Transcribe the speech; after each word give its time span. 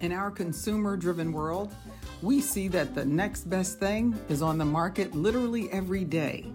In 0.00 0.12
our 0.12 0.30
consumer 0.30 0.96
driven 0.96 1.30
world, 1.30 1.74
we 2.22 2.40
see 2.40 2.68
that 2.68 2.94
the 2.94 3.04
next 3.04 3.50
best 3.50 3.78
thing 3.78 4.18
is 4.30 4.40
on 4.40 4.56
the 4.56 4.64
market 4.64 5.14
literally 5.14 5.70
every 5.70 6.04
day. 6.04 6.50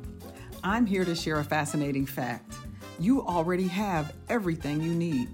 I'm 0.63 0.87
here 0.87 1.05
to 1.05 1.13
share 1.13 1.39
a 1.39 1.43
fascinating 1.43 2.07
fact. 2.07 2.55
You 2.99 3.21
already 3.21 3.67
have 3.67 4.15
everything 4.29 4.81
you 4.81 4.95
need. 4.95 5.29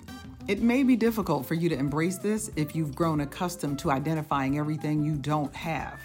It 0.50 0.62
may 0.62 0.84
be 0.84 0.97
difficult 0.97 1.46
for 1.46 1.54
you 1.54 1.70
to 1.70 1.78
embrace 1.78 2.18
this 2.18 2.52
if 2.58 2.76
you've 2.76 2.96
grown 2.96 3.22
accustomed 3.22 3.79
to 3.79 3.92
identifying 3.92 4.58
everything 4.58 5.06
you 5.06 5.16
don't 5.16 5.56
have. 5.56 5.98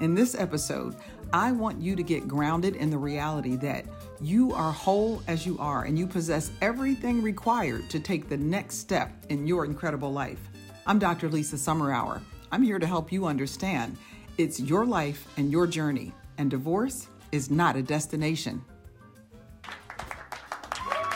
In 0.00 0.14
this 0.14 0.34
episode, 0.34 0.96
I 1.34 1.52
want 1.52 1.78
you 1.78 1.94
to 1.94 2.02
get 2.02 2.26
grounded 2.26 2.74
in 2.76 2.88
the 2.88 2.96
reality 2.96 3.56
that 3.56 3.84
you 4.18 4.54
are 4.54 4.72
whole 4.72 5.22
as 5.26 5.44
you 5.44 5.58
are 5.58 5.84
and 5.84 5.98
you 5.98 6.06
possess 6.06 6.50
everything 6.62 7.20
required 7.20 7.90
to 7.90 8.00
take 8.00 8.30
the 8.30 8.36
next 8.38 8.76
step 8.76 9.12
in 9.28 9.46
your 9.46 9.66
incredible 9.66 10.10
life. 10.10 10.49
I'm 10.86 10.98
Dr. 10.98 11.28
Lisa 11.28 11.58
Summerour. 11.58 12.22
I'm 12.50 12.62
here 12.62 12.78
to 12.78 12.86
help 12.86 13.12
you 13.12 13.26
understand 13.26 13.98
it's 14.38 14.58
your 14.58 14.86
life 14.86 15.28
and 15.36 15.52
your 15.52 15.66
journey, 15.66 16.12
and 16.38 16.50
divorce 16.50 17.08
is 17.32 17.50
not 17.50 17.76
a 17.76 17.82
destination. 17.82 18.64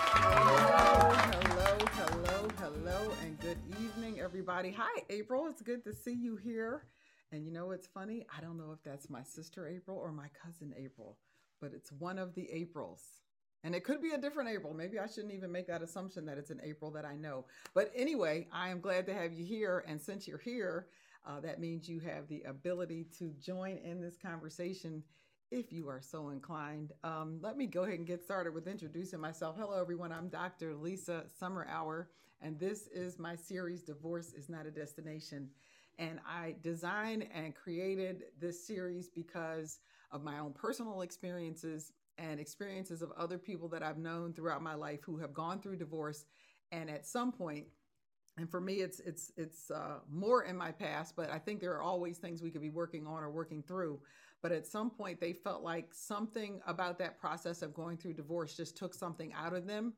Hello, 0.06 1.10
hello, 1.94 2.48
hello, 2.58 3.12
and 3.22 3.40
good 3.40 3.56
evening, 3.80 4.20
everybody. 4.20 4.70
Hi, 4.76 5.02
April. 5.08 5.46
It's 5.48 5.62
good 5.62 5.82
to 5.84 5.94
see 5.94 6.12
you 6.12 6.36
here. 6.36 6.84
And 7.32 7.46
you 7.46 7.50
know 7.50 7.66
what's 7.66 7.86
funny? 7.86 8.26
I 8.36 8.42
don't 8.42 8.58
know 8.58 8.72
if 8.72 8.82
that's 8.84 9.08
my 9.08 9.22
sister 9.22 9.66
April 9.66 9.96
or 9.96 10.12
my 10.12 10.28
cousin 10.44 10.74
April, 10.76 11.16
but 11.60 11.72
it's 11.74 11.90
one 11.90 12.18
of 12.18 12.34
the 12.34 12.50
Aprils. 12.52 13.00
And 13.64 13.74
it 13.74 13.82
could 13.82 14.02
be 14.02 14.10
a 14.10 14.18
different 14.18 14.50
April. 14.50 14.74
Maybe 14.74 14.98
I 14.98 15.06
shouldn't 15.06 15.32
even 15.32 15.50
make 15.50 15.66
that 15.68 15.82
assumption 15.82 16.26
that 16.26 16.36
it's 16.36 16.50
an 16.50 16.60
April 16.62 16.90
that 16.90 17.06
I 17.06 17.16
know. 17.16 17.46
But 17.74 17.90
anyway, 17.96 18.46
I 18.52 18.68
am 18.68 18.78
glad 18.78 19.06
to 19.06 19.14
have 19.14 19.32
you 19.32 19.44
here. 19.44 19.82
And 19.88 20.00
since 20.00 20.28
you're 20.28 20.38
here, 20.38 20.88
uh, 21.26 21.40
that 21.40 21.58
means 21.58 21.88
you 21.88 21.98
have 22.00 22.28
the 22.28 22.42
ability 22.42 23.06
to 23.18 23.32
join 23.40 23.78
in 23.78 24.02
this 24.02 24.18
conversation 24.18 25.02
if 25.50 25.72
you 25.72 25.88
are 25.88 26.02
so 26.02 26.28
inclined. 26.28 26.92
Um, 27.02 27.38
let 27.40 27.56
me 27.56 27.66
go 27.66 27.84
ahead 27.84 27.98
and 27.98 28.06
get 28.06 28.22
started 28.22 28.52
with 28.52 28.68
introducing 28.68 29.20
myself. 29.20 29.56
Hello, 29.58 29.80
everyone. 29.80 30.12
I'm 30.12 30.28
Dr. 30.28 30.74
Lisa 30.74 31.24
Summerour, 31.38 32.10
and 32.42 32.58
this 32.58 32.88
is 32.88 33.18
my 33.18 33.34
series, 33.34 33.82
Divorce 33.82 34.34
is 34.34 34.50
Not 34.50 34.66
a 34.66 34.70
Destination. 34.70 35.48
And 35.98 36.18
I 36.28 36.56
designed 36.60 37.28
and 37.32 37.54
created 37.54 38.24
this 38.38 38.66
series 38.66 39.08
because 39.08 39.78
of 40.10 40.22
my 40.22 40.38
own 40.38 40.52
personal 40.52 41.00
experiences 41.00 41.92
and 42.18 42.38
experiences 42.38 43.02
of 43.02 43.12
other 43.16 43.38
people 43.38 43.68
that 43.68 43.82
I've 43.82 43.98
known 43.98 44.32
throughout 44.32 44.62
my 44.62 44.74
life 44.74 45.00
who 45.04 45.18
have 45.18 45.34
gone 45.34 45.60
through 45.60 45.76
divorce 45.76 46.24
and 46.72 46.88
at 46.90 47.06
some 47.06 47.32
point 47.32 47.66
and 48.36 48.50
for 48.50 48.60
me 48.60 48.74
it's 48.74 49.00
it's 49.00 49.32
it's 49.36 49.70
uh, 49.70 49.98
more 50.10 50.44
in 50.44 50.56
my 50.56 50.72
past 50.72 51.14
but 51.14 51.30
i 51.30 51.38
think 51.38 51.60
there 51.60 51.72
are 51.72 51.82
always 51.82 52.18
things 52.18 52.42
we 52.42 52.50
could 52.50 52.62
be 52.62 52.70
working 52.70 53.06
on 53.06 53.22
or 53.22 53.30
working 53.30 53.62
through 53.62 54.00
but 54.42 54.50
at 54.50 54.66
some 54.66 54.90
point 54.90 55.20
they 55.20 55.32
felt 55.32 55.62
like 55.62 55.92
something 55.92 56.60
about 56.66 56.98
that 56.98 57.18
process 57.20 57.62
of 57.62 57.74
going 57.74 57.96
through 57.96 58.14
divorce 58.14 58.56
just 58.56 58.76
took 58.76 58.92
something 58.92 59.32
out 59.34 59.54
of 59.54 59.66
them 59.66 59.92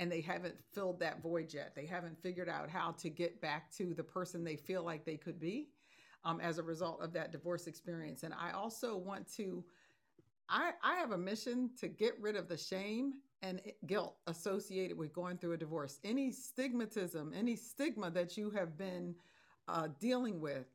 and 0.00 0.10
they 0.10 0.22
haven't 0.22 0.54
filled 0.72 0.98
that 0.98 1.22
void 1.22 1.52
yet. 1.52 1.74
They 1.76 1.84
haven't 1.84 2.20
figured 2.22 2.48
out 2.48 2.70
how 2.70 2.92
to 2.92 3.10
get 3.10 3.38
back 3.42 3.70
to 3.72 3.92
the 3.92 4.02
person 4.02 4.42
they 4.42 4.56
feel 4.56 4.82
like 4.82 5.04
they 5.04 5.18
could 5.18 5.38
be 5.38 5.68
um, 6.24 6.40
as 6.40 6.56
a 6.56 6.62
result 6.62 7.02
of 7.02 7.12
that 7.12 7.32
divorce 7.32 7.66
experience. 7.66 8.22
And 8.22 8.32
I 8.32 8.52
also 8.52 8.96
want 8.96 9.30
to, 9.34 9.62
I, 10.50 10.72
I 10.82 10.96
have 10.96 11.12
a 11.12 11.18
mission 11.18 11.70
to 11.78 11.88
get 11.88 12.20
rid 12.20 12.36
of 12.36 12.48
the 12.48 12.56
shame 12.56 13.14
and 13.42 13.60
guilt 13.86 14.16
associated 14.26 14.98
with 14.98 15.12
going 15.12 15.38
through 15.38 15.52
a 15.52 15.56
divorce. 15.56 15.98
Any 16.04 16.32
stigmatism, 16.32 17.34
any 17.34 17.56
stigma 17.56 18.10
that 18.10 18.36
you 18.36 18.50
have 18.50 18.76
been 18.76 19.14
uh, 19.68 19.88
dealing 19.98 20.40
with 20.40 20.66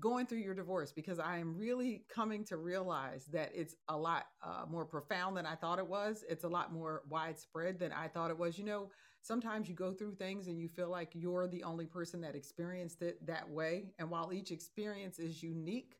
going 0.00 0.26
through 0.26 0.38
your 0.38 0.54
divorce 0.54 0.92
because 0.92 1.18
I 1.18 1.38
am 1.38 1.56
really 1.58 2.04
coming 2.08 2.44
to 2.44 2.56
realize 2.56 3.24
that 3.32 3.50
it's 3.52 3.74
a 3.88 3.96
lot 3.96 4.26
uh, 4.42 4.64
more 4.68 4.84
profound 4.84 5.36
than 5.36 5.44
I 5.44 5.56
thought 5.56 5.80
it 5.80 5.86
was. 5.86 6.24
It's 6.28 6.44
a 6.44 6.48
lot 6.48 6.72
more 6.72 7.02
widespread 7.08 7.80
than 7.80 7.92
I 7.92 8.06
thought 8.06 8.30
it 8.30 8.38
was. 8.38 8.58
You 8.58 8.64
know, 8.64 8.90
sometimes 9.22 9.68
you 9.68 9.74
go 9.74 9.92
through 9.92 10.14
things 10.14 10.46
and 10.46 10.58
you 10.58 10.68
feel 10.68 10.88
like 10.88 11.10
you're 11.14 11.48
the 11.48 11.64
only 11.64 11.86
person 11.86 12.20
that 12.20 12.36
experienced 12.36 13.02
it 13.02 13.26
that 13.26 13.48
way. 13.50 13.86
And 13.98 14.08
while 14.08 14.32
each 14.32 14.52
experience 14.52 15.18
is 15.18 15.42
unique, 15.42 15.96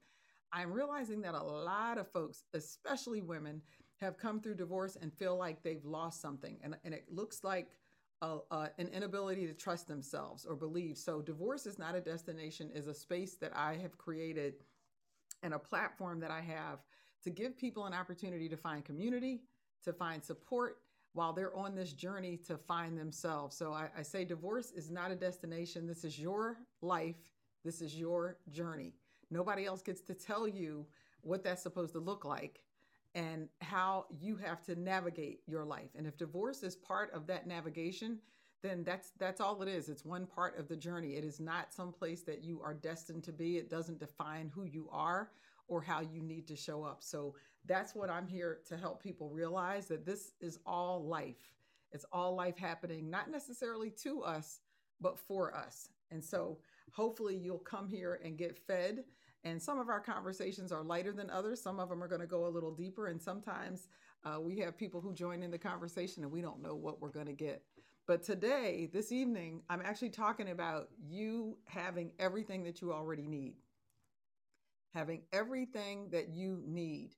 I'm 0.52 0.72
realizing 0.72 1.20
that 1.22 1.34
a 1.34 1.42
lot 1.42 1.98
of 1.98 2.10
folks, 2.10 2.44
especially 2.54 3.20
women, 3.20 3.62
have 4.00 4.16
come 4.16 4.40
through 4.40 4.54
divorce 4.54 4.96
and 5.00 5.12
feel 5.12 5.36
like 5.36 5.62
they've 5.62 5.84
lost 5.84 6.20
something. 6.20 6.58
And, 6.62 6.76
and 6.84 6.94
it 6.94 7.04
looks 7.10 7.44
like 7.44 7.68
a, 8.22 8.38
an 8.78 8.88
inability 8.88 9.46
to 9.46 9.52
trust 9.54 9.86
themselves 9.86 10.44
or 10.44 10.56
believe. 10.56 10.96
So, 10.96 11.20
divorce 11.20 11.66
is 11.66 11.78
not 11.78 11.94
a 11.94 12.00
destination, 12.00 12.70
is 12.74 12.86
a 12.86 12.94
space 12.94 13.36
that 13.36 13.52
I 13.54 13.74
have 13.76 13.96
created 13.96 14.54
and 15.42 15.54
a 15.54 15.58
platform 15.58 16.18
that 16.20 16.30
I 16.30 16.40
have 16.40 16.80
to 17.22 17.30
give 17.30 17.56
people 17.56 17.86
an 17.86 17.94
opportunity 17.94 18.48
to 18.48 18.56
find 18.56 18.84
community, 18.84 19.42
to 19.84 19.92
find 19.92 20.22
support 20.24 20.78
while 21.12 21.32
they're 21.32 21.56
on 21.56 21.74
this 21.74 21.92
journey 21.92 22.36
to 22.46 22.56
find 22.56 22.98
themselves. 22.98 23.56
So, 23.56 23.72
I, 23.72 23.88
I 23.96 24.02
say 24.02 24.24
divorce 24.24 24.72
is 24.72 24.90
not 24.90 25.12
a 25.12 25.16
destination. 25.16 25.86
This 25.86 26.04
is 26.04 26.18
your 26.18 26.58
life, 26.82 27.30
this 27.64 27.80
is 27.80 27.94
your 27.94 28.38
journey. 28.50 28.94
Nobody 29.30 29.66
else 29.66 29.82
gets 29.82 30.00
to 30.02 30.14
tell 30.14 30.48
you 30.48 30.86
what 31.22 31.42
that's 31.44 31.62
supposed 31.62 31.92
to 31.92 32.00
look 32.00 32.24
like 32.24 32.60
and 33.14 33.48
how 33.60 34.06
you 34.20 34.36
have 34.36 34.62
to 34.64 34.78
navigate 34.78 35.40
your 35.46 35.64
life. 35.64 35.90
And 35.96 36.06
if 36.06 36.16
divorce 36.16 36.62
is 36.62 36.76
part 36.76 37.12
of 37.12 37.26
that 37.26 37.46
navigation, 37.46 38.18
then 38.62 38.82
that's 38.84 39.12
that's 39.18 39.40
all 39.40 39.62
it 39.62 39.68
is. 39.68 39.88
It's 39.88 40.04
one 40.04 40.26
part 40.26 40.58
of 40.58 40.68
the 40.68 40.76
journey. 40.76 41.14
It 41.14 41.24
is 41.24 41.40
not 41.40 41.72
some 41.72 41.92
place 41.92 42.22
that 42.22 42.42
you 42.42 42.60
are 42.62 42.74
destined 42.74 43.24
to 43.24 43.32
be. 43.32 43.56
It 43.56 43.70
doesn't 43.70 44.00
define 44.00 44.50
who 44.54 44.64
you 44.64 44.88
are 44.90 45.30
or 45.68 45.80
how 45.82 46.00
you 46.00 46.22
need 46.22 46.46
to 46.48 46.56
show 46.56 46.82
up. 46.82 47.02
So 47.02 47.34
that's 47.66 47.94
what 47.94 48.10
I'm 48.10 48.26
here 48.26 48.60
to 48.68 48.76
help 48.76 49.02
people 49.02 49.28
realize 49.30 49.86
that 49.86 50.06
this 50.06 50.32
is 50.40 50.58
all 50.66 51.04
life. 51.04 51.52
It's 51.92 52.06
all 52.12 52.34
life 52.34 52.56
happening, 52.56 53.08
not 53.10 53.30
necessarily 53.30 53.90
to 54.02 54.22
us, 54.22 54.60
but 55.00 55.18
for 55.18 55.54
us. 55.54 55.90
And 56.10 56.24
so 56.24 56.58
hopefully 56.92 57.36
you'll 57.36 57.58
come 57.58 57.88
here 57.88 58.20
and 58.24 58.36
get 58.36 58.58
fed 58.66 59.04
and 59.44 59.62
some 59.62 59.78
of 59.78 59.88
our 59.88 60.00
conversations 60.00 60.72
are 60.72 60.82
lighter 60.82 61.12
than 61.12 61.30
others. 61.30 61.62
Some 61.62 61.78
of 61.78 61.88
them 61.88 62.02
are 62.02 62.08
going 62.08 62.20
to 62.20 62.26
go 62.26 62.46
a 62.46 62.48
little 62.48 62.74
deeper. 62.74 63.06
And 63.06 63.20
sometimes 63.20 63.88
uh, 64.24 64.40
we 64.40 64.58
have 64.58 64.76
people 64.76 65.00
who 65.00 65.14
join 65.14 65.42
in 65.42 65.50
the 65.50 65.58
conversation 65.58 66.22
and 66.24 66.32
we 66.32 66.42
don't 66.42 66.62
know 66.62 66.74
what 66.74 67.00
we're 67.00 67.10
going 67.10 67.26
to 67.26 67.32
get. 67.32 67.62
But 68.06 68.22
today, 68.22 68.88
this 68.92 69.12
evening, 69.12 69.62
I'm 69.68 69.82
actually 69.84 70.10
talking 70.10 70.48
about 70.48 70.88
you 71.06 71.58
having 71.66 72.10
everything 72.18 72.64
that 72.64 72.80
you 72.80 72.92
already 72.92 73.26
need. 73.26 73.56
Having 74.94 75.22
everything 75.32 76.08
that 76.10 76.30
you 76.30 76.62
need. 76.66 77.14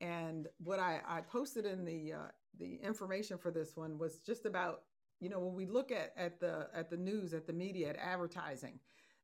And 0.00 0.46
what 0.58 0.78
I, 0.78 1.00
I 1.08 1.22
posted 1.22 1.64
in 1.64 1.84
the 1.84 2.12
uh, 2.12 2.28
the 2.58 2.76
information 2.84 3.38
for 3.38 3.50
this 3.50 3.74
one 3.74 3.98
was 3.98 4.18
just 4.18 4.44
about, 4.44 4.82
you 5.18 5.28
know, 5.28 5.40
when 5.40 5.54
we 5.54 5.66
look 5.66 5.90
at, 5.90 6.12
at 6.16 6.38
the 6.38 6.68
at 6.74 6.90
the 6.90 6.96
news, 6.96 7.32
at 7.32 7.46
the 7.46 7.52
media, 7.52 7.88
at 7.88 7.96
advertising, 7.96 8.78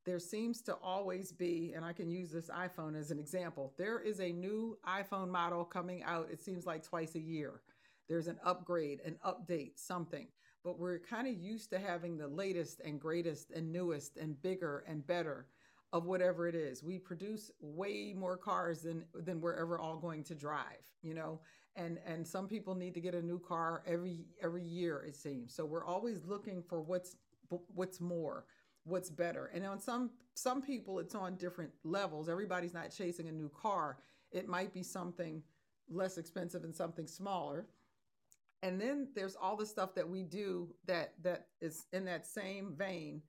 there 0.04 0.18
seems 0.18 0.62
to 0.62 0.74
always 0.82 1.32
be, 1.32 1.72
and 1.74 1.84
I 1.84 1.92
can 1.92 2.10
use 2.10 2.30
this 2.30 2.48
iPhone 2.48 2.98
as 2.98 3.10
an 3.10 3.18
example, 3.18 3.72
there 3.76 4.00
is 4.00 4.20
a 4.20 4.32
new 4.32 4.78
iPhone 4.86 5.28
model 5.28 5.64
coming 5.64 6.02
out, 6.02 6.28
it 6.32 6.40
seems 6.40 6.66
like 6.66 6.82
twice 6.82 7.14
a 7.14 7.20
year. 7.20 7.60
There's 8.08 8.26
an 8.26 8.38
upgrade, 8.44 9.00
an 9.04 9.16
update, 9.24 9.72
something. 9.76 10.26
But 10.64 10.78
we're 10.78 10.98
kind 10.98 11.26
of 11.26 11.34
used 11.34 11.70
to 11.70 11.78
having 11.78 12.18
the 12.18 12.28
latest 12.28 12.80
and 12.80 13.00
greatest 13.00 13.50
and 13.50 13.72
newest 13.72 14.16
and 14.16 14.40
bigger 14.42 14.84
and 14.86 15.06
better 15.06 15.46
of 15.92 16.06
whatever 16.06 16.48
it 16.48 16.54
is. 16.54 16.82
We 16.82 16.98
produce 16.98 17.50
way 17.60 18.14
more 18.16 18.36
cars 18.36 18.82
than 18.82 19.04
than 19.14 19.40
we're 19.40 19.54
ever 19.54 19.78
all 19.78 19.96
going 19.96 20.24
to 20.24 20.34
drive, 20.34 20.84
you 21.02 21.14
know. 21.14 21.40
And 21.76 21.98
and 22.04 22.26
some 22.26 22.46
people 22.46 22.74
need 22.74 22.94
to 22.94 23.00
get 23.00 23.14
a 23.14 23.22
new 23.22 23.38
car 23.38 23.82
every 23.86 24.26
every 24.42 24.64
year 24.64 25.02
it 25.06 25.16
seems. 25.16 25.54
So 25.54 25.64
we're 25.64 25.84
always 25.84 26.24
looking 26.26 26.62
for 26.62 26.80
what's 26.80 27.16
what's 27.74 28.00
more 28.00 28.44
what's 28.84 29.10
better. 29.10 29.50
And 29.54 29.64
on 29.66 29.80
some 29.80 30.10
some 30.34 30.62
people 30.62 30.98
it's 30.98 31.14
on 31.14 31.36
different 31.36 31.72
levels. 31.84 32.28
Everybody's 32.28 32.74
not 32.74 32.90
chasing 32.90 33.28
a 33.28 33.32
new 33.32 33.50
car. 33.50 33.98
It 34.32 34.48
might 34.48 34.72
be 34.72 34.82
something 34.82 35.42
less 35.88 36.18
expensive 36.18 36.64
and 36.64 36.74
something 36.74 37.06
smaller. 37.06 37.66
And 38.62 38.80
then 38.80 39.08
there's 39.14 39.36
all 39.36 39.56
the 39.56 39.66
stuff 39.66 39.94
that 39.94 40.08
we 40.08 40.22
do 40.22 40.68
that 40.86 41.14
that 41.22 41.46
is 41.60 41.86
in 41.92 42.04
that 42.04 42.26
same 42.26 42.74
vein 42.76 43.22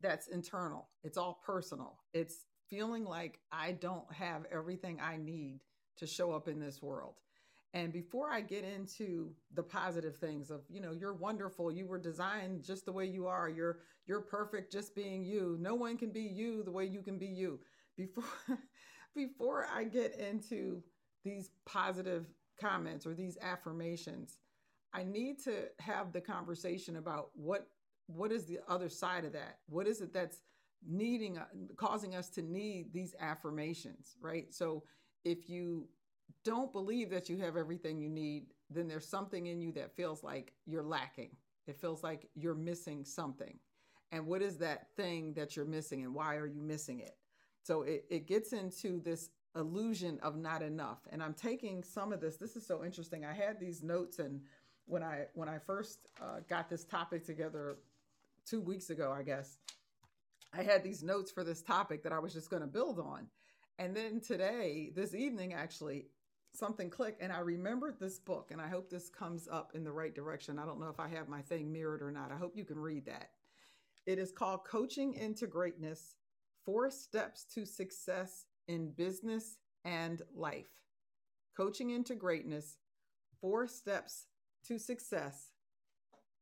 that's 0.00 0.26
internal. 0.26 0.88
It's 1.02 1.16
all 1.16 1.40
personal. 1.46 2.00
It's 2.12 2.44
feeling 2.68 3.04
like 3.04 3.38
I 3.52 3.72
don't 3.72 4.10
have 4.12 4.46
everything 4.50 5.00
I 5.00 5.16
need 5.16 5.60
to 5.98 6.06
show 6.06 6.32
up 6.32 6.48
in 6.48 6.58
this 6.58 6.82
world. 6.82 7.14
And 7.74 7.92
before 7.92 8.30
I 8.30 8.40
get 8.40 8.64
into 8.64 9.32
the 9.52 9.62
positive 9.62 10.16
things 10.16 10.50
of, 10.50 10.60
you 10.70 10.80
know, 10.80 10.92
you're 10.92 11.12
wonderful, 11.12 11.72
you 11.72 11.86
were 11.88 11.98
designed 11.98 12.62
just 12.62 12.86
the 12.86 12.92
way 12.92 13.04
you 13.04 13.26
are, 13.26 13.48
you're 13.48 13.80
you're 14.06 14.20
perfect 14.20 14.70
just 14.70 14.94
being 14.94 15.24
you. 15.24 15.58
No 15.60 15.74
one 15.74 15.96
can 15.98 16.10
be 16.10 16.22
you 16.22 16.62
the 16.62 16.70
way 16.70 16.84
you 16.84 17.02
can 17.02 17.18
be 17.18 17.26
you. 17.26 17.58
Before 17.96 18.24
before 19.16 19.66
I 19.74 19.84
get 19.84 20.16
into 20.18 20.82
these 21.24 21.50
positive 21.66 22.26
comments 22.60 23.06
or 23.06 23.14
these 23.14 23.36
affirmations, 23.42 24.38
I 24.92 25.02
need 25.02 25.42
to 25.44 25.64
have 25.80 26.12
the 26.12 26.20
conversation 26.20 26.96
about 26.96 27.30
what 27.34 27.66
what 28.06 28.30
is 28.30 28.44
the 28.44 28.60
other 28.68 28.88
side 28.88 29.24
of 29.24 29.32
that? 29.32 29.58
What 29.66 29.88
is 29.88 30.00
it 30.00 30.12
that's 30.12 30.42
needing 30.88 31.38
uh, 31.38 31.46
causing 31.76 32.14
us 32.14 32.28
to 32.28 32.42
need 32.42 32.92
these 32.92 33.14
affirmations 33.18 34.16
right 34.20 34.52
so 34.52 34.82
if 35.24 35.48
you 35.48 35.88
don't 36.44 36.72
believe 36.72 37.10
that 37.10 37.28
you 37.28 37.38
have 37.38 37.56
everything 37.56 37.98
you 37.98 38.08
need 38.08 38.46
then 38.70 38.88
there's 38.88 39.06
something 39.06 39.46
in 39.46 39.60
you 39.60 39.72
that 39.72 39.94
feels 39.94 40.22
like 40.22 40.52
you're 40.66 40.82
lacking. 40.82 41.30
It 41.66 41.76
feels 41.76 42.02
like 42.02 42.28
you're 42.34 42.54
missing 42.54 43.04
something. 43.04 43.58
And 44.12 44.26
what 44.26 44.42
is 44.42 44.58
that 44.58 44.88
thing 44.96 45.34
that 45.34 45.56
you're 45.56 45.64
missing 45.64 46.02
and 46.02 46.14
why 46.14 46.36
are 46.36 46.46
you 46.46 46.60
missing 46.60 47.00
it? 47.00 47.16
So 47.62 47.82
it, 47.82 48.04
it 48.10 48.26
gets 48.26 48.52
into 48.52 49.00
this 49.00 49.30
illusion 49.56 50.18
of 50.22 50.36
not 50.36 50.62
enough. 50.62 50.98
And 51.10 51.22
i'm 51.22 51.34
taking 51.34 51.82
some 51.82 52.12
of 52.12 52.20
this 52.20 52.36
this 52.36 52.56
is 52.56 52.66
so 52.66 52.84
interesting. 52.84 53.24
I 53.24 53.32
had 53.32 53.60
these 53.60 53.82
notes 53.82 54.18
and 54.18 54.40
when 54.86 55.02
i 55.02 55.26
when 55.34 55.48
i 55.48 55.58
first 55.58 56.06
uh, 56.20 56.40
got 56.48 56.68
this 56.68 56.84
topic 56.84 57.24
together 57.24 57.76
two 58.44 58.60
weeks 58.60 58.90
ago 58.90 59.14
i 59.16 59.22
guess 59.22 59.58
I 60.56 60.62
had 60.62 60.84
these 60.84 61.02
notes 61.02 61.30
for 61.30 61.42
this 61.42 61.62
topic 61.62 62.02
that 62.04 62.12
I 62.12 62.18
was 62.18 62.32
just 62.32 62.48
going 62.48 62.62
to 62.62 62.68
build 62.68 62.98
on. 62.98 63.26
And 63.78 63.96
then 63.96 64.20
today, 64.20 64.92
this 64.94 65.14
evening, 65.14 65.52
actually, 65.54 66.06
something 66.52 66.88
clicked 66.88 67.20
and 67.20 67.32
I 67.32 67.40
remembered 67.40 67.98
this 67.98 68.18
book. 68.18 68.50
And 68.50 68.60
I 68.60 68.68
hope 68.68 68.88
this 68.88 69.08
comes 69.08 69.48
up 69.50 69.72
in 69.74 69.84
the 69.84 69.92
right 69.92 70.14
direction. 70.14 70.58
I 70.58 70.64
don't 70.64 70.80
know 70.80 70.88
if 70.88 71.00
I 71.00 71.08
have 71.08 71.28
my 71.28 71.42
thing 71.42 71.72
mirrored 71.72 72.02
or 72.02 72.12
not. 72.12 72.30
I 72.32 72.36
hope 72.36 72.56
you 72.56 72.64
can 72.64 72.78
read 72.78 73.06
that. 73.06 73.30
It 74.06 74.18
is 74.18 74.32
called 74.32 74.64
Coaching 74.64 75.14
into 75.14 75.46
Greatness 75.46 76.16
Four 76.64 76.90
Steps 76.90 77.44
to 77.54 77.64
Success 77.64 78.46
in 78.68 78.90
Business 78.90 79.58
and 79.84 80.22
Life. 80.34 80.70
Coaching 81.56 81.90
into 81.90 82.14
Greatness 82.14 82.78
Four 83.40 83.66
Steps 83.66 84.26
to 84.68 84.78
Success 84.78 85.52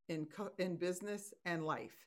in, 0.09 0.27
co- 0.27 0.53
in 0.59 0.77
Business 0.77 1.33
and 1.45 1.65
Life. 1.65 2.07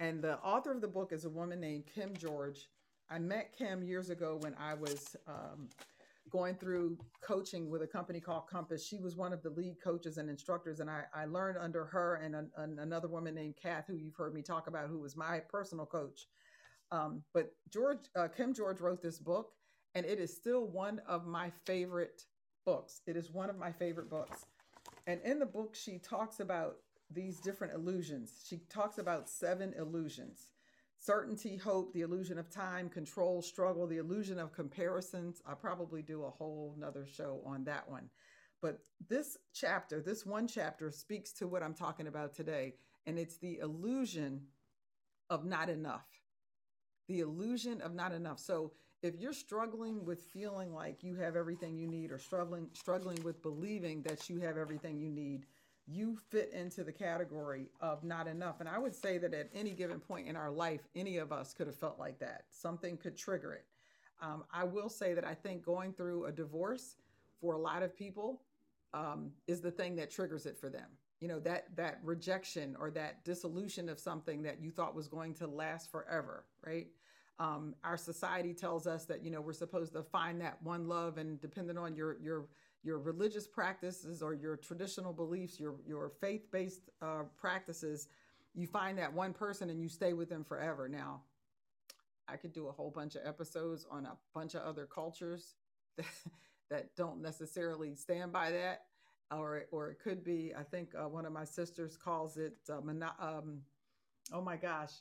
And 0.00 0.22
the 0.22 0.38
author 0.38 0.72
of 0.72 0.80
the 0.80 0.88
book 0.88 1.12
is 1.12 1.24
a 1.24 1.30
woman 1.30 1.60
named 1.60 1.84
Kim 1.92 2.16
George. 2.16 2.68
I 3.10 3.18
met 3.18 3.54
Kim 3.56 3.82
years 3.82 4.10
ago 4.10 4.38
when 4.40 4.54
I 4.58 4.74
was 4.74 5.16
um, 5.26 5.68
going 6.30 6.54
through 6.54 6.96
coaching 7.20 7.70
with 7.70 7.82
a 7.82 7.86
company 7.86 8.20
called 8.20 8.46
Compass. 8.48 8.84
She 8.86 8.98
was 8.98 9.16
one 9.16 9.32
of 9.32 9.42
the 9.42 9.50
lead 9.50 9.76
coaches 9.82 10.16
and 10.16 10.30
instructors, 10.30 10.80
and 10.80 10.90
I, 10.90 11.04
I 11.14 11.26
learned 11.26 11.58
under 11.58 11.84
her 11.84 12.16
and 12.16 12.34
an, 12.34 12.50
an, 12.56 12.78
another 12.78 13.08
woman 13.08 13.34
named 13.34 13.56
Kath, 13.62 13.86
who 13.86 13.96
you've 13.96 14.16
heard 14.16 14.34
me 14.34 14.42
talk 14.42 14.66
about, 14.66 14.88
who 14.88 14.98
was 14.98 15.16
my 15.16 15.40
personal 15.40 15.84
coach. 15.84 16.26
Um, 16.90 17.22
but 17.34 17.52
George, 17.70 17.98
uh, 18.16 18.28
Kim 18.28 18.54
George 18.54 18.80
wrote 18.80 19.02
this 19.02 19.18
book, 19.18 19.52
and 19.94 20.06
it 20.06 20.18
is 20.18 20.34
still 20.34 20.66
one 20.66 21.00
of 21.06 21.26
my 21.26 21.50
favorite 21.66 22.22
books. 22.64 23.00
It 23.06 23.16
is 23.16 23.30
one 23.30 23.50
of 23.50 23.58
my 23.58 23.72
favorite 23.72 24.08
books. 24.08 24.46
And 25.06 25.20
in 25.22 25.38
the 25.38 25.46
book, 25.46 25.74
she 25.74 25.98
talks 25.98 26.40
about 26.40 26.76
these 27.10 27.40
different 27.40 27.74
illusions. 27.74 28.42
She 28.46 28.60
talks 28.70 28.98
about 28.98 29.28
seven 29.28 29.74
illusions 29.76 30.51
certainty, 31.02 31.56
hope, 31.56 31.92
the 31.92 32.02
illusion 32.02 32.38
of 32.38 32.48
time, 32.48 32.88
control, 32.88 33.42
struggle, 33.42 33.86
the 33.86 33.98
illusion 33.98 34.38
of 34.38 34.52
comparisons. 34.52 35.42
I'll 35.46 35.56
probably 35.56 36.00
do 36.00 36.22
a 36.24 36.30
whole 36.30 36.76
nother 36.78 37.04
show 37.06 37.40
on 37.44 37.64
that 37.64 37.90
one. 37.90 38.08
But 38.60 38.78
this 39.08 39.36
chapter, 39.52 40.00
this 40.00 40.24
one 40.24 40.46
chapter, 40.46 40.92
speaks 40.92 41.32
to 41.32 41.48
what 41.48 41.62
I'm 41.62 41.74
talking 41.74 42.06
about 42.06 42.34
today, 42.34 42.74
and 43.06 43.18
it's 43.18 43.36
the 43.38 43.58
illusion 43.58 44.42
of 45.28 45.44
not 45.44 45.68
enough. 45.68 46.06
The 47.08 47.20
illusion 47.20 47.80
of 47.80 47.94
not 47.94 48.12
enough. 48.12 48.38
So 48.38 48.70
if 49.02 49.16
you're 49.18 49.32
struggling 49.32 50.04
with 50.04 50.20
feeling 50.20 50.72
like 50.72 51.02
you 51.02 51.16
have 51.16 51.34
everything 51.34 51.76
you 51.76 51.88
need 51.88 52.12
or 52.12 52.18
struggling 52.18 52.68
struggling 52.74 53.20
with 53.24 53.42
believing 53.42 54.02
that 54.02 54.30
you 54.30 54.38
have 54.38 54.56
everything 54.56 55.00
you 55.00 55.10
need, 55.10 55.46
you 55.86 56.16
fit 56.30 56.52
into 56.52 56.84
the 56.84 56.92
category 56.92 57.68
of 57.80 58.04
not 58.04 58.28
enough. 58.28 58.60
And 58.60 58.68
I 58.68 58.78
would 58.78 58.94
say 58.94 59.18
that 59.18 59.34
at 59.34 59.50
any 59.54 59.72
given 59.72 59.98
point 59.98 60.28
in 60.28 60.36
our 60.36 60.50
life, 60.50 60.82
any 60.94 61.16
of 61.16 61.32
us 61.32 61.52
could 61.52 61.66
have 61.66 61.76
felt 61.76 61.98
like 61.98 62.18
that. 62.20 62.44
Something 62.50 62.96
could 62.96 63.16
trigger 63.16 63.52
it. 63.52 63.64
Um, 64.20 64.44
I 64.52 64.64
will 64.64 64.88
say 64.88 65.14
that 65.14 65.24
I 65.24 65.34
think 65.34 65.64
going 65.64 65.92
through 65.92 66.26
a 66.26 66.32
divorce 66.32 66.96
for 67.40 67.54
a 67.54 67.58
lot 67.58 67.82
of 67.82 67.96
people 67.96 68.42
um, 68.94 69.32
is 69.48 69.60
the 69.60 69.70
thing 69.70 69.96
that 69.96 70.10
triggers 70.10 70.46
it 70.46 70.56
for 70.56 70.68
them. 70.68 70.86
You 71.20 71.28
know 71.28 71.38
that 71.40 71.66
that 71.76 72.00
rejection 72.02 72.76
or 72.80 72.90
that 72.92 73.24
dissolution 73.24 73.88
of 73.88 74.00
something 74.00 74.42
that 74.42 74.60
you 74.60 74.72
thought 74.72 74.94
was 74.94 75.06
going 75.06 75.34
to 75.34 75.46
last 75.46 75.90
forever, 75.90 76.46
right? 76.66 76.88
Um, 77.38 77.74
our 77.84 77.96
society 77.96 78.52
tells 78.52 78.86
us 78.88 79.04
that 79.06 79.24
you 79.24 79.30
know 79.30 79.40
we're 79.40 79.52
supposed 79.52 79.92
to 79.92 80.02
find 80.02 80.40
that 80.40 80.60
one 80.62 80.88
love, 80.88 81.18
and 81.18 81.40
depending 81.40 81.78
on 81.78 81.94
your 81.94 82.16
your 82.20 82.46
your 82.82 82.98
religious 82.98 83.46
practices 83.46 84.22
or 84.22 84.34
your 84.34 84.56
traditional 84.56 85.12
beliefs, 85.12 85.60
your 85.60 85.76
your 85.86 86.10
faith 86.20 86.50
based 86.50 86.90
uh, 87.00 87.22
practices, 87.36 88.08
you 88.54 88.66
find 88.66 88.98
that 88.98 89.12
one 89.12 89.32
person 89.32 89.70
and 89.70 89.80
you 89.80 89.88
stay 89.88 90.12
with 90.12 90.28
them 90.28 90.44
forever. 90.44 90.88
Now, 90.88 91.22
I 92.28 92.36
could 92.36 92.52
do 92.52 92.68
a 92.68 92.72
whole 92.72 92.90
bunch 92.90 93.14
of 93.14 93.22
episodes 93.26 93.86
on 93.90 94.06
a 94.06 94.16
bunch 94.34 94.54
of 94.54 94.62
other 94.62 94.86
cultures 94.86 95.54
that, 95.96 96.06
that 96.70 96.96
don't 96.96 97.20
necessarily 97.22 97.94
stand 97.94 98.32
by 98.32 98.50
that, 98.50 98.82
or 99.30 99.64
or 99.70 99.90
it 99.90 99.98
could 100.02 100.24
be. 100.24 100.52
I 100.58 100.62
think 100.62 100.90
uh, 100.98 101.08
one 101.08 101.26
of 101.26 101.32
my 101.32 101.44
sisters 101.44 101.96
calls 101.96 102.36
it 102.36 102.56
uh, 102.70 102.80
mono- 102.82 103.14
um, 103.20 103.60
oh 104.32 104.40
my 104.42 104.56
gosh. 104.56 104.92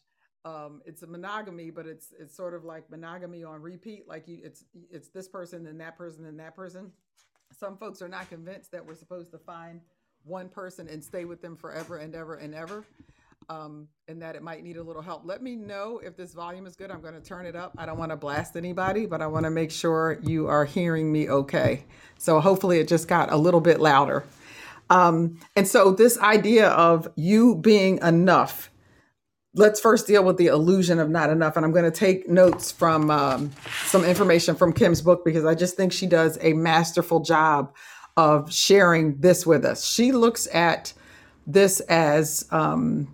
Um, 0.43 0.81
it's 0.85 1.03
a 1.03 1.07
monogamy, 1.07 1.69
but 1.69 1.85
it's 1.87 2.13
it's 2.19 2.35
sort 2.35 2.53
of 2.53 2.63
like 2.63 2.89
monogamy 2.89 3.43
on 3.43 3.61
repeat. 3.61 4.07
Like 4.07 4.27
you, 4.27 4.39
it's 4.43 4.65
it's 4.89 5.09
this 5.09 5.27
person 5.27 5.67
and 5.67 5.79
that 5.81 5.97
person 5.97 6.25
and 6.25 6.39
that 6.39 6.55
person 6.55 6.91
some 7.57 7.77
folks 7.77 8.01
are 8.01 8.09
not 8.09 8.29
convinced 8.29 8.71
that 8.71 8.85
we're 8.85 8.95
supposed 8.95 9.31
to 9.31 9.37
find 9.37 9.81
one 10.23 10.49
person 10.49 10.87
and 10.87 11.03
stay 11.03 11.25
with 11.25 11.41
them 11.41 11.55
forever 11.55 11.97
and 11.97 12.15
ever 12.15 12.35
and 12.35 12.53
ever. 12.53 12.85
Um, 13.49 13.87
and 14.07 14.21
that 14.21 14.35
it 14.35 14.43
might 14.43 14.63
need 14.63 14.77
a 14.77 14.83
little 14.83 15.01
help. 15.01 15.23
Let 15.25 15.43
me 15.43 15.57
know 15.57 15.99
if 16.01 16.15
this 16.15 16.33
volume 16.33 16.65
is 16.65 16.75
good. 16.75 16.89
I'm 16.89 17.01
going 17.01 17.15
to 17.15 17.21
turn 17.21 17.45
it 17.45 17.55
up. 17.55 17.73
I 17.77 17.85
don't 17.85 17.97
want 17.97 18.11
to 18.11 18.15
blast 18.15 18.55
anybody, 18.55 19.05
but 19.05 19.21
I 19.21 19.27
want 19.27 19.43
to 19.43 19.49
make 19.49 19.71
sure 19.71 20.19
you 20.23 20.47
are 20.47 20.63
hearing 20.63 21.11
me 21.11 21.27
okay. 21.29 21.83
So 22.17 22.39
hopefully 22.39 22.79
it 22.79 22.87
just 22.87 23.09
got 23.09 23.31
a 23.31 23.35
little 23.35 23.59
bit 23.59 23.81
louder. 23.81 24.23
Um, 24.89 25.39
and 25.55 25.67
so 25.67 25.91
this 25.91 26.17
idea 26.19 26.69
of 26.69 27.09
you 27.15 27.55
being 27.55 27.97
enough 28.03 28.70
let's 29.53 29.79
first 29.79 30.07
deal 30.07 30.23
with 30.23 30.37
the 30.37 30.47
illusion 30.47 30.99
of 30.99 31.09
not 31.09 31.29
enough. 31.29 31.57
And 31.57 31.65
I'm 31.65 31.71
going 31.71 31.85
to 31.85 31.91
take 31.91 32.29
notes 32.29 32.71
from 32.71 33.11
um, 33.11 33.51
some 33.85 34.05
information 34.05 34.55
from 34.55 34.71
Kim's 34.71 35.01
book 35.01 35.25
because 35.25 35.45
I 35.45 35.55
just 35.55 35.75
think 35.75 35.91
she 35.91 36.07
does 36.07 36.37
a 36.41 36.53
masterful 36.53 37.19
job 37.19 37.73
of 38.17 38.51
sharing 38.51 39.19
this 39.19 39.45
with 39.45 39.65
us. 39.65 39.85
She 39.85 40.11
looks 40.11 40.47
at 40.53 40.93
this 41.45 41.79
as 41.81 42.45
um, 42.51 43.13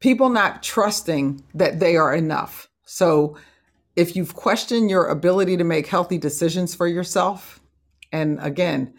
people 0.00 0.28
not 0.28 0.62
trusting 0.62 1.42
that 1.54 1.80
they 1.80 1.96
are 1.96 2.14
enough. 2.14 2.68
So 2.84 3.38
if 3.96 4.16
you've 4.16 4.34
questioned 4.34 4.90
your 4.90 5.06
ability 5.06 5.56
to 5.56 5.64
make 5.64 5.86
healthy 5.86 6.18
decisions 6.18 6.74
for 6.74 6.86
yourself, 6.86 7.60
and 8.12 8.38
again, 8.40 8.94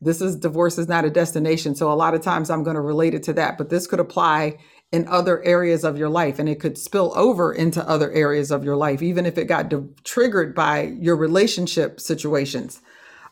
this 0.00 0.20
is 0.20 0.36
divorce 0.36 0.78
is 0.78 0.88
not 0.88 1.04
a 1.04 1.10
destination. 1.10 1.74
So 1.74 1.92
a 1.92 1.94
lot 1.94 2.14
of 2.14 2.22
times 2.22 2.50
I'm 2.50 2.64
going 2.64 2.74
to 2.74 2.80
relate 2.80 3.14
it 3.14 3.22
to 3.24 3.32
that, 3.34 3.56
but 3.56 3.70
this 3.70 3.86
could 3.86 4.00
apply 4.00 4.58
in 4.92 5.08
other 5.08 5.42
areas 5.42 5.84
of 5.84 5.98
your 5.98 6.10
life 6.10 6.38
and 6.38 6.48
it 6.48 6.60
could 6.60 6.76
spill 6.76 7.12
over 7.16 7.52
into 7.52 7.86
other 7.88 8.12
areas 8.12 8.50
of 8.50 8.62
your 8.62 8.76
life 8.76 9.02
even 9.02 9.24
if 9.24 9.38
it 9.38 9.46
got 9.46 9.70
de- 9.70 9.88
triggered 10.04 10.54
by 10.54 10.82
your 10.82 11.16
relationship 11.16 11.98
situations. 11.98 12.80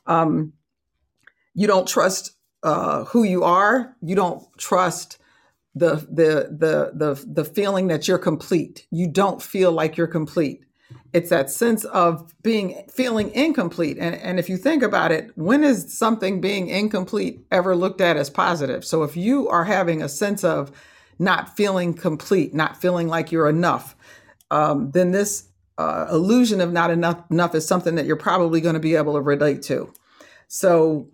Um, 0.07 0.55
you 1.55 1.67
don't 1.67 1.87
trust 1.87 2.33
uh, 2.63 3.05
who 3.05 3.25
you 3.25 3.45
are. 3.45 3.97
You 4.01 4.17
don't 4.17 4.47
trust 4.59 5.19
the, 5.75 5.97
the 6.11 6.49
the 6.51 6.91
the 6.95 7.25
the 7.27 7.45
feeling 7.45 7.87
that 7.89 8.09
you're 8.09 8.19
complete. 8.19 8.87
You 8.91 9.09
don't 9.09 9.41
feel 9.41 9.71
like 9.71 9.97
you're 9.97 10.07
complete. 10.09 10.65
It's 11.13 11.31
that 11.31 11.51
sense 11.51 11.85
of 11.85 12.33
being 12.43 12.85
feeling 12.93 13.31
incomplete. 13.33 13.97
And, 13.99 14.17
and 14.17 14.39
if 14.39 14.49
you 14.49 14.57
think 14.57 14.83
about 14.83 15.13
it 15.13 15.31
when 15.37 15.63
is 15.63 15.97
something 15.97 16.41
being 16.41 16.69
incomplete 16.69 17.41
ever 17.53 17.77
looked 17.77 18.01
at 18.01 18.17
as 18.17 18.31
positive? 18.31 18.85
So 18.85 19.05
if 19.05 19.17
you 19.17 19.49
are 19.49 19.65
having 19.65 20.03
a 20.03 20.09
sense 20.09 20.43
of 20.43 20.73
not 21.21 21.55
feeling 21.55 21.93
complete, 21.93 22.55
not 22.55 22.81
feeling 22.81 23.07
like 23.07 23.31
you're 23.31 23.49
enough, 23.49 23.95
um, 24.51 24.91
then 24.93 25.13
this 25.13 25.45
uh, 25.79 26.07
illusion 26.11 26.61
of 26.61 26.73
not 26.73 26.91
enough 26.91 27.23
enough 27.31 27.55
is 27.55 27.67
something 27.67 27.95
that 27.95 28.07
you're 28.07 28.17
probably 28.17 28.61
going 28.61 28.75
to 28.75 28.81
be 28.81 28.97
able 28.97 29.15
to 29.15 29.21
relate 29.21 29.63
to. 29.63 29.93
So 30.49 31.09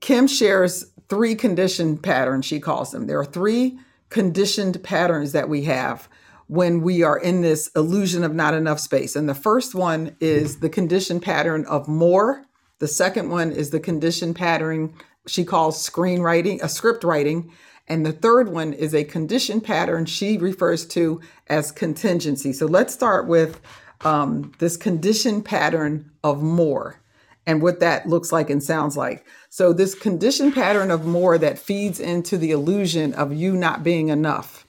Kim 0.00 0.26
shares 0.26 0.92
three 1.08 1.34
conditioned 1.34 2.02
patterns, 2.02 2.44
she 2.44 2.60
calls 2.60 2.92
them. 2.92 3.06
There 3.06 3.18
are 3.18 3.24
three 3.24 3.78
conditioned 4.10 4.82
patterns 4.84 5.32
that 5.32 5.48
we 5.48 5.62
have 5.64 6.08
when 6.48 6.82
we 6.82 7.02
are 7.02 7.18
in 7.18 7.40
this 7.40 7.70
illusion 7.74 8.22
of 8.22 8.34
not 8.34 8.54
enough 8.54 8.78
space. 8.78 9.16
And 9.16 9.28
the 9.28 9.34
first 9.34 9.74
one 9.74 10.14
is 10.20 10.60
the 10.60 10.68
conditioned 10.68 11.22
pattern 11.22 11.64
of 11.64 11.88
more. 11.88 12.44
The 12.78 12.88
second 12.88 13.30
one 13.30 13.50
is 13.52 13.70
the 13.70 13.80
conditioned 13.80 14.36
pattern 14.36 14.94
she 15.26 15.44
calls 15.44 15.84
screenwriting, 15.84 16.62
a 16.62 16.68
script 16.68 17.04
writing. 17.04 17.52
And 17.88 18.04
the 18.04 18.12
third 18.12 18.48
one 18.48 18.72
is 18.72 18.94
a 18.94 19.04
condition 19.04 19.60
pattern 19.60 20.06
she 20.06 20.38
refers 20.38 20.86
to 20.86 21.20
as 21.46 21.70
contingency. 21.70 22.52
So 22.52 22.66
let's 22.66 22.92
start 22.92 23.28
with 23.28 23.60
um, 24.02 24.52
this 24.58 24.76
condition 24.76 25.42
pattern 25.42 26.10
of 26.24 26.42
more 26.42 27.00
and 27.46 27.62
what 27.62 27.80
that 27.80 28.08
looks 28.08 28.32
like 28.32 28.50
and 28.50 28.62
sounds 28.62 28.96
like. 28.96 29.24
So, 29.50 29.72
this 29.72 29.94
condition 29.94 30.52
pattern 30.52 30.90
of 30.90 31.06
more 31.06 31.38
that 31.38 31.58
feeds 31.58 32.00
into 32.00 32.36
the 32.36 32.50
illusion 32.50 33.14
of 33.14 33.32
you 33.32 33.56
not 33.56 33.84
being 33.84 34.08
enough 34.08 34.66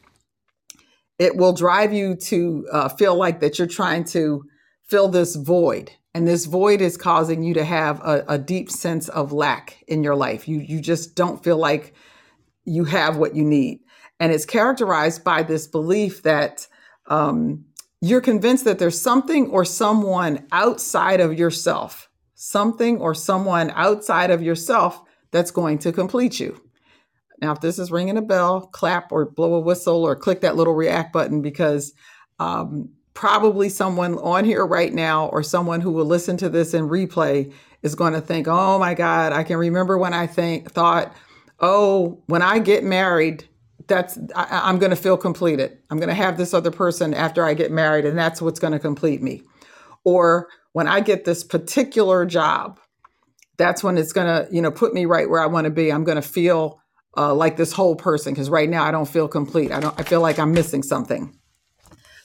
it 1.20 1.36
will 1.36 1.54
drive 1.54 1.94
you 1.94 2.16
to 2.16 2.68
uh, 2.72 2.90
feel 2.90 3.16
like 3.16 3.40
that 3.40 3.58
you're 3.58 3.68
trying 3.68 4.04
to 4.04 4.44
fill 4.84 5.10
this 5.10 5.36
void 5.36 5.92
and 6.14 6.28
this 6.28 6.46
void 6.46 6.82
is 6.82 6.98
causing 6.98 7.44
you 7.44 7.54
to 7.54 7.64
have 7.64 8.00
a, 8.02 8.24
a, 8.28 8.38
deep 8.38 8.72
sense 8.72 9.10
of 9.10 9.32
lack 9.32 9.84
in 9.88 10.04
your 10.04 10.16
life 10.16 10.48
you 10.48 10.60
you 10.60 10.80
just 10.80 11.16
don't 11.16 11.44
feel 11.44 11.58
like 11.58 11.94
you 12.68 12.84
have 12.84 13.18
what 13.18 13.36
you 13.36 13.44
need. 13.44 13.80
And 14.20 14.32
it's 14.32 14.46
characterized 14.46 15.24
by 15.24 15.44
this 15.44 15.68
belief 15.68 16.24
that 16.24 16.68
um, 17.08 17.66
you're 18.02 18.22
convinced 18.22 18.66
that 18.66 18.80
there's 18.80 19.00
something 19.00 19.50
or 19.50 19.66
someone 19.66 20.46
outside 20.52 21.20
of 21.20 21.38
yourself 21.38 22.08
something 22.40 23.00
or 23.00 23.16
someone 23.16 23.72
outside 23.72 24.30
of 24.30 24.44
yourself 24.44 25.02
that's 25.32 25.50
going 25.50 25.80
to 25.80 25.92
complete 25.92 26.40
you. 26.40 26.62
Now 27.42 27.52
if 27.52 27.62
this 27.62 27.80
is 27.80 27.92
ringing 27.92 28.18
a 28.18 28.22
bell 28.22 28.68
clap 28.68 29.12
or 29.12 29.26
blow 29.26 29.56
a 29.56 29.60
whistle 29.60 30.04
or 30.04 30.16
click 30.16 30.42
that 30.42 30.56
little 30.56 30.76
react 30.76 31.12
button 31.12 31.42
because 31.42 31.94
um, 32.40 32.90
probably 33.16 33.70
someone 33.70 34.20
on 34.20 34.46
here 34.46 34.66
right 34.66 34.94
now 34.94 35.28
or 35.30 35.42
someone 35.42 35.82
who 35.82 35.92
will 35.92 36.06
listen 36.06 36.38
to 36.38 36.50
this 36.50 36.76
in 36.76 36.88
replay 36.88 37.52
is 37.82 37.96
going 37.96 38.14
to 38.14 38.22
think, 38.22 38.48
"Oh 38.48 38.78
my 38.78 38.94
god, 38.94 39.34
I 39.34 39.44
can 39.44 39.58
remember 39.58 39.98
when 39.98 40.14
I 40.14 40.28
think 40.28 40.72
thought, 40.72 41.16
oh, 41.60 42.22
when 42.28 42.42
I 42.42 42.60
get 42.60 42.84
married, 42.84 43.48
that's 43.88 44.18
I, 44.36 44.70
am 44.70 44.80
going 44.80 44.90
to 44.90 44.96
feel 44.96 45.18
completed. 45.18 45.78
I'm 45.90 45.98
going 45.98 46.10
to 46.10 46.16
have 46.16 46.38
this 46.38 46.54
other 46.54 46.72
person 46.72 47.14
after 47.14 47.44
I 47.44 47.54
get 47.54 47.72
married 47.72 48.06
and 48.06 48.18
that's 48.18 48.42
what's 48.42 48.60
going 48.60 48.74
to 48.74 48.80
complete 48.80 49.22
me." 49.22 49.44
Or 50.04 50.48
when 50.74 50.88
I 50.88 51.00
get 51.00 51.26
this 51.26 51.44
particular 51.44 52.26
job, 52.26 52.80
that's 53.58 53.84
when 53.84 53.98
it's 53.98 54.14
going 54.14 54.28
to, 54.28 54.54
you 54.54 54.62
know, 54.62 54.72
put 54.72 54.94
me 54.94 55.06
right 55.06 55.30
where 55.30 55.42
I 55.42 55.48
want 55.48 55.66
to 55.66 55.72
be. 55.72 55.92
I'm 55.92 56.04
going 56.04 56.18
to 56.18 56.22
feel 56.22 56.80
uh, 57.18 57.34
like 57.34 57.58
this 57.58 57.74
whole 57.74 57.96
person 57.96 58.34
because 58.34 58.50
right 58.50 58.70
now 58.70 58.84
I 58.84 58.92
don't 58.92 59.10
feel 59.10 59.28
complete. 59.28 59.72
I 59.72 59.80
don't. 59.80 60.00
I 60.00 60.04
feel 60.04 60.22
like 60.22 60.40
I'm 60.40 60.52
missing 60.52 60.84
something. 60.84 61.38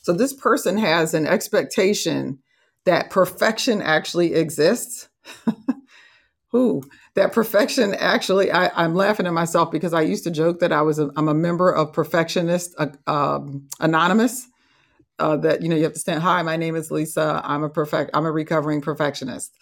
So 0.03 0.13
this 0.13 0.33
person 0.33 0.77
has 0.79 1.15
an 1.15 1.27
expectation 1.27 2.41
that 2.85 3.11
perfection 3.11 3.81
actually 3.81 4.35
exists. 4.35 5.09
Who 6.51 6.83
that 7.15 7.33
perfection 7.33 7.95
actually, 7.95 8.51
I, 8.51 8.85
am 8.85 8.95
laughing 8.95 9.27
at 9.27 9.33
myself 9.33 9.71
because 9.71 9.93
I 9.93 10.01
used 10.03 10.25
to 10.25 10.31
joke 10.31 10.61
that 10.61 10.73
I 10.73 10.83
was 10.83 10.99
a, 10.99 11.11
I'm 11.17 11.29
a 11.29 11.35
member 11.35 11.71
of 11.71 11.93
Perfectionist 11.93 12.75
uh, 12.79 12.89
um, 13.07 13.69
Anonymous. 13.81 14.49
Uh, 15.19 15.37
that 15.37 15.63
you 15.63 15.69
know 15.69 15.77
you 15.77 15.85
have 15.85 15.93
to 15.93 15.99
stand. 16.01 16.23
Hi, 16.23 16.43
my 16.43 16.57
name 16.57 16.75
is 16.75 16.91
Lisa. 16.91 17.41
I'm 17.45 17.63
a 17.63 17.69
perfect. 17.69 18.11
I'm 18.13 18.25
a 18.25 18.33
recovering 18.33 18.81
perfectionist. 18.81 19.55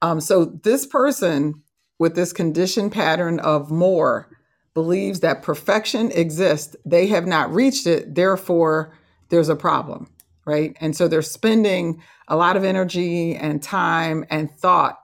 Um, 0.00 0.20
so 0.20 0.44
this 0.44 0.86
person 0.86 1.62
with 1.98 2.14
this 2.14 2.32
condition 2.32 2.88
pattern 2.88 3.40
of 3.40 3.70
more 3.70 4.28
believes 4.74 5.20
that 5.20 5.42
perfection 5.42 6.12
exists. 6.12 6.76
They 6.84 7.08
have 7.08 7.26
not 7.26 7.52
reached 7.52 7.86
it. 7.86 8.14
Therefore, 8.14 8.92
there's 9.30 9.48
a 9.48 9.56
problem, 9.56 10.08
right? 10.44 10.76
And 10.80 10.94
so 10.94 11.08
they're 11.08 11.22
spending 11.22 12.00
a 12.28 12.36
lot 12.36 12.56
of 12.56 12.62
energy 12.62 13.34
and 13.34 13.60
time 13.62 14.24
and 14.30 14.50
thought 14.50 15.00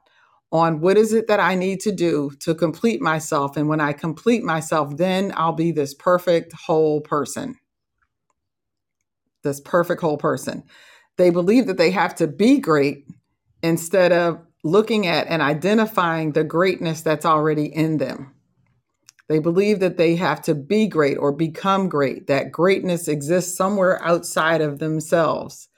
on 0.54 0.80
what 0.80 0.96
is 0.96 1.12
it 1.12 1.26
that 1.26 1.40
I 1.40 1.56
need 1.56 1.80
to 1.80 1.90
do 1.90 2.30
to 2.38 2.54
complete 2.54 3.02
myself. 3.02 3.56
And 3.56 3.68
when 3.68 3.80
I 3.80 3.92
complete 3.92 4.44
myself, 4.44 4.96
then 4.96 5.32
I'll 5.36 5.52
be 5.52 5.72
this 5.72 5.94
perfect 5.94 6.52
whole 6.52 7.00
person. 7.00 7.56
This 9.42 9.60
perfect 9.60 10.00
whole 10.00 10.16
person. 10.16 10.62
They 11.16 11.30
believe 11.30 11.66
that 11.66 11.76
they 11.76 11.90
have 11.90 12.14
to 12.16 12.28
be 12.28 12.60
great 12.60 13.04
instead 13.64 14.12
of 14.12 14.40
looking 14.62 15.08
at 15.08 15.26
and 15.26 15.42
identifying 15.42 16.32
the 16.32 16.44
greatness 16.44 17.00
that's 17.00 17.26
already 17.26 17.66
in 17.66 17.98
them. 17.98 18.32
They 19.28 19.40
believe 19.40 19.80
that 19.80 19.96
they 19.96 20.14
have 20.16 20.40
to 20.42 20.54
be 20.54 20.86
great 20.86 21.16
or 21.18 21.32
become 21.32 21.88
great, 21.88 22.28
that 22.28 22.52
greatness 22.52 23.08
exists 23.08 23.56
somewhere 23.56 24.00
outside 24.04 24.60
of 24.60 24.78
themselves. 24.78 25.68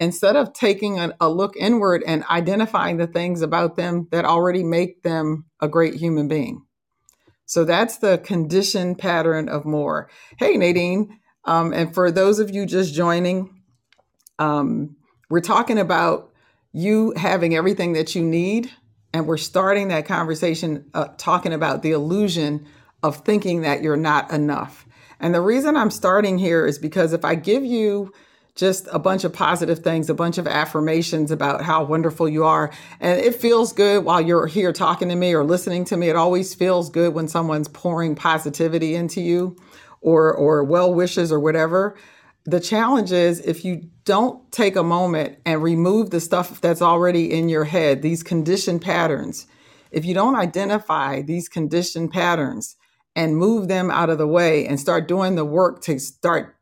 Instead 0.00 0.36
of 0.36 0.52
taking 0.52 0.98
a, 0.98 1.12
a, 1.20 1.28
look 1.28 1.56
inward 1.56 2.02
and 2.06 2.24
identifying 2.24 2.96
the 2.96 3.06
things 3.06 3.42
about 3.42 3.76
them 3.76 4.08
that 4.10 4.24
already 4.24 4.64
make 4.64 5.02
them 5.02 5.44
a 5.60 5.68
great 5.68 5.94
human 5.94 6.26
being. 6.26 6.64
So 7.46 7.64
that's 7.64 7.98
the 7.98 8.18
conditioned 8.18 8.98
pattern 8.98 9.48
of 9.48 9.64
more. 9.64 10.10
Hey, 10.38 10.56
Nadine. 10.56 11.20
Um, 11.44 11.72
and 11.72 11.94
for 11.94 12.10
those 12.10 12.38
of 12.38 12.50
you 12.50 12.66
just 12.66 12.94
joining, 12.94 13.62
um, 14.38 14.96
we're 15.30 15.40
talking 15.40 15.78
about 15.78 16.32
you 16.72 17.12
having 17.16 17.54
everything 17.54 17.92
that 17.92 18.14
you 18.14 18.22
need. 18.22 18.70
And 19.12 19.28
we're 19.28 19.36
starting 19.36 19.88
that 19.88 20.06
conversation 20.06 20.90
uh, 20.92 21.08
talking 21.18 21.52
about 21.52 21.82
the 21.82 21.92
illusion 21.92 22.66
of 23.02 23.24
thinking 23.24 23.60
that 23.60 23.82
you're 23.82 23.96
not 23.96 24.32
enough. 24.32 24.86
And 25.20 25.34
the 25.34 25.40
reason 25.40 25.76
I'm 25.76 25.90
starting 25.90 26.38
here 26.38 26.66
is 26.66 26.78
because 26.78 27.12
if 27.12 27.24
I 27.24 27.34
give 27.34 27.64
you 27.64 28.12
just 28.54 28.86
a 28.92 28.98
bunch 28.98 29.24
of 29.24 29.32
positive 29.32 29.80
things, 29.80 30.08
a 30.08 30.14
bunch 30.14 30.38
of 30.38 30.46
affirmations 30.46 31.30
about 31.30 31.62
how 31.62 31.82
wonderful 31.82 32.28
you 32.28 32.44
are. 32.44 32.70
And 33.00 33.18
it 33.20 33.34
feels 33.34 33.72
good 33.72 34.04
while 34.04 34.20
you're 34.20 34.46
here 34.46 34.72
talking 34.72 35.08
to 35.08 35.16
me 35.16 35.34
or 35.34 35.42
listening 35.42 35.84
to 35.86 35.96
me. 35.96 36.08
It 36.08 36.16
always 36.16 36.54
feels 36.54 36.88
good 36.88 37.14
when 37.14 37.26
someone's 37.26 37.68
pouring 37.68 38.14
positivity 38.14 38.94
into 38.94 39.20
you 39.20 39.56
or 40.00 40.32
or 40.32 40.62
well 40.62 40.94
wishes 40.94 41.32
or 41.32 41.40
whatever. 41.40 41.96
The 42.44 42.60
challenge 42.60 43.10
is 43.10 43.40
if 43.40 43.64
you 43.64 43.88
don't 44.04 44.52
take 44.52 44.76
a 44.76 44.82
moment 44.82 45.38
and 45.46 45.62
remove 45.62 46.10
the 46.10 46.20
stuff 46.20 46.60
that's 46.60 46.82
already 46.82 47.32
in 47.32 47.48
your 47.48 47.64
head, 47.64 48.02
these 48.02 48.22
conditioned 48.22 48.82
patterns, 48.82 49.46
if 49.90 50.04
you 50.04 50.14
don't 50.14 50.36
identify 50.36 51.22
these 51.22 51.48
conditioned 51.48 52.12
patterns, 52.12 52.76
and 53.16 53.36
move 53.36 53.68
them 53.68 53.90
out 53.90 54.10
of 54.10 54.18
the 54.18 54.26
way 54.26 54.66
and 54.66 54.80
start 54.80 55.08
doing 55.08 55.34
the 55.36 55.44
work 55.44 55.80
to 55.82 55.98
start 55.98 56.53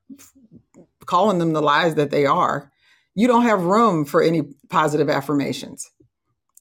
calling 1.06 1.38
them 1.38 1.52
the 1.52 1.62
lies 1.62 1.94
that 1.96 2.10
they 2.10 2.26
are, 2.26 2.70
you 3.14 3.26
don't 3.26 3.44
have 3.44 3.62
room 3.62 4.04
for 4.04 4.22
any 4.22 4.42
positive 4.70 5.10
affirmations. 5.10 5.90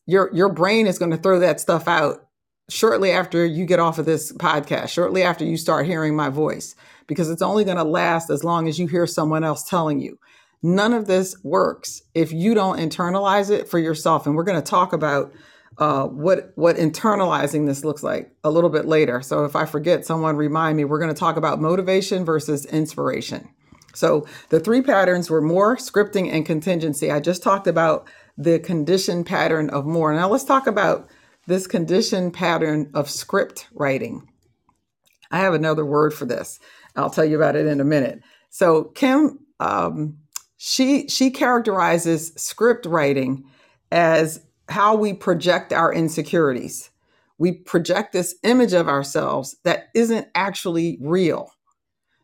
Your 0.05 0.29
your 0.33 0.49
brain 0.49 0.87
is 0.87 0.99
going 0.99 1.11
to 1.11 1.17
throw 1.17 1.39
that 1.39 1.59
stuff 1.59 1.87
out 1.87 2.27
shortly 2.69 3.11
after 3.11 3.45
you 3.45 3.65
get 3.65 3.79
off 3.79 3.99
of 3.99 4.05
this 4.05 4.31
podcast, 4.33 4.89
shortly 4.89 5.23
after 5.23 5.45
you 5.45 5.57
start 5.57 5.85
hearing 5.85 6.15
my 6.15 6.29
voice, 6.29 6.75
because 7.07 7.29
it's 7.29 7.41
only 7.41 7.63
going 7.63 7.77
to 7.77 7.83
last 7.83 8.29
as 8.29 8.43
long 8.43 8.67
as 8.67 8.79
you 8.79 8.87
hear 8.87 9.05
someone 9.05 9.43
else 9.43 9.63
telling 9.63 9.99
you. 9.99 10.17
None 10.63 10.93
of 10.93 11.07
this 11.07 11.35
works 11.43 12.01
if 12.13 12.31
you 12.31 12.53
don't 12.53 12.77
internalize 12.77 13.49
it 13.49 13.67
for 13.67 13.79
yourself. 13.79 14.27
And 14.27 14.35
we're 14.35 14.43
going 14.43 14.61
to 14.61 14.69
talk 14.69 14.93
about 14.93 15.33
uh, 15.77 16.05
what 16.05 16.51
what 16.55 16.75
internalizing 16.75 17.65
this 17.65 17.83
looks 17.83 18.03
like 18.03 18.31
a 18.43 18.51
little 18.51 18.69
bit 18.69 18.85
later. 18.85 19.21
So 19.21 19.45
if 19.45 19.55
I 19.55 19.65
forget, 19.65 20.05
someone 20.05 20.35
remind 20.35 20.77
me. 20.77 20.85
We're 20.85 20.99
going 20.99 21.13
to 21.13 21.19
talk 21.19 21.37
about 21.37 21.61
motivation 21.61 22.25
versus 22.25 22.65
inspiration. 22.65 23.49
So 23.93 24.25
the 24.49 24.59
three 24.59 24.81
patterns 24.81 25.29
were 25.29 25.41
more, 25.41 25.77
scripting, 25.77 26.31
and 26.31 26.45
contingency. 26.45 27.11
I 27.11 27.19
just 27.19 27.43
talked 27.43 27.67
about 27.67 28.07
the 28.37 28.59
condition 28.59 29.23
pattern 29.23 29.69
of 29.69 29.85
more. 29.85 30.13
Now 30.13 30.29
let's 30.29 30.43
talk 30.43 30.67
about 30.67 31.09
this 31.47 31.67
condition 31.67 32.31
pattern 32.31 32.89
of 32.93 33.09
script 33.09 33.67
writing. 33.73 34.27
I 35.31 35.39
have 35.39 35.53
another 35.53 35.85
word 35.85 36.13
for 36.13 36.25
this. 36.25 36.59
I'll 36.95 37.09
tell 37.09 37.25
you 37.25 37.35
about 37.35 37.55
it 37.55 37.65
in 37.65 37.79
a 37.79 37.85
minute. 37.85 38.21
So 38.49 38.85
Kim, 38.85 39.39
um, 39.59 40.17
she 40.57 41.07
she 41.07 41.31
characterizes 41.31 42.33
script 42.35 42.85
writing 42.85 43.45
as 43.91 44.45
how 44.69 44.95
we 44.95 45.13
project 45.13 45.73
our 45.73 45.93
insecurities. 45.93 46.89
We 47.37 47.53
project 47.53 48.13
this 48.13 48.35
image 48.43 48.73
of 48.73 48.87
ourselves 48.87 49.55
that 49.63 49.89
isn't 49.95 50.27
actually 50.35 50.99
real. 51.01 51.51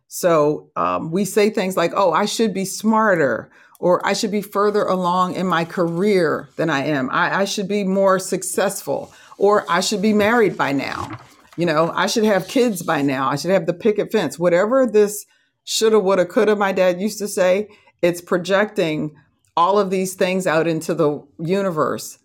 So 0.07 0.71
um, 0.75 1.11
we 1.11 1.25
say 1.25 1.49
things 1.49 1.75
like, 1.75 1.91
oh, 1.95 2.11
I 2.11 2.25
should 2.25 2.53
be 2.53 2.65
smarter, 2.65 3.49
or 3.79 4.05
I 4.05 4.13
should 4.13 4.31
be 4.31 4.41
further 4.41 4.83
along 4.83 5.35
in 5.35 5.45
my 5.47 5.65
career 5.65 6.49
than 6.55 6.69
I 6.69 6.85
am. 6.85 7.09
I, 7.11 7.41
I 7.41 7.45
should 7.45 7.67
be 7.67 7.83
more 7.83 8.19
successful, 8.19 9.13
or 9.37 9.65
I 9.69 9.81
should 9.81 10.01
be 10.01 10.13
married 10.13 10.57
by 10.57 10.71
now. 10.71 11.19
You 11.57 11.65
know, 11.65 11.91
I 11.93 12.07
should 12.07 12.23
have 12.23 12.47
kids 12.47 12.83
by 12.83 13.01
now. 13.01 13.29
I 13.29 13.35
should 13.35 13.51
have 13.51 13.65
the 13.65 13.73
picket 13.73 14.11
fence. 14.11 14.39
Whatever 14.39 14.85
this 14.85 15.25
shoulda, 15.63 15.99
woulda, 15.99 16.25
coulda, 16.25 16.55
my 16.55 16.71
dad 16.71 17.01
used 17.01 17.19
to 17.19 17.27
say, 17.27 17.69
it's 18.01 18.21
projecting 18.21 19.15
all 19.55 19.79
of 19.79 19.89
these 19.89 20.13
things 20.13 20.45
out 20.45 20.67
into 20.67 20.93
the 20.93 21.21
universe 21.39 22.19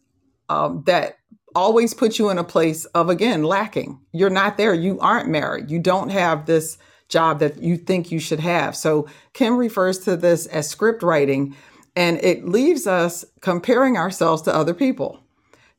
um, 0.51 0.83
that 0.87 1.17
always 1.55 1.95
put 1.95 2.19
you 2.19 2.29
in 2.31 2.39
a 2.39 2.45
place 2.45 2.85
of 2.87 3.11
again 3.11 3.43
lacking 3.43 4.01
you're 4.13 4.31
not 4.31 4.57
there 4.57 4.73
you 4.73 4.99
aren't 5.01 5.29
married 5.29 5.71
you 5.71 5.79
don't 5.79 6.09
have 6.09 6.47
this 6.47 6.79
job 7.13 7.39
that 7.39 7.63
you 7.63 7.77
think 7.77 8.11
you 8.11 8.19
should 8.19 8.41
have. 8.41 8.75
So 8.75 9.07
kim 9.35 9.57
refers 9.57 9.99
to 10.01 10.17
this 10.17 10.47
as 10.47 10.69
script 10.69 11.03
writing 11.03 11.55
and 11.95 12.19
it 12.25 12.49
leaves 12.49 12.87
us 12.87 13.25
comparing 13.41 13.99
ourselves 13.99 14.43
to 14.43 14.55
other 14.55 14.75
people. 14.75 15.21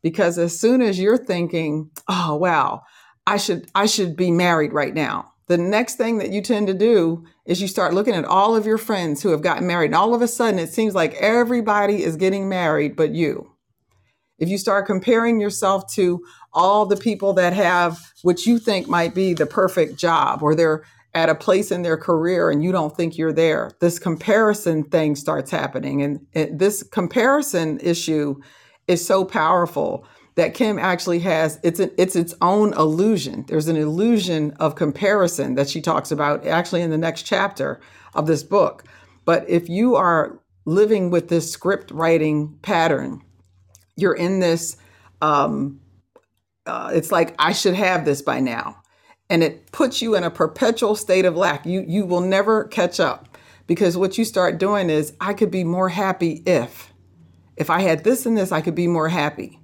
Because 0.04 0.38
as 0.38 0.58
soon 0.60 0.82
as 0.82 1.00
you're 1.00 1.18
thinking 1.18 1.90
oh 2.08 2.36
wow 2.36 2.84
i 3.26 3.38
should 3.38 3.70
i 3.74 3.86
should 3.86 4.16
be 4.16 4.32
married 4.32 4.74
right 4.74 4.94
now 4.94 5.34
the 5.48 5.58
next 5.58 5.96
thing 5.96 6.18
that 6.18 6.32
you 6.32 6.42
tend 6.42 6.68
to 6.68 6.74
do 6.74 7.26
is 7.46 7.62
you 7.62 7.68
start 7.68 7.94
looking 7.94 8.14
at 8.14 8.26
all 8.26 8.56
of 8.56 8.66
your 8.66 8.78
friends 8.78 9.22
who 9.22 9.30
have 9.30 9.42
gotten 9.42 9.68
married 9.68 9.88
and 9.88 9.96
all 9.96 10.14
of 10.14 10.22
a 10.22 10.28
sudden 10.28 10.60
it 10.60 10.74
seems 10.74 10.96
like 10.96 11.14
everybody 11.16 12.04
is 12.04 12.16
getting 12.16 12.48
married 12.48 12.96
but 12.96 13.12
you. 13.12 13.50
If 14.40 14.50
you 14.50 14.58
start 14.58 14.88
comparing 14.88 15.40
yourself 15.40 15.94
to 15.94 16.26
all 16.54 16.86
the 16.86 16.98
people 16.98 17.34
that 17.34 17.54
have 17.54 18.00
what 18.24 18.46
you 18.46 18.60
think 18.60 18.88
might 18.88 19.14
be 19.14 19.34
the 19.34 19.46
perfect 19.46 19.98
job 19.98 20.42
or 20.44 20.56
they're 20.56 20.84
at 21.16 21.30
a 21.30 21.36
place 21.36 21.72
in 21.72 21.84
their 21.84 21.98
career 21.98 22.50
and 22.50 22.64
you 22.64 22.72
don't 22.72 22.96
think 22.96 23.18
you're 23.18 23.34
there, 23.34 23.72
this 23.80 24.00
comparison 24.00 24.84
thing 24.84 25.16
starts 25.16 25.52
happening. 25.52 26.02
And 26.02 26.26
it, 26.34 26.58
this 26.58 26.84
comparison 26.84 27.80
issue 27.82 28.36
is 28.88 29.06
so 29.06 29.24
powerful 29.24 30.06
that 30.36 30.56
Kim 30.56 30.80
actually 30.80 31.20
has 31.20 31.60
it's 31.64 31.80
an, 31.80 31.92
it's 31.98 32.16
its 32.16 32.34
own 32.42 32.74
illusion. 32.74 33.46
There's 33.48 33.68
an 33.68 33.76
illusion 33.76 34.52
of 34.60 34.76
comparison 34.76 35.56
that 35.56 35.70
she 35.70 35.82
talks 35.82 36.12
about 36.12 36.46
actually 36.48 36.82
in 36.82 36.90
the 36.90 36.98
next 36.98 37.24
chapter 37.24 37.80
of 38.16 38.26
this 38.26 38.44
book. 38.44 38.84
But 39.26 39.48
if 39.48 39.70
you 39.70 39.96
are 39.96 40.40
living 40.66 41.12
with 41.12 41.30
this 41.30 41.52
script 41.52 41.92
writing 41.92 42.58
pattern, 42.64 43.22
you're 43.96 44.16
in 44.16 44.40
this 44.40 44.78
um, 45.22 45.80
uh, 46.66 46.92
it's 46.94 47.12
like 47.12 47.36
I 47.38 47.52
should 47.52 47.76
have 47.76 48.06
this 48.06 48.22
by 48.22 48.40
now 48.40 48.83
and 49.34 49.42
it 49.42 49.72
puts 49.72 50.00
you 50.00 50.16
in 50.16 50.24
a 50.24 50.30
perpetual 50.30 50.96
state 50.96 51.26
of 51.26 51.36
lack. 51.36 51.66
You 51.66 51.84
you 51.88 52.06
will 52.06 52.22
never 52.22 52.66
catch 52.66 53.00
up 53.00 53.36
because 53.66 53.98
what 53.98 54.16
you 54.16 54.26
start 54.26 54.60
doing 54.60 54.92
is 54.92 55.14
I 55.20 55.34
could 55.34 55.50
be 55.50 55.64
more 55.64 55.90
happy 55.90 56.44
if 56.46 56.94
if 57.58 57.72
I 57.72 57.82
had 57.82 58.04
this 58.04 58.28
and 58.28 58.38
this 58.38 58.52
I 58.52 58.62
could 58.62 58.76
be 58.76 58.86
more 58.86 59.10
happy. 59.10 59.60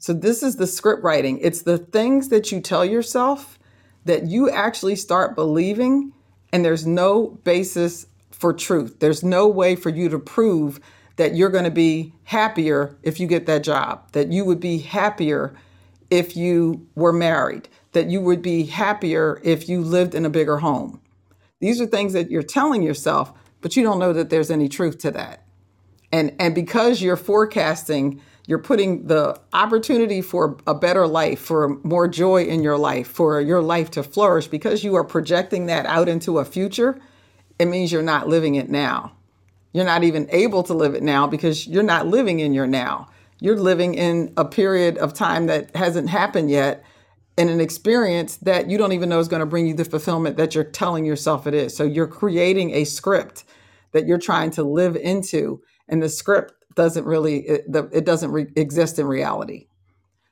So 0.00 0.12
this 0.12 0.42
is 0.42 0.56
the 0.56 0.66
script 0.66 1.04
writing. 1.04 1.38
It's 1.38 1.62
the 1.62 1.78
things 1.78 2.30
that 2.30 2.50
you 2.50 2.60
tell 2.60 2.84
yourself 2.84 3.60
that 4.06 4.26
you 4.26 4.50
actually 4.50 4.96
start 4.96 5.36
believing 5.36 6.12
and 6.52 6.64
there's 6.64 6.84
no 6.84 7.38
basis 7.44 8.08
for 8.32 8.52
truth. 8.52 8.98
There's 8.98 9.22
no 9.22 9.46
way 9.46 9.76
for 9.76 9.90
you 9.90 10.08
to 10.08 10.18
prove 10.18 10.80
that 11.14 11.36
you're 11.36 11.48
going 11.48 11.62
to 11.62 11.70
be 11.70 12.12
happier 12.24 12.98
if 13.04 13.20
you 13.20 13.28
get 13.28 13.46
that 13.46 13.62
job, 13.62 14.10
that 14.12 14.32
you 14.32 14.44
would 14.44 14.58
be 14.58 14.78
happier 14.78 15.54
if 16.10 16.36
you 16.36 16.88
were 16.96 17.12
married, 17.12 17.68
that 17.92 18.08
you 18.08 18.20
would 18.20 18.42
be 18.42 18.64
happier 18.64 19.40
if 19.44 19.68
you 19.68 19.80
lived 19.82 20.14
in 20.14 20.24
a 20.24 20.30
bigger 20.30 20.58
home. 20.58 21.00
These 21.60 21.80
are 21.80 21.86
things 21.86 22.12
that 22.14 22.30
you're 22.30 22.42
telling 22.42 22.82
yourself, 22.82 23.32
but 23.60 23.76
you 23.76 23.82
don't 23.82 23.98
know 23.98 24.12
that 24.12 24.30
there's 24.30 24.50
any 24.50 24.68
truth 24.68 24.98
to 24.98 25.10
that. 25.12 25.44
And 26.10 26.34
and 26.38 26.54
because 26.54 27.00
you're 27.00 27.16
forecasting, 27.16 28.20
you're 28.46 28.58
putting 28.58 29.06
the 29.06 29.40
opportunity 29.52 30.20
for 30.20 30.58
a 30.66 30.74
better 30.74 31.06
life, 31.06 31.38
for 31.38 31.78
more 31.84 32.08
joy 32.08 32.44
in 32.44 32.62
your 32.62 32.76
life, 32.76 33.06
for 33.06 33.40
your 33.40 33.62
life 33.62 33.90
to 33.92 34.02
flourish 34.02 34.48
because 34.48 34.82
you 34.82 34.94
are 34.96 35.04
projecting 35.04 35.66
that 35.66 35.86
out 35.86 36.08
into 36.08 36.38
a 36.38 36.44
future, 36.44 37.00
it 37.58 37.66
means 37.66 37.92
you're 37.92 38.02
not 38.02 38.28
living 38.28 38.56
it 38.56 38.68
now. 38.68 39.12
You're 39.72 39.86
not 39.86 40.04
even 40.04 40.28
able 40.30 40.64
to 40.64 40.74
live 40.74 40.94
it 40.94 41.02
now 41.02 41.26
because 41.26 41.66
you're 41.66 41.82
not 41.82 42.06
living 42.06 42.40
in 42.40 42.52
your 42.52 42.66
now. 42.66 43.08
You're 43.40 43.58
living 43.58 43.94
in 43.94 44.32
a 44.36 44.44
period 44.44 44.98
of 44.98 45.14
time 45.14 45.46
that 45.46 45.74
hasn't 45.74 46.10
happened 46.10 46.50
yet 46.50 46.84
and 47.38 47.48
an 47.48 47.60
experience 47.60 48.36
that 48.38 48.68
you 48.68 48.76
don't 48.76 48.92
even 48.92 49.08
know 49.08 49.18
is 49.18 49.28
going 49.28 49.40
to 49.40 49.46
bring 49.46 49.66
you 49.66 49.74
the 49.74 49.84
fulfillment 49.84 50.36
that 50.36 50.54
you're 50.54 50.64
telling 50.64 51.04
yourself 51.04 51.46
it 51.46 51.54
is. 51.54 51.76
So 51.76 51.84
you're 51.84 52.06
creating 52.06 52.72
a 52.74 52.84
script 52.84 53.44
that 53.92 54.06
you're 54.06 54.18
trying 54.18 54.50
to 54.52 54.62
live 54.62 54.96
into, 54.96 55.62
and 55.88 56.02
the 56.02 56.08
script 56.08 56.52
doesn't 56.74 57.04
really 57.04 57.40
it, 57.40 57.64
it 57.92 58.04
doesn't 58.04 58.32
re- 58.32 58.52
exist 58.56 58.98
in 58.98 59.06
reality. 59.06 59.66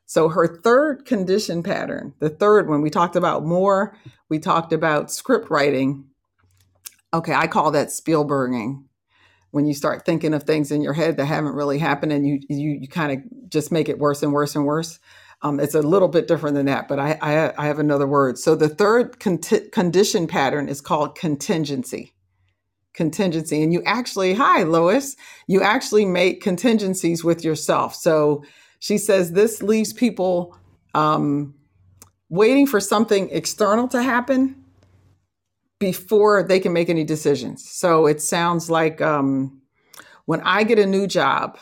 So 0.06 0.28
her 0.28 0.60
third 0.62 1.04
condition 1.04 1.62
pattern, 1.62 2.14
the 2.18 2.30
third 2.30 2.68
one, 2.68 2.82
we 2.82 2.90
talked 2.90 3.16
about 3.16 3.44
more. 3.44 3.96
We 4.28 4.38
talked 4.38 4.72
about 4.72 5.12
script 5.12 5.50
writing. 5.50 6.06
Okay, 7.14 7.32
I 7.32 7.46
call 7.46 7.70
that 7.72 7.92
Spielberging. 7.92 8.86
When 9.52 9.66
you 9.66 9.74
start 9.74 10.04
thinking 10.04 10.32
of 10.32 10.44
things 10.44 10.70
in 10.70 10.80
your 10.80 10.92
head 10.92 11.16
that 11.16 11.26
haven't 11.26 11.54
really 11.54 11.78
happened, 11.78 12.12
and 12.12 12.26
you 12.26 12.40
you, 12.48 12.78
you 12.82 12.88
kind 12.88 13.12
of 13.12 13.50
just 13.50 13.72
make 13.72 13.88
it 13.88 13.98
worse 13.98 14.22
and 14.22 14.32
worse 14.32 14.54
and 14.54 14.64
worse. 14.64 14.98
Um, 15.42 15.58
it's 15.58 15.74
a 15.74 15.80
little 15.82 16.08
bit 16.08 16.28
different 16.28 16.54
than 16.54 16.66
that, 16.66 16.86
but 16.86 16.98
I, 16.98 17.18
I, 17.22 17.52
I 17.56 17.66
have 17.66 17.78
another 17.78 18.06
word. 18.06 18.38
So 18.38 18.54
the 18.54 18.68
third 18.68 19.18
condition 19.18 20.26
pattern 20.26 20.68
is 20.68 20.80
called 20.80 21.16
contingency. 21.16 22.12
Contingency. 22.92 23.62
And 23.62 23.72
you 23.72 23.82
actually, 23.86 24.34
hi, 24.34 24.64
Lois, 24.64 25.16
you 25.46 25.62
actually 25.62 26.04
make 26.04 26.42
contingencies 26.42 27.24
with 27.24 27.42
yourself. 27.42 27.94
So 27.94 28.44
she 28.80 28.98
says 28.98 29.32
this 29.32 29.62
leaves 29.62 29.94
people 29.94 30.56
um, 30.94 31.54
waiting 32.28 32.66
for 32.66 32.80
something 32.80 33.30
external 33.30 33.88
to 33.88 34.02
happen 34.02 34.56
before 35.78 36.42
they 36.42 36.60
can 36.60 36.74
make 36.74 36.90
any 36.90 37.04
decisions. 37.04 37.66
So 37.68 38.06
it 38.06 38.20
sounds 38.20 38.68
like 38.68 39.00
um, 39.00 39.62
when 40.26 40.42
I 40.42 40.64
get 40.64 40.78
a 40.78 40.86
new 40.86 41.06
job, 41.06 41.58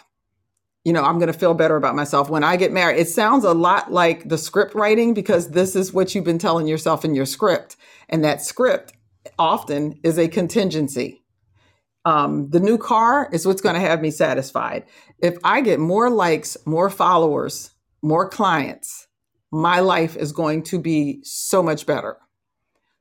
you 0.89 0.95
know, 0.95 1.05
I'm 1.05 1.19
going 1.19 1.31
to 1.31 1.39
feel 1.39 1.53
better 1.53 1.77
about 1.77 1.95
myself 1.95 2.31
when 2.31 2.43
I 2.43 2.57
get 2.57 2.73
married. 2.73 2.99
It 2.99 3.11
sounds 3.11 3.45
a 3.45 3.53
lot 3.53 3.93
like 3.93 4.27
the 4.27 4.39
script 4.39 4.75
writing 4.75 5.13
because 5.13 5.51
this 5.51 5.77
is 5.77 5.93
what 5.93 6.15
you've 6.15 6.25
been 6.25 6.39
telling 6.39 6.67
yourself 6.67 7.05
in 7.05 7.15
your 7.15 7.27
script. 7.27 7.77
And 8.09 8.25
that 8.25 8.41
script 8.41 8.95
often 9.39 10.01
is 10.03 10.19
a 10.19 10.29
contingency. 10.29 11.23
Um, 12.07 12.49
the 12.49 12.59
new 12.59 12.79
car 12.79 13.29
is 13.35 13.45
what's 13.47 13.61
going 13.61 13.75
to 13.75 13.83
have 13.83 14.01
me 14.01 14.11
satisfied. 14.11 14.87
If 15.19 15.37
I 15.45 15.61
get 15.61 15.79
more 15.79 16.09
likes, 16.09 16.57
more 16.65 16.89
followers, 16.89 17.73
more 18.01 18.27
clients, 18.27 19.09
my 19.53 19.81
life 19.81 20.17
is 20.17 20.33
going 20.33 20.63
to 20.63 20.79
be 20.79 21.21
so 21.23 21.63
much 21.63 21.85
better. 21.85 22.17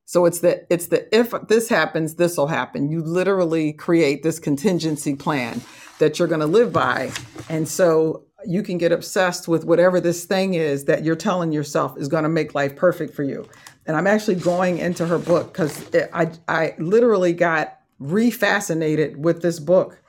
So 0.04 0.26
it's 0.26 0.39
the 0.39 0.65
it's 0.69 0.88
the 0.88 1.08
if 1.17 1.34
this 1.47 1.69
happens, 1.69 2.15
this 2.15 2.36
will 2.36 2.47
happen. 2.47 2.91
You 2.91 3.02
literally 3.02 3.71
create 3.71 4.23
this 4.23 4.39
contingency 4.39 5.15
plan 5.15 5.62
that 6.00 6.20
you're 6.20 6.28
going 6.28 6.42
to 6.42 6.48
live 6.48 6.72
by. 6.72 7.12
And 7.50 7.68
so 7.68 8.24
you 8.46 8.64
can 8.64 8.78
get 8.78 8.92
obsessed 8.92 9.48
with 9.48 9.66
whatever 9.66 10.00
this 10.00 10.26
thing 10.26 10.54
is 10.54 10.86
that 10.86 11.04
you're 11.04 11.16
telling 11.16 11.52
yourself 11.52 11.98
is 11.98 12.08
going 12.08 12.24
to 12.24 12.30
make 12.30 12.54
life 12.56 12.76
perfect 12.76 13.16
for 13.16 13.24
you. 13.24 13.48
And 13.86 13.96
I'm 13.96 14.08
actually 14.08 14.36
going 14.36 14.78
into 14.78 15.08
her 15.08 15.18
book 15.18 15.52
because 15.52 15.90
I, 16.14 16.32
I 16.48 16.76
literally 16.78 17.34
got 17.34 17.80
refascinated 18.02 19.18
with 19.18 19.42
this 19.42 19.60
book 19.60 20.02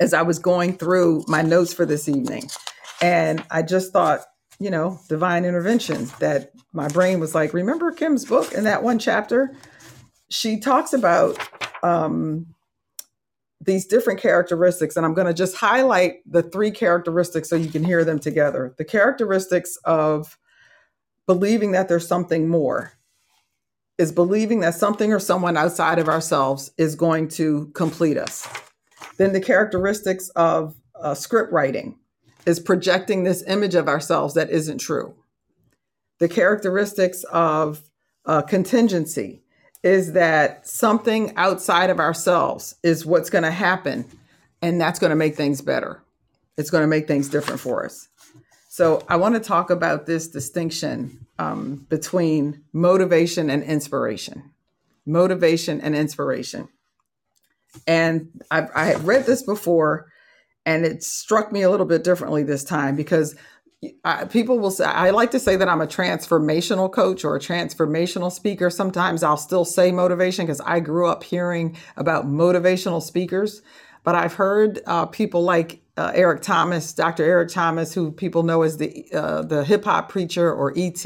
as 0.00 0.12
I 0.12 0.22
was 0.22 0.38
going 0.38 0.76
through 0.76 1.24
my 1.28 1.42
notes 1.42 1.72
for 1.72 1.86
this 1.86 2.08
evening. 2.08 2.50
And 3.00 3.44
I 3.50 3.62
just 3.62 3.92
thought, 3.92 4.22
you 4.58 4.70
know, 4.70 4.98
divine 5.08 5.44
intervention 5.44 6.08
that 6.18 6.52
my 6.72 6.88
brain 6.88 7.20
was 7.20 7.34
like, 7.34 7.52
remember 7.52 7.92
Kim's 7.92 8.24
book 8.24 8.52
in 8.52 8.64
that 8.64 8.82
one 8.82 8.98
chapter? 8.98 9.54
She 10.28 10.58
talks 10.58 10.92
about 10.92 11.38
um, 11.82 12.46
these 13.64 13.86
different 13.86 14.20
characteristics, 14.20 14.96
and 14.96 15.06
I'm 15.06 15.14
going 15.14 15.26
to 15.26 15.34
just 15.34 15.56
highlight 15.56 16.16
the 16.26 16.42
three 16.42 16.70
characteristics 16.70 17.48
so 17.48 17.56
you 17.56 17.70
can 17.70 17.84
hear 17.84 18.04
them 18.04 18.18
together. 18.18 18.74
The 18.76 18.84
characteristics 18.84 19.76
of 19.84 20.36
believing 21.26 21.72
that 21.72 21.88
there's 21.88 22.06
something 22.06 22.48
more 22.48 22.92
is 23.98 24.10
believing 24.10 24.60
that 24.60 24.74
something 24.74 25.12
or 25.12 25.20
someone 25.20 25.56
outside 25.56 25.98
of 25.98 26.08
ourselves 26.08 26.72
is 26.76 26.96
going 26.96 27.28
to 27.28 27.70
complete 27.74 28.16
us. 28.16 28.48
Then 29.16 29.32
the 29.32 29.40
characteristics 29.40 30.28
of 30.30 30.74
uh, 31.00 31.14
script 31.14 31.52
writing 31.52 31.98
is 32.46 32.58
projecting 32.58 33.22
this 33.22 33.44
image 33.46 33.74
of 33.76 33.86
ourselves 33.86 34.34
that 34.34 34.50
isn't 34.50 34.78
true. 34.78 35.14
The 36.18 36.28
characteristics 36.28 37.22
of 37.24 37.82
uh, 38.24 38.42
contingency 38.42 39.41
is 39.82 40.12
that 40.12 40.66
something 40.66 41.32
outside 41.36 41.90
of 41.90 41.98
ourselves 41.98 42.76
is 42.82 43.04
what's 43.04 43.30
going 43.30 43.44
to 43.44 43.50
happen, 43.50 44.04
and 44.60 44.80
that's 44.80 44.98
going 44.98 45.10
to 45.10 45.16
make 45.16 45.34
things 45.34 45.60
better. 45.60 46.02
It's 46.56 46.70
going 46.70 46.82
to 46.82 46.88
make 46.88 47.08
things 47.08 47.28
different 47.28 47.60
for 47.60 47.84
us. 47.84 48.08
So, 48.68 49.04
I 49.08 49.16
want 49.16 49.34
to 49.34 49.40
talk 49.40 49.70
about 49.70 50.06
this 50.06 50.28
distinction 50.28 51.26
um, 51.38 51.86
between 51.88 52.62
motivation 52.72 53.50
and 53.50 53.62
inspiration. 53.62 54.50
Motivation 55.04 55.80
and 55.80 55.94
inspiration. 55.94 56.68
And 57.86 58.28
I've, 58.50 58.70
I 58.74 58.86
had 58.86 59.04
read 59.04 59.26
this 59.26 59.42
before, 59.42 60.06
and 60.64 60.84
it 60.84 61.02
struck 61.02 61.52
me 61.52 61.62
a 61.62 61.70
little 61.70 61.86
bit 61.86 62.04
differently 62.04 62.42
this 62.44 62.64
time 62.64 62.96
because 62.96 63.34
People 64.30 64.60
will 64.60 64.70
say 64.70 64.84
i 64.84 65.10
like 65.10 65.32
to 65.32 65.40
say 65.40 65.56
that 65.56 65.68
i'm 65.68 65.80
a 65.80 65.86
transformational 65.88 66.92
coach 66.92 67.24
or 67.24 67.34
a 67.34 67.40
transformational 67.40 68.30
speaker. 68.30 68.70
Sometimes 68.70 69.22
i'll 69.22 69.36
still 69.36 69.64
say 69.64 69.90
motivation 69.90 70.46
because 70.46 70.60
i 70.60 70.78
grew 70.78 71.08
up 71.08 71.24
hearing 71.24 71.76
about 71.96 72.26
motivational 72.26 73.02
speakers. 73.02 73.62
But 74.04 74.14
i've 74.14 74.34
heard 74.34 74.80
uh, 74.86 75.06
people 75.06 75.42
like 75.42 75.80
uh, 75.96 76.12
eric 76.14 76.42
thomas 76.42 76.92
dr 76.92 77.22
eric 77.22 77.48
thomas 77.48 77.92
who 77.92 78.12
people 78.12 78.44
know 78.44 78.62
as 78.62 78.76
the 78.78 79.06
uh, 79.12 79.42
the 79.42 79.64
hip-hop 79.64 80.08
preacher 80.08 80.52
or 80.52 80.72
et 80.76 81.04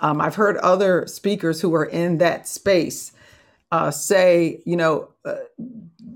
um, 0.00 0.20
i've 0.20 0.34
heard 0.34 0.56
other 0.58 1.06
speakers 1.06 1.60
who 1.60 1.74
are 1.74 1.84
in 1.84 2.18
that 2.18 2.48
space 2.48 3.12
uh, 3.72 3.90
say 3.90 4.60
you 4.64 4.76
know 4.76 5.08
uh, 5.24 5.34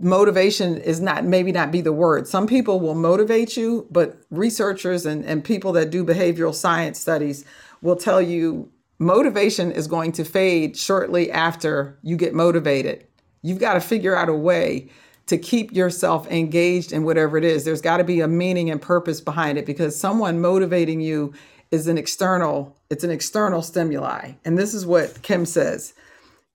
motivation 0.00 0.76
is 0.78 1.00
not 1.00 1.24
maybe 1.24 1.52
not 1.52 1.70
be 1.70 1.80
the 1.80 1.92
word. 1.92 2.26
Some 2.26 2.46
people 2.46 2.80
will 2.80 2.94
motivate 2.94 3.56
you, 3.56 3.86
but 3.90 4.18
researchers 4.30 5.06
and, 5.06 5.24
and 5.24 5.44
people 5.44 5.72
that 5.72 5.90
do 5.90 6.04
behavioral 6.04 6.54
science 6.54 6.98
studies 6.98 7.44
will 7.82 7.96
tell 7.96 8.20
you 8.20 8.70
motivation 8.98 9.70
is 9.70 9.86
going 9.86 10.12
to 10.12 10.24
fade 10.24 10.76
shortly 10.76 11.30
after 11.30 11.98
you 12.02 12.16
get 12.16 12.34
motivated. 12.34 13.06
You've 13.42 13.58
got 13.58 13.74
to 13.74 13.80
figure 13.80 14.16
out 14.16 14.28
a 14.28 14.34
way 14.34 14.88
to 15.26 15.38
keep 15.38 15.72
yourself 15.72 16.30
engaged 16.30 16.92
in 16.92 17.04
whatever 17.04 17.36
it 17.36 17.44
is. 17.44 17.64
There's 17.64 17.80
got 17.80 17.98
to 17.98 18.04
be 18.04 18.20
a 18.20 18.28
meaning 18.28 18.70
and 18.70 18.80
purpose 18.80 19.20
behind 19.20 19.58
it 19.58 19.66
because 19.66 19.98
someone 19.98 20.40
motivating 20.40 21.00
you 21.00 21.32
is 21.70 21.86
an 21.88 21.98
external, 21.98 22.76
it's 22.90 23.04
an 23.04 23.10
external 23.10 23.62
stimuli. 23.62 24.32
And 24.44 24.58
this 24.58 24.74
is 24.74 24.86
what 24.86 25.22
Kim 25.22 25.46
says 25.46 25.94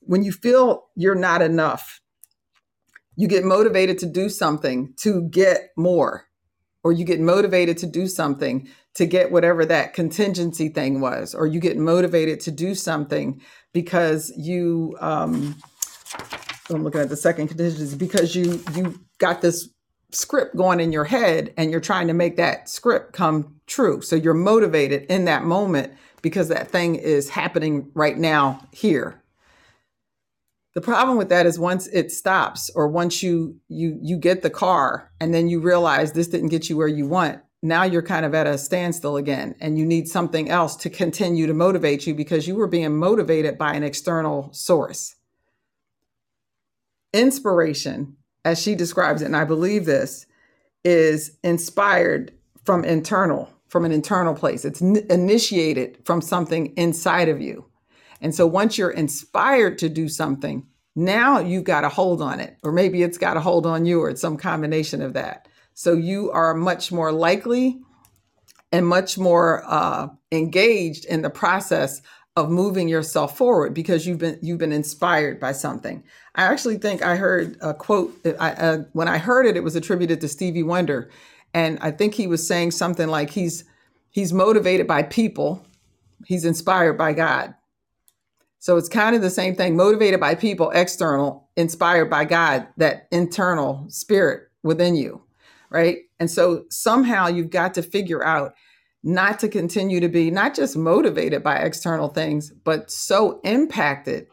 when 0.01 0.23
you 0.23 0.31
feel 0.31 0.87
you're 0.95 1.13
not 1.13 1.41
enough, 1.41 2.01
you 3.19 3.27
get 3.27 3.43
motivated 3.43 3.99
to 3.99 4.05
do 4.05 4.29
something 4.29 4.93
to 4.95 5.23
get 5.23 5.71
more, 5.75 6.29
or 6.85 6.93
you 6.93 7.03
get 7.03 7.19
motivated 7.19 7.77
to 7.79 7.85
do 7.85 8.07
something 8.07 8.65
to 8.93 9.05
get 9.05 9.29
whatever 9.29 9.65
that 9.65 9.93
contingency 9.93 10.69
thing 10.69 11.01
was, 11.01 11.35
or 11.35 11.45
you 11.45 11.59
get 11.59 11.77
motivated 11.77 12.39
to 12.39 12.49
do 12.49 12.73
something 12.73 13.41
because 13.73 14.31
you, 14.37 14.95
um, 15.01 15.57
I'm 16.69 16.81
looking 16.81 17.01
at 17.01 17.09
the 17.09 17.17
second 17.17 17.49
contingency 17.49 17.97
because 17.97 18.37
you 18.37 18.63
you 18.73 18.97
got 19.17 19.41
this 19.41 19.67
script 20.13 20.55
going 20.55 20.79
in 20.79 20.93
your 20.93 21.03
head 21.03 21.53
and 21.57 21.71
you're 21.71 21.81
trying 21.81 22.07
to 22.07 22.13
make 22.13 22.37
that 22.37 22.69
script 22.69 23.11
come 23.11 23.59
true. 23.67 23.99
So 24.01 24.15
you're 24.15 24.33
motivated 24.33 25.03
in 25.09 25.25
that 25.25 25.43
moment 25.43 25.91
because 26.21 26.47
that 26.47 26.71
thing 26.71 26.95
is 26.95 27.29
happening 27.29 27.91
right 27.93 28.17
now 28.17 28.65
here. 28.71 29.21
The 30.79 30.85
problem 30.85 31.17
with 31.17 31.27
that 31.27 31.45
is 31.45 31.59
once 31.59 31.87
it 31.87 32.09
stops 32.09 32.69
or 32.73 32.87
once 32.87 33.21
you 33.21 33.59
you 33.67 33.99
you 34.01 34.15
get 34.15 34.43
the 34.43 34.49
car 34.49 35.11
and 35.19 35.33
then 35.33 35.49
you 35.49 35.59
realize 35.59 36.13
this 36.13 36.29
didn't 36.29 36.47
get 36.47 36.69
you 36.69 36.77
where 36.77 36.87
you 36.87 37.05
want, 37.05 37.41
now 37.61 37.83
you're 37.83 38.01
kind 38.01 38.25
of 38.25 38.33
at 38.33 38.47
a 38.47 38.57
standstill 38.57 39.17
again 39.17 39.55
and 39.59 39.77
you 39.77 39.85
need 39.85 40.07
something 40.07 40.49
else 40.49 40.77
to 40.77 40.89
continue 40.89 41.47
to 41.47 41.53
motivate 41.53 42.07
you 42.07 42.15
because 42.15 42.47
you 42.47 42.55
were 42.55 42.65
being 42.65 42.95
motivated 42.95 43.57
by 43.57 43.73
an 43.73 43.83
external 43.83 44.53
source. 44.53 45.17
Inspiration 47.11 48.15
as 48.45 48.57
she 48.57 48.73
describes 48.73 49.21
it, 49.21 49.25
and 49.25 49.35
I 49.35 49.43
believe 49.43 49.83
this, 49.83 50.27
is 50.85 51.37
inspired 51.43 52.31
from 52.63 52.85
internal, 52.85 53.49
from 53.67 53.83
an 53.83 53.91
internal 53.91 54.33
place. 54.33 54.63
It's 54.63 54.81
n- 54.81 55.05
initiated 55.09 55.97
from 56.05 56.21
something 56.21 56.67
inside 56.77 57.27
of 57.27 57.41
you. 57.41 57.65
And 58.21 58.35
so 58.35 58.45
once 58.45 58.77
you're 58.77 58.91
inspired 58.91 59.77
to 59.79 59.89
do 59.89 60.09
something, 60.09 60.65
now 60.99 61.39
you've 61.39 61.63
got 61.63 61.83
a 61.83 61.89
hold 61.89 62.21
on 62.21 62.39
it, 62.39 62.57
or 62.63 62.71
maybe 62.71 63.03
it's 63.03 63.17
got 63.17 63.37
a 63.37 63.41
hold 63.41 63.65
on 63.65 63.85
you, 63.85 64.01
or 64.01 64.09
it's 64.09 64.21
some 64.21 64.37
combination 64.37 65.01
of 65.01 65.13
that. 65.13 65.47
So 65.73 65.93
you 65.93 66.31
are 66.31 66.53
much 66.53 66.91
more 66.91 67.11
likely 67.11 67.79
and 68.71 68.85
much 68.85 69.17
more 69.17 69.63
uh, 69.65 70.09
engaged 70.31 71.05
in 71.05 71.21
the 71.21 71.29
process 71.29 72.01
of 72.35 72.49
moving 72.49 72.87
yourself 72.87 73.37
forward 73.37 73.73
because 73.73 74.05
you've 74.05 74.17
been 74.17 74.39
you've 74.41 74.57
been 74.57 74.71
inspired 74.71 75.39
by 75.39 75.51
something. 75.51 76.03
I 76.35 76.43
actually 76.43 76.77
think 76.77 77.01
I 77.03 77.15
heard 77.15 77.57
a 77.61 77.73
quote. 77.73 78.13
I, 78.39 78.51
uh, 78.51 78.77
when 78.93 79.07
I 79.07 79.17
heard 79.17 79.45
it, 79.45 79.57
it 79.57 79.63
was 79.63 79.75
attributed 79.75 80.21
to 80.21 80.27
Stevie 80.27 80.63
Wonder, 80.63 81.09
and 81.53 81.79
I 81.81 81.91
think 81.91 82.13
he 82.13 82.27
was 82.27 82.47
saying 82.47 82.71
something 82.71 83.07
like 83.07 83.31
he's 83.31 83.63
he's 84.11 84.31
motivated 84.33 84.87
by 84.87 85.03
people, 85.03 85.65
he's 86.25 86.45
inspired 86.45 86.97
by 86.97 87.13
God. 87.13 87.55
So 88.59 88.77
it's 88.77 88.89
kind 88.89 89.15
of 89.15 89.21
the 89.21 89.29
same 89.29 89.55
thing: 89.55 89.75
motivated 89.75 90.19
by 90.19 90.35
people, 90.35 90.69
external, 90.71 91.49
inspired 91.55 92.09
by 92.09 92.25
God, 92.25 92.67
that 92.77 93.07
internal 93.11 93.85
spirit 93.89 94.43
within 94.63 94.95
you, 94.95 95.21
right? 95.69 95.99
And 96.19 96.29
so 96.29 96.65
somehow 96.69 97.27
you've 97.27 97.49
got 97.49 97.73
to 97.75 97.81
figure 97.81 98.23
out 98.23 98.53
not 99.01 99.39
to 99.39 99.47
continue 99.47 100.01
to 100.01 100.09
be 100.09 100.29
not 100.29 100.53
just 100.53 100.75
motivated 100.75 101.41
by 101.41 101.57
external 101.57 102.09
things, 102.09 102.51
but 102.51 102.91
so 102.91 103.39
impacted, 103.43 104.27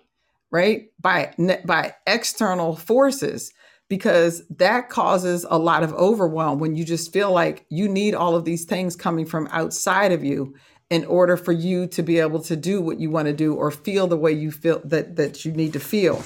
right, 0.50 0.86
by 1.00 1.32
by 1.64 1.94
external 2.06 2.76
forces 2.76 3.52
because 3.88 4.42
that 4.48 4.88
causes 4.88 5.46
a 5.48 5.58
lot 5.58 5.84
of 5.84 5.92
overwhelm 5.94 6.58
when 6.58 6.74
you 6.74 6.84
just 6.84 7.12
feel 7.12 7.30
like 7.30 7.64
you 7.68 7.88
need 7.88 8.14
all 8.14 8.34
of 8.34 8.44
these 8.44 8.64
things 8.64 8.96
coming 8.96 9.24
from 9.24 9.48
outside 9.52 10.10
of 10.10 10.24
you 10.24 10.54
in 10.88 11.04
order 11.06 11.36
for 11.36 11.50
you 11.50 11.88
to 11.88 12.02
be 12.02 12.20
able 12.20 12.40
to 12.40 12.54
do 12.54 12.80
what 12.80 13.00
you 13.00 13.10
want 13.10 13.26
to 13.26 13.32
do 13.32 13.54
or 13.54 13.72
feel 13.72 14.06
the 14.06 14.16
way 14.16 14.30
you 14.30 14.52
feel 14.52 14.80
that 14.84 15.16
that 15.16 15.44
you 15.44 15.50
need 15.50 15.72
to 15.72 15.80
feel. 15.80 16.22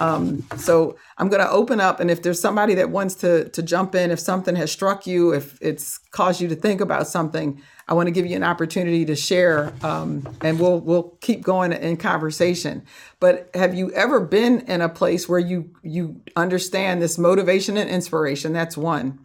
Um, 0.00 0.46
so 0.56 0.96
I'm 1.16 1.28
going 1.28 1.40
to 1.40 1.50
open 1.50 1.80
up, 1.80 1.98
and 1.98 2.10
if 2.10 2.22
there's 2.22 2.40
somebody 2.40 2.74
that 2.74 2.90
wants 2.90 3.14
to 3.16 3.48
to 3.48 3.62
jump 3.62 3.94
in, 3.94 4.10
if 4.10 4.20
something 4.20 4.54
has 4.56 4.70
struck 4.70 5.06
you, 5.06 5.32
if 5.32 5.58
it's 5.62 5.96
caused 6.10 6.42
you 6.42 6.48
to 6.48 6.54
think 6.54 6.82
about 6.82 7.06
something, 7.08 7.62
I 7.88 7.94
want 7.94 8.06
to 8.06 8.10
give 8.10 8.26
you 8.26 8.36
an 8.36 8.42
opportunity 8.42 9.06
to 9.06 9.16
share, 9.16 9.72
um, 9.82 10.28
and 10.42 10.60
we'll 10.60 10.80
we'll 10.80 11.16
keep 11.22 11.42
going 11.42 11.72
in 11.72 11.96
conversation. 11.96 12.84
But 13.18 13.48
have 13.54 13.74
you 13.74 13.92
ever 13.92 14.20
been 14.20 14.60
in 14.60 14.82
a 14.82 14.90
place 14.90 15.26
where 15.26 15.40
you 15.40 15.70
you 15.82 16.20
understand 16.36 17.00
this 17.00 17.16
motivation 17.16 17.78
and 17.78 17.88
inspiration? 17.88 18.52
That's 18.52 18.76
one. 18.76 19.20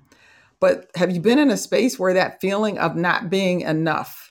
But 0.62 0.90
have 0.96 1.12
you 1.12 1.20
been 1.20 1.40
in 1.40 1.52
a 1.52 1.58
space 1.58 2.00
where 2.00 2.14
that 2.14 2.40
feeling 2.40 2.80
of 2.80 2.96
not 2.96 3.30
being 3.30 3.62
enough? 3.62 4.27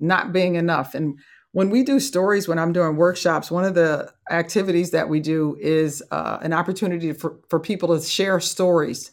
Not 0.00 0.32
being 0.32 0.54
enough. 0.56 0.94
And 0.94 1.18
when 1.52 1.70
we 1.70 1.82
do 1.82 1.98
stories, 2.00 2.46
when 2.46 2.58
I'm 2.58 2.72
doing 2.72 2.96
workshops, 2.96 3.50
one 3.50 3.64
of 3.64 3.74
the 3.74 4.12
activities 4.30 4.92
that 4.92 5.08
we 5.08 5.20
do 5.20 5.56
is 5.60 6.02
uh, 6.10 6.38
an 6.42 6.52
opportunity 6.52 7.12
for, 7.12 7.38
for 7.48 7.58
people 7.58 7.96
to 7.96 8.04
share 8.04 8.40
stories 8.40 9.10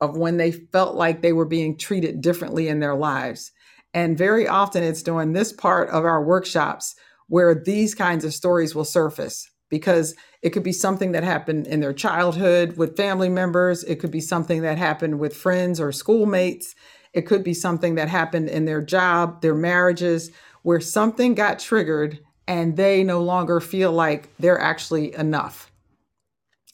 of 0.00 0.16
when 0.16 0.36
they 0.36 0.52
felt 0.52 0.94
like 0.94 1.22
they 1.22 1.32
were 1.32 1.46
being 1.46 1.76
treated 1.76 2.20
differently 2.20 2.68
in 2.68 2.80
their 2.80 2.94
lives. 2.94 3.52
And 3.94 4.18
very 4.18 4.46
often 4.46 4.82
it's 4.82 5.02
during 5.02 5.32
this 5.32 5.52
part 5.52 5.88
of 5.88 6.04
our 6.04 6.22
workshops 6.22 6.94
where 7.28 7.54
these 7.54 7.94
kinds 7.94 8.24
of 8.24 8.34
stories 8.34 8.74
will 8.74 8.84
surface 8.84 9.50
because 9.70 10.14
it 10.42 10.50
could 10.50 10.62
be 10.62 10.72
something 10.72 11.12
that 11.12 11.24
happened 11.24 11.66
in 11.66 11.80
their 11.80 11.92
childhood 11.92 12.76
with 12.76 12.96
family 12.96 13.28
members, 13.28 13.84
it 13.84 13.96
could 13.96 14.10
be 14.10 14.20
something 14.20 14.62
that 14.62 14.78
happened 14.78 15.18
with 15.18 15.36
friends 15.36 15.80
or 15.80 15.92
schoolmates. 15.92 16.74
It 17.12 17.22
could 17.22 17.44
be 17.44 17.54
something 17.54 17.94
that 17.96 18.08
happened 18.08 18.48
in 18.48 18.64
their 18.64 18.82
job, 18.82 19.42
their 19.42 19.54
marriages, 19.54 20.30
where 20.62 20.80
something 20.80 21.34
got 21.34 21.58
triggered 21.58 22.20
and 22.46 22.76
they 22.76 23.04
no 23.04 23.22
longer 23.22 23.60
feel 23.60 23.92
like 23.92 24.34
they're 24.38 24.60
actually 24.60 25.14
enough. 25.14 25.70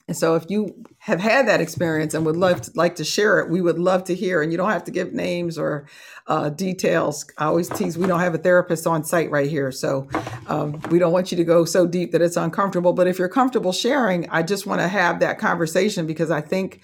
And 0.06 0.16
so, 0.16 0.34
if 0.34 0.44
you 0.50 0.84
have 0.98 1.18
had 1.18 1.48
that 1.48 1.62
experience 1.62 2.12
and 2.12 2.26
would 2.26 2.36
love 2.36 2.60
to, 2.62 2.70
like 2.74 2.96
to 2.96 3.04
share 3.04 3.40
it, 3.40 3.48
we 3.48 3.62
would 3.62 3.78
love 3.78 4.04
to 4.04 4.14
hear. 4.14 4.42
And 4.42 4.52
you 4.52 4.58
don't 4.58 4.70
have 4.70 4.84
to 4.84 4.90
give 4.90 5.14
names 5.14 5.56
or 5.56 5.86
uh, 6.26 6.50
details. 6.50 7.24
I 7.38 7.46
always 7.46 7.70
tease 7.70 7.96
we 7.96 8.06
don't 8.06 8.20
have 8.20 8.34
a 8.34 8.38
therapist 8.38 8.86
on 8.86 9.02
site 9.02 9.30
right 9.30 9.48
here, 9.48 9.72
so 9.72 10.06
um, 10.46 10.78
we 10.90 10.98
don't 10.98 11.12
want 11.12 11.30
you 11.30 11.38
to 11.38 11.44
go 11.44 11.64
so 11.64 11.86
deep 11.86 12.12
that 12.12 12.20
it's 12.20 12.36
uncomfortable. 12.36 12.92
But 12.92 13.06
if 13.06 13.18
you're 13.18 13.30
comfortable 13.30 13.72
sharing, 13.72 14.28
I 14.28 14.42
just 14.42 14.66
want 14.66 14.82
to 14.82 14.88
have 14.88 15.20
that 15.20 15.38
conversation 15.38 16.06
because 16.06 16.30
I 16.30 16.42
think 16.42 16.82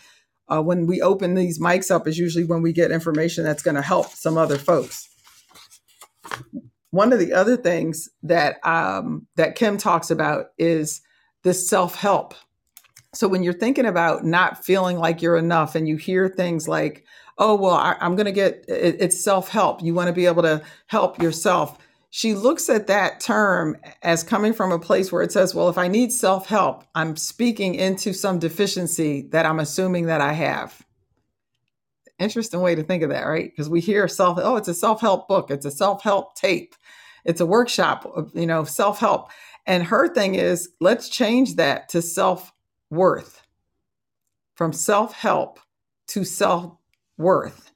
uh, 0.50 0.60
when 0.60 0.86
we 0.86 1.00
open 1.00 1.34
these 1.34 1.60
mics 1.60 1.90
up 1.90 2.06
is 2.08 2.18
usually 2.18 2.44
when 2.44 2.62
we 2.62 2.72
get 2.72 2.90
information 2.90 3.44
that's 3.44 3.62
going 3.62 3.76
to 3.76 3.82
help 3.82 4.08
some 4.08 4.36
other 4.36 4.58
folks. 4.58 5.08
One 6.90 7.12
of 7.12 7.20
the 7.20 7.32
other 7.32 7.56
things 7.56 8.08
that 8.24 8.56
um, 8.66 9.26
that 9.36 9.54
Kim 9.54 9.78
talks 9.78 10.10
about 10.10 10.46
is 10.58 11.02
this 11.44 11.68
self 11.68 11.94
help. 11.94 12.34
So 13.14 13.28
when 13.28 13.42
you're 13.42 13.52
thinking 13.52 13.86
about 13.86 14.24
not 14.24 14.64
feeling 14.64 14.98
like 14.98 15.22
you're 15.22 15.36
enough, 15.36 15.74
and 15.74 15.86
you 15.86 15.96
hear 15.96 16.28
things 16.28 16.66
like, 16.66 17.04
"Oh, 17.38 17.54
well, 17.54 17.74
I, 17.74 17.96
am 18.00 18.16
going 18.16 18.26
to 18.26 18.32
get 18.32 18.64
it, 18.68 18.96
it's 18.98 19.22
self 19.22 19.48
help. 19.48 19.82
You 19.82 19.94
want 19.94 20.08
to 20.08 20.12
be 20.12 20.26
able 20.26 20.42
to 20.42 20.62
help 20.86 21.22
yourself." 21.22 21.78
She 22.10 22.34
looks 22.34 22.68
at 22.68 22.88
that 22.88 23.20
term 23.20 23.76
as 24.02 24.24
coming 24.24 24.52
from 24.52 24.72
a 24.72 24.78
place 24.80 25.12
where 25.12 25.22
it 25.22 25.30
says, 25.30 25.54
well, 25.54 25.68
if 25.68 25.78
I 25.78 25.86
need 25.86 26.12
self 26.12 26.48
help, 26.48 26.84
I'm 26.94 27.16
speaking 27.16 27.76
into 27.76 28.12
some 28.12 28.40
deficiency 28.40 29.22
that 29.30 29.46
I'm 29.46 29.60
assuming 29.60 30.06
that 30.06 30.20
I 30.20 30.32
have. 30.32 30.84
Interesting 32.18 32.60
way 32.60 32.74
to 32.74 32.82
think 32.82 33.04
of 33.04 33.10
that, 33.10 33.26
right? 33.26 33.50
Because 33.50 33.70
we 33.70 33.80
hear 33.80 34.08
self, 34.08 34.38
oh, 34.42 34.56
it's 34.56 34.68
a 34.68 34.74
self 34.74 35.00
help 35.00 35.28
book, 35.28 35.50
it's 35.50 35.64
a 35.64 35.70
self 35.70 36.02
help 36.02 36.34
tape, 36.34 36.74
it's 37.24 37.40
a 37.40 37.46
workshop, 37.46 38.10
uh, 38.16 38.24
you 38.34 38.46
know, 38.46 38.64
self 38.64 38.98
help. 38.98 39.30
And 39.66 39.84
her 39.84 40.12
thing 40.12 40.34
is, 40.34 40.68
let's 40.80 41.08
change 41.08 41.54
that 41.56 41.88
to 41.90 42.02
self 42.02 42.52
worth, 42.90 43.46
from 44.56 44.72
self 44.72 45.12
help 45.12 45.60
to 46.08 46.24
self 46.24 46.76
worth. 47.16 47.70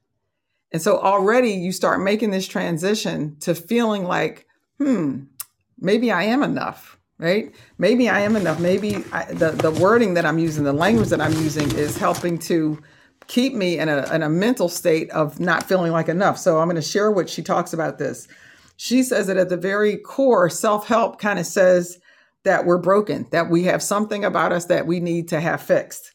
And 0.75 0.83
so 0.83 0.99
already 0.99 1.53
you 1.53 1.71
start 1.71 2.03
making 2.03 2.33
this 2.33 2.49
transition 2.49 3.37
to 3.39 3.55
feeling 3.55 4.03
like, 4.03 4.49
hmm, 4.79 5.21
maybe 5.79 6.11
I 6.11 6.25
am 6.25 6.43
enough, 6.43 6.99
right? 7.17 7.55
Maybe 7.79 8.09
I 8.09 8.23
am 8.23 8.35
enough. 8.35 8.59
Maybe 8.59 8.97
I, 9.13 9.27
the, 9.27 9.51
the 9.51 9.71
wording 9.71 10.15
that 10.15 10.27
I'm 10.27 10.41
using, 10.41 10.65
the 10.65 10.73
language 10.73 11.11
that 11.11 11.21
I'm 11.21 11.33
using 11.35 11.71
is 11.77 11.97
helping 11.97 12.41
to 12.41 12.83
keep 13.29 13.55
me 13.55 13.79
in 13.79 13.89
a, 13.89 14.13
in 14.13 14.25
a 14.25 14.29
mental 14.29 14.69
state 14.69 15.09
of 15.11 15.39
not 15.39 15.63
feeling 15.63 15.93
like 15.93 16.09
enough. 16.09 16.39
So 16.39 16.59
I'm 16.59 16.67
going 16.67 16.75
to 16.75 16.83
share 16.83 17.09
what 17.13 17.31
she 17.31 17.41
talks 17.41 17.73
about 17.73 17.99
this. 17.99 18.27
She 18.77 19.05
says 19.05 19.29
that 19.29 19.37
at 19.37 19.51
the 19.51 19.57
very 19.57 19.97
core, 19.97 20.51
self 20.51 20.89
help 20.89 21.21
kind 21.21 21.39
of 21.39 21.47
says 21.47 22.01
that 22.43 22.67
we're 22.67 22.79
broken, 22.79 23.29
that 23.31 23.49
we 23.49 23.63
have 23.63 23.81
something 23.81 24.25
about 24.25 24.51
us 24.51 24.65
that 24.65 24.89
we 24.89 24.99
need 24.99 25.29
to 25.29 25.41
have 25.41 25.63
fixed 25.63 26.14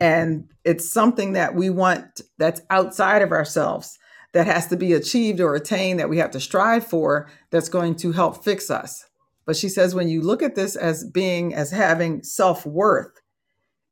and 0.00 0.48
it's 0.64 0.90
something 0.90 1.34
that 1.34 1.54
we 1.54 1.70
want 1.70 2.20
that's 2.38 2.62
outside 2.70 3.22
of 3.22 3.32
ourselves 3.32 3.98
that 4.34 4.46
has 4.46 4.66
to 4.68 4.76
be 4.76 4.92
achieved 4.92 5.40
or 5.40 5.54
attained 5.54 6.00
that 6.00 6.10
we 6.10 6.18
have 6.18 6.30
to 6.32 6.40
strive 6.40 6.86
for 6.86 7.30
that's 7.50 7.68
going 7.70 7.96
to 7.96 8.12
help 8.12 8.44
fix 8.44 8.70
us 8.70 9.06
but 9.46 9.56
she 9.56 9.68
says 9.68 9.94
when 9.94 10.08
you 10.08 10.22
look 10.22 10.42
at 10.42 10.54
this 10.56 10.76
as 10.76 11.04
being 11.04 11.54
as 11.54 11.70
having 11.72 12.22
self-worth 12.22 13.20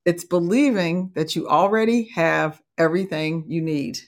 it's 0.04 0.24
believing 0.24 1.12
that 1.14 1.36
you 1.36 1.48
already 1.48 2.08
have 2.14 2.62
everything 2.78 3.44
you 3.48 3.62
need 3.62 3.98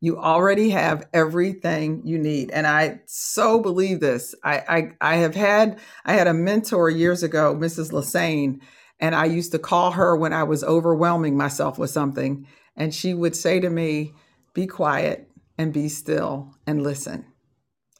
You 0.00 0.18
already 0.18 0.70
have 0.70 1.08
everything 1.14 2.02
you 2.06 2.20
need. 2.20 2.52
And 2.52 2.68
I 2.68 3.00
so 3.08 3.60
believe 3.60 4.00
this. 4.00 4.36
I, 4.44 4.58
I, 4.68 4.92
I 5.02 5.16
have 5.16 5.34
had, 5.34 5.80
I 6.06 6.14
had 6.14 6.28
a 6.28 6.34
mentor 6.34 6.90
years 6.90 7.24
ago, 7.24 7.56
Mrs. 7.56 7.92
Lassane, 7.92 8.60
and 9.02 9.16
I 9.16 9.24
used 9.24 9.50
to 9.50 9.58
call 9.58 9.90
her 9.90 10.16
when 10.16 10.32
I 10.32 10.44
was 10.44 10.62
overwhelming 10.62 11.36
myself 11.36 11.76
with 11.76 11.90
something. 11.90 12.46
And 12.76 12.94
she 12.94 13.12
would 13.12 13.34
say 13.34 13.58
to 13.58 13.68
me, 13.68 14.14
be 14.54 14.66
quiet 14.66 15.28
and 15.58 15.72
be 15.72 15.88
still 15.88 16.54
and 16.68 16.84
listen. 16.84 17.26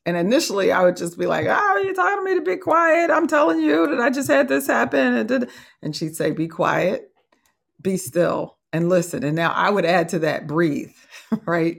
And 0.06 0.16
initially, 0.16 0.70
I 0.70 0.84
would 0.84 0.96
just 0.96 1.18
be 1.18 1.26
like, 1.26 1.46
ah, 1.48 1.74
"Oh, 1.74 1.80
you're 1.80 1.94
talking 1.94 2.18
to 2.18 2.24
me 2.24 2.34
to 2.36 2.44
be 2.44 2.56
quiet. 2.56 3.10
I'm 3.10 3.26
telling 3.26 3.60
you 3.60 3.88
that 3.88 4.00
I 4.00 4.10
just 4.10 4.28
had 4.28 4.48
this 4.48 4.66
happen." 4.66 5.14
And, 5.14 5.48
and 5.80 5.94
she'd 5.94 6.16
say, 6.16 6.32
"Be 6.32 6.48
quiet, 6.48 7.12
be 7.80 7.96
still, 7.96 8.58
and 8.72 8.88
listen." 8.88 9.22
And 9.22 9.36
now 9.36 9.52
I 9.52 9.70
would 9.70 9.84
add 9.84 10.08
to 10.08 10.18
that, 10.20 10.48
breathe, 10.48 10.90
right? 11.46 11.78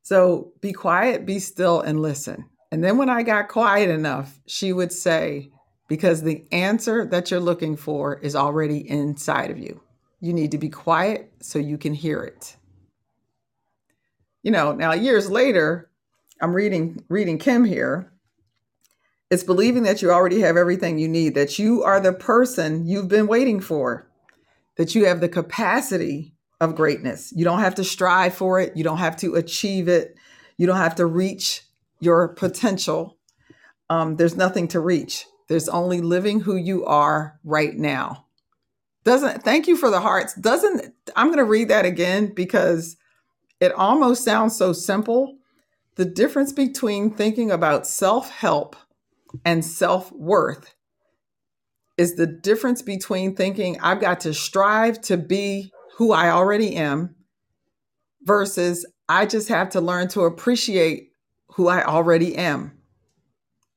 So 0.00 0.52
be 0.62 0.72
quiet, 0.72 1.26
be 1.26 1.38
still, 1.38 1.82
and 1.82 2.00
listen. 2.00 2.46
And 2.72 2.82
then 2.82 2.96
when 2.96 3.10
I 3.10 3.22
got 3.22 3.48
quiet 3.48 3.90
enough, 3.90 4.40
she 4.46 4.72
would 4.72 4.92
say, 4.92 5.50
"Because 5.88 6.22
the 6.22 6.44
answer 6.52 7.04
that 7.06 7.30
you're 7.30 7.40
looking 7.40 7.76
for 7.76 8.18
is 8.18 8.34
already 8.34 8.88
inside 8.88 9.50
of 9.50 9.58
you. 9.58 9.80
You 10.20 10.32
need 10.32 10.50
to 10.50 10.58
be 10.58 10.68
quiet 10.68 11.32
so 11.40 11.58
you 11.58 11.78
can 11.78 11.94
hear 11.94 12.22
it." 12.22 12.56
You 14.42 14.52
know, 14.52 14.72
now 14.72 14.92
years 14.92 15.30
later, 15.30 15.90
I'm 16.40 16.54
reading 16.54 17.04
reading 17.08 17.38
Kim 17.38 17.64
here. 17.64 18.12
It's 19.30 19.42
believing 19.42 19.82
that 19.82 20.02
you 20.02 20.12
already 20.12 20.40
have 20.40 20.56
everything 20.56 20.98
you 20.98 21.08
need, 21.08 21.34
that 21.34 21.58
you 21.58 21.82
are 21.82 21.98
the 21.98 22.12
person 22.12 22.86
you've 22.86 23.08
been 23.08 23.26
waiting 23.26 23.60
for, 23.60 24.08
that 24.76 24.94
you 24.94 25.06
have 25.06 25.20
the 25.20 25.28
capacity 25.28 26.34
of 26.60 26.76
greatness. 26.76 27.32
You 27.34 27.44
don't 27.44 27.58
have 27.58 27.74
to 27.76 27.84
strive 27.84 28.34
for 28.34 28.60
it, 28.60 28.76
you 28.76 28.84
don't 28.84 28.98
have 28.98 29.16
to 29.18 29.34
achieve 29.34 29.88
it, 29.88 30.16
you 30.56 30.66
don't 30.66 30.76
have 30.76 30.94
to 30.96 31.06
reach 31.06 31.62
your 32.00 32.28
potential. 32.28 33.18
Um, 33.90 34.16
there's 34.16 34.36
nothing 34.36 34.68
to 34.68 34.80
reach. 34.80 35.26
There's 35.48 35.68
only 35.68 36.00
living 36.00 36.40
who 36.40 36.56
you 36.56 36.84
are 36.84 37.38
right 37.44 37.76
now. 37.76 38.26
Doesn't 39.04 39.44
thank 39.44 39.68
you 39.68 39.76
for 39.76 39.90
the 39.90 40.00
hearts. 40.00 40.34
Doesn't 40.34 40.92
I'm 41.14 41.26
going 41.26 41.38
to 41.38 41.44
read 41.44 41.68
that 41.68 41.84
again 41.84 42.32
because 42.34 42.96
it 43.60 43.72
almost 43.72 44.24
sounds 44.24 44.56
so 44.56 44.72
simple, 44.72 45.38
the 45.94 46.04
difference 46.04 46.52
between 46.52 47.10
thinking 47.14 47.50
about 47.50 47.86
self 47.86 48.30
help 48.30 48.76
and 49.44 49.64
self 49.64 50.10
worth 50.12 50.74
is 51.96 52.16
the 52.16 52.26
difference 52.26 52.82
between 52.82 53.34
thinking 53.34 53.80
I've 53.80 54.00
got 54.00 54.20
to 54.20 54.34
strive 54.34 55.00
to 55.02 55.16
be 55.16 55.72
who 55.96 56.12
I 56.12 56.30
already 56.30 56.76
am 56.76 57.14
versus 58.22 58.84
I 59.08 59.24
just 59.24 59.48
have 59.48 59.70
to 59.70 59.80
learn 59.80 60.08
to 60.08 60.22
appreciate 60.22 61.12
who 61.52 61.68
I 61.68 61.84
already 61.84 62.36
am. 62.36 62.72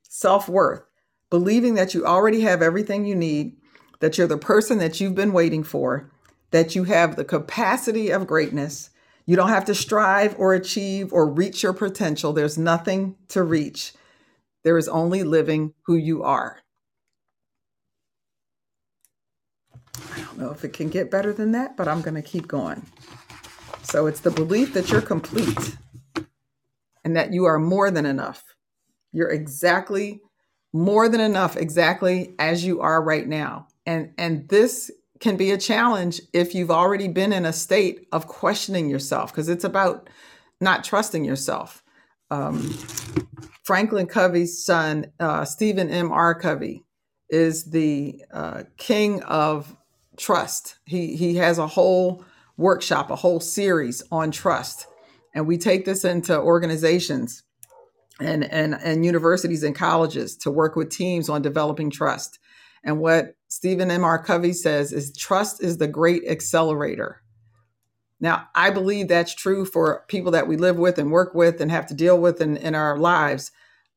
Self 0.04 0.50
worth, 0.50 0.82
believing 1.30 1.76
that 1.76 1.94
you 1.94 2.06
already 2.06 2.42
have 2.42 2.62
everything 2.62 3.06
you 3.06 3.15
need, 3.15 3.56
that 4.00 4.18
you're 4.18 4.28
the 4.28 4.38
person 4.38 4.78
that 4.80 5.00
you've 5.00 5.15
been 5.15 5.34
waiting 5.34 5.63
for, 5.63 6.10
that 6.52 6.76
you 6.76 6.86
have 6.86 7.15
the 7.15 7.26
capacity 7.26 8.10
of 8.10 8.28
greatness, 8.28 8.89
you 9.26 9.36
don't 9.36 9.50
have 9.50 9.65
to 9.65 9.76
strive 9.76 10.36
or 10.39 10.54
achieve 10.54 11.13
or 11.13 11.30
reach 11.30 11.62
your 11.62 11.74
potential. 11.74 12.34
There's 12.34 12.58
nothing 12.58 13.15
to 13.28 13.44
reach. 13.44 13.94
There 14.63 14.78
is 14.78 14.88
only 14.88 15.22
living 15.22 15.74
who 15.84 15.96
you 15.96 16.24
are. 16.24 16.62
I 19.96 20.22
don't 20.22 20.39
know 20.39 20.50
if 20.50 20.63
it 20.63 20.74
can 20.74 20.89
get 20.89 21.12
better 21.12 21.32
than 21.32 21.52
that, 21.52 21.78
but 21.78 21.88
I'm 21.88 22.02
going 22.02 22.15
to 22.15 22.24
keep 22.24 22.48
going. 22.48 22.86
So 23.84 24.08
it's 24.08 24.22
the 24.22 24.32
belief 24.32 24.74
that 24.74 24.89
you're 24.89 25.02
complete 25.02 25.78
and 27.04 27.15
that 27.15 27.32
you 27.32 27.46
are 27.46 27.60
more 27.60 27.92
than 27.92 28.06
enough. 28.06 28.44
You're 29.12 29.30
exactly 29.30 30.22
more 30.74 31.10
than 31.10 31.22
enough 31.22 31.58
exactly 31.58 32.36
as 32.40 32.64
you 32.64 32.82
are 32.82 33.02
right 33.02 33.28
now. 33.28 33.68
And 33.86 34.14
and 34.18 34.48
this 34.50 34.92
can 35.20 35.36
be 35.36 35.52
a 35.52 35.58
challenge 35.58 36.22
if 36.34 36.56
you've 36.56 36.72
already 36.72 37.08
been 37.08 37.34
in 37.34 37.46
a 37.46 37.54
state 37.54 38.08
of 38.12 38.28
questioning 38.28 38.90
yourself 38.90 39.32
because 39.32 39.50
it's 39.50 39.64
about 39.64 40.10
not 40.62 40.84
trusting 40.84 41.26
yourself. 41.26 41.84
Um, 42.32 42.62
Franklin 43.64 44.08
Covey's 44.08 44.64
son, 44.64 45.12
uh, 45.20 45.46
Stephen 45.46 45.90
M. 45.90 46.12
R. 46.12 46.34
Covey, 46.36 46.84
is 47.30 47.66
the 47.66 48.24
uh, 48.32 48.64
king 48.78 49.22
of 49.24 49.76
trust. 50.18 50.78
He 50.86 51.16
he 51.16 51.36
has 51.36 51.58
a 51.58 51.68
whole 51.68 52.24
workshop, 52.58 53.10
a 53.10 53.16
whole 53.16 53.40
series 53.40 54.04
on 54.12 54.32
trust, 54.32 54.88
and 55.34 55.48
we 55.48 55.58
take 55.58 55.86
this 55.86 56.06
into 56.06 56.38
organizations 56.40 57.44
and 58.20 58.44
and 58.44 58.76
and 58.76 59.06
universities 59.06 59.64
and 59.64 59.76
colleges 59.76 60.36
to 60.38 60.52
work 60.52 60.76
with 60.76 60.90
teams 60.90 61.30
on 61.30 61.42
developing 61.42 61.90
trust. 61.90 62.40
And 62.84 63.00
what 63.00 63.36
Stephen 63.48 63.92
M. 63.92 64.04
R. 64.04 64.22
Covey 64.24 64.54
says 64.54 64.94
is 64.94 65.16
trust 65.16 65.64
is 65.64 65.78
the 65.78 65.88
great 65.88 66.24
accelerator. 66.28 67.22
Now, 68.22 68.48
I 68.54 68.70
believe 68.70 69.08
that's 69.08 69.34
true 69.34 69.66
for 69.66 70.04
people 70.08 70.32
that 70.32 70.48
we 70.48 70.58
live 70.58 70.78
with 70.78 70.98
and 70.98 71.12
work 71.12 71.34
with 71.34 71.62
and 71.62 71.72
have 71.72 71.88
to 71.88 71.94
deal 71.94 72.20
with 72.20 72.42
in, 72.42 72.58
in 72.58 72.76
our 72.76 72.98
lives. 72.98 73.52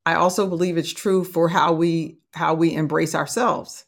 I 0.07 0.15
also 0.15 0.47
believe 0.47 0.77
it's 0.77 0.93
true 0.93 1.25
for 1.25 1.49
how 1.49 1.73
we 1.73 2.19
how 2.33 2.55
we 2.55 2.75
embrace 2.75 3.15
ourselves. 3.15 3.85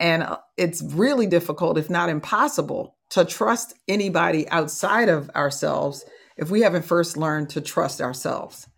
And 0.00 0.22
uh, 0.22 0.38
it's 0.56 0.82
really 0.82 1.26
difficult, 1.26 1.78
if 1.78 1.90
not 1.90 2.08
impossible, 2.08 2.96
to 3.10 3.24
trust 3.24 3.74
anybody 3.88 4.48
outside 4.48 5.08
of 5.08 5.30
ourselves 5.30 6.04
if 6.36 6.50
we 6.50 6.60
haven't 6.60 6.84
first 6.84 7.16
learned 7.16 7.50
to 7.50 7.60
trust 7.60 8.00
ourselves. 8.00 8.68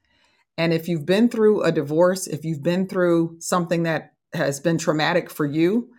And 0.61 0.73
if 0.73 0.89
you've 0.89 1.07
been 1.07 1.29
through 1.29 1.63
a 1.63 1.73
divorce, 1.73 2.27
if 2.27 2.45
you've 2.45 2.63
been 2.63 2.87
through 2.87 3.37
something 3.41 3.85
that 3.85 4.13
has 4.33 4.61
been 4.61 4.79
traumatic 4.79 5.31
for 5.31 5.47
you 5.47 5.91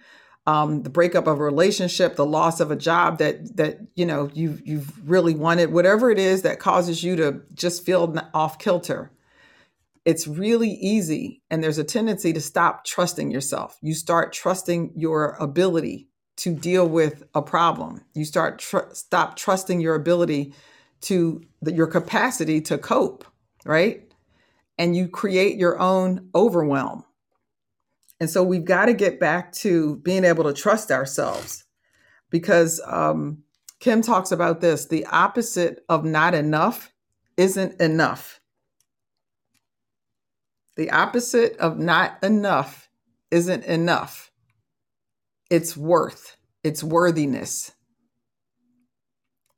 um, 0.47 0.82
the 0.82 0.89
breakup 0.89 1.28
of 1.28 1.39
a 1.39 1.43
relationship 1.43 2.15
the 2.15 2.26
loss 2.26 2.60
of 2.60 2.71
a 2.71 2.76
job 2.76 3.19
that 3.19 3.56
that 3.58 3.78
you 3.93 4.06
know 4.06 4.30
you 4.34 4.58
you've 4.63 5.08
really 5.08 5.36
wanted 5.36 5.71
whatever 5.71 6.10
it 6.10 6.17
is 6.17 6.41
that 6.41 6.60
causes 6.60 7.04
you 7.04 7.15
to 7.17 7.41
just 7.54 7.86
feel 7.86 8.15
off 8.34 8.58
kilter 8.58 9.12
it's 10.06 10.28
really 10.28 10.71
easy 10.71 11.41
and 11.50 11.63
there's 11.63 11.78
a 11.78 11.84
tendency 11.84 12.34
to 12.34 12.41
stop 12.41 12.86
trusting 12.86 13.30
yourself. 13.32 13.78
You 13.82 13.93
start 13.93 14.34
trusting 14.34 14.93
your 14.95 15.36
ability 15.39 16.08
to 16.38 16.56
deal 16.56 16.88
with 16.88 17.24
a 17.36 17.41
problem. 17.41 18.02
You 18.15 18.26
start 18.26 18.60
tr- 18.60 18.89
stop 18.93 19.36
trusting 19.36 19.80
your 19.80 19.95
ability 19.95 20.54
to 21.02 21.43
the, 21.62 21.74
your 21.74 21.88
capacity 21.88 22.62
to 22.62 22.78
cope 22.78 23.26
right 23.65 24.11
and 24.78 24.96
you 24.96 25.08
create 25.08 25.58
your 25.58 25.80
own 25.80 26.30
overwhelm 26.34 27.04
and 28.22 28.30
so 28.30 28.44
we've 28.44 28.66
got 28.66 28.86
to 28.86 28.94
get 28.94 29.20
back 29.20 29.52
to 29.54 29.96
being 29.98 30.24
able 30.26 30.44
to 30.44 30.54
trust 30.54 30.92
ourselves 30.92 31.64
because 32.30 32.80
um, 32.86 33.40
Kim 33.80 34.04
talks 34.04 34.32
about 34.32 34.62
this 34.62 34.86
the 34.86 35.08
opposite 35.08 35.84
of 35.90 36.06
not 36.06 36.36
enough 36.36 36.94
isn't 37.36 37.82
enough. 37.82 38.40
The 40.78 40.92
opposite 40.92 41.58
of 41.58 41.80
not 41.80 42.24
enough 42.24 42.90
isn't 43.32 43.66
enough. 43.66 44.32
It's 45.50 45.76
worth, 45.76 46.38
it's 46.64 46.84
worthiness. 46.84 47.72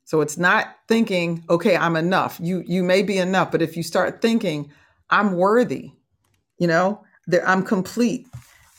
So 0.05 0.21
it's 0.21 0.37
not 0.37 0.73
thinking, 0.87 1.43
okay, 1.49 1.75
I'm 1.75 1.97
enough. 1.97 2.39
You 2.41 2.63
you 2.65 2.81
may 2.81 3.03
be 3.03 3.17
enough, 3.17 3.51
but 3.51 3.61
if 3.61 3.75
you 3.75 3.83
start 3.83 4.21
thinking, 4.21 4.71
I'm 5.13 5.33
worthy, 5.33 5.91
you 6.57 6.67
know, 6.67 7.03
I'm 7.45 7.63
complete, 7.63 8.27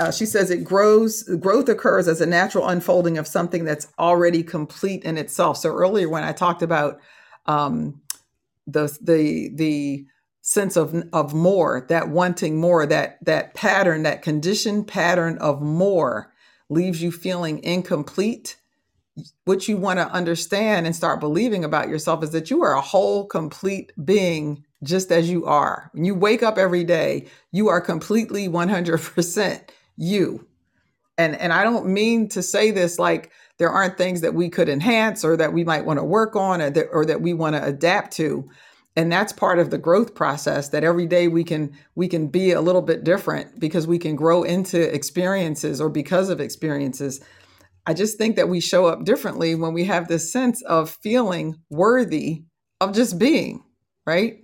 uh, 0.01 0.11
she 0.11 0.27
says 0.27 0.51
it 0.51 0.65
grows, 0.65 1.23
growth 1.23 1.69
occurs 1.69 2.09
as 2.09 2.21
a 2.21 2.27
natural 2.27 2.67
unfolding 2.67 3.19
of 3.19 3.29
something 3.29 3.65
that's 3.65 3.87
already 3.99 4.43
complete 4.43 5.05
in 5.05 5.17
itself. 5.17 5.59
So 5.59 5.71
earlier 5.71 6.09
when 6.09 6.25
I 6.25 6.33
talked 6.33 6.63
about 6.63 6.99
um, 7.47 8.03
the 8.67 8.97
the 9.01 9.51
the 9.55 10.07
sense 10.43 10.77
of 10.77 11.05
of 11.13 11.33
more, 11.33 11.87
that 11.89 12.09
wanting 12.09 12.59
more, 12.61 12.85
that 12.87 13.25
that 13.25 13.55
pattern, 13.55 14.03
that 14.03 14.23
conditioned 14.23 14.89
pattern 14.89 15.39
of 15.39 15.63
more 15.63 16.33
leaves 16.69 17.01
you 17.01 17.13
feeling 17.13 17.63
incomplete. 17.63 18.57
What 19.45 19.69
you 19.69 19.77
want 19.77 20.01
to 20.01 20.11
understand 20.11 20.87
and 20.87 20.97
start 20.97 21.21
believing 21.21 21.63
about 21.65 21.89
yourself 21.89 22.25
is 22.25 22.31
that 22.31 22.51
you 22.51 22.65
are 22.65 22.75
a 22.75 22.81
whole, 22.81 23.27
complete 23.27 23.93
being 24.05 24.64
just 24.85 25.11
as 25.11 25.29
you 25.29 25.45
are. 25.47 25.91
When 25.93 26.05
you 26.05 26.15
wake 26.15 26.43
up 26.43 26.59
every 26.59 26.85
day, 26.85 27.27
you 27.51 27.69
are 27.69 27.81
completely 27.81 28.49
100% 28.49 29.69
you. 29.97 30.47
And 31.17 31.37
and 31.37 31.53
I 31.53 31.63
don't 31.63 31.87
mean 31.87 32.29
to 32.31 32.43
say 32.43 32.71
this 32.71 32.99
like 32.99 33.31
there 33.59 33.71
aren't 33.71 33.97
things 33.97 34.21
that 34.23 34.35
we 34.35 34.49
could 34.49 34.69
enhance 34.69 35.25
or 35.25 35.37
that 35.37 35.53
we 35.53 35.65
might 35.65 35.87
want 35.87 35.99
to 35.99 36.05
work 36.05 36.35
on 36.35 36.61
or 36.61 36.71
that, 36.71 36.87
or 36.93 37.05
that 37.07 37.21
we 37.21 37.33
want 37.33 37.55
to 37.55 37.65
adapt 37.65 38.13
to. 38.15 38.49
And 38.97 39.11
that's 39.11 39.33
part 39.33 39.59
of 39.59 39.71
the 39.71 39.79
growth 39.79 40.15
process 40.15 40.69
that 40.69 40.85
every 40.85 41.07
day 41.07 41.29
we 41.29 41.45
can 41.45 41.77
we 41.95 42.09
can 42.09 42.29
be 42.29 42.53
a 42.53 42.61
little 42.61 42.83
bit 42.83 43.05
different 43.05 43.59
because 43.59 43.87
we 43.87 43.99
can 43.99 44.17
grow 44.17 44.43
into 44.43 44.93
experiences 44.93 45.81
or 45.81 45.89
because 45.89 46.29
of 46.29 46.41
experiences. 46.41 47.21
I 47.87 47.95
just 47.95 48.19
think 48.19 48.37
that 48.37 48.49
we 48.49 48.61
show 48.61 48.87
up 48.87 49.05
differently 49.05 49.55
when 49.55 49.75
we 49.75 49.85
have 49.85 50.09
this 50.09 50.33
sense 50.33 50.63
of 50.63 50.97
feeling 51.03 51.57
worthy 51.71 52.45
of 52.81 52.93
just 52.93 53.19
being, 53.19 53.63
right? 54.07 54.44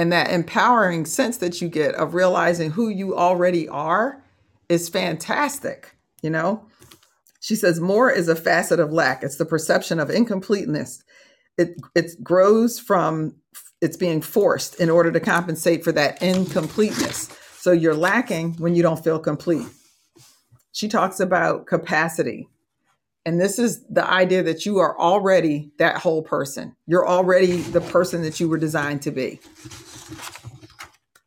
And 0.00 0.10
that 0.12 0.30
empowering 0.30 1.04
sense 1.04 1.36
that 1.36 1.60
you 1.60 1.68
get 1.68 1.94
of 1.94 2.14
realizing 2.14 2.70
who 2.70 2.88
you 2.88 3.14
already 3.14 3.68
are 3.68 4.24
is 4.70 4.88
fantastic, 4.88 5.94
you 6.22 6.30
know? 6.30 6.64
She 7.40 7.54
says 7.54 7.80
more 7.80 8.10
is 8.10 8.26
a 8.26 8.34
facet 8.34 8.80
of 8.80 8.94
lack. 8.94 9.22
It's 9.22 9.36
the 9.36 9.44
perception 9.44 10.00
of 10.00 10.08
incompleteness. 10.08 11.04
It 11.58 11.74
it 11.94 12.12
grows 12.22 12.78
from 12.78 13.34
it's 13.82 13.98
being 13.98 14.22
forced 14.22 14.80
in 14.80 14.88
order 14.88 15.12
to 15.12 15.20
compensate 15.20 15.84
for 15.84 15.92
that 15.92 16.22
incompleteness. 16.22 17.28
So 17.58 17.70
you're 17.70 17.94
lacking 17.94 18.54
when 18.54 18.74
you 18.74 18.82
don't 18.82 19.04
feel 19.04 19.18
complete. 19.18 19.68
She 20.72 20.88
talks 20.88 21.20
about 21.20 21.66
capacity. 21.66 22.48
And 23.26 23.38
this 23.38 23.58
is 23.58 23.84
the 23.90 24.10
idea 24.10 24.42
that 24.44 24.64
you 24.64 24.78
are 24.78 24.98
already 24.98 25.72
that 25.76 25.98
whole 25.98 26.22
person. 26.22 26.74
You're 26.86 27.06
already 27.06 27.58
the 27.58 27.82
person 27.82 28.22
that 28.22 28.40
you 28.40 28.48
were 28.48 28.56
designed 28.56 29.02
to 29.02 29.10
be. 29.10 29.40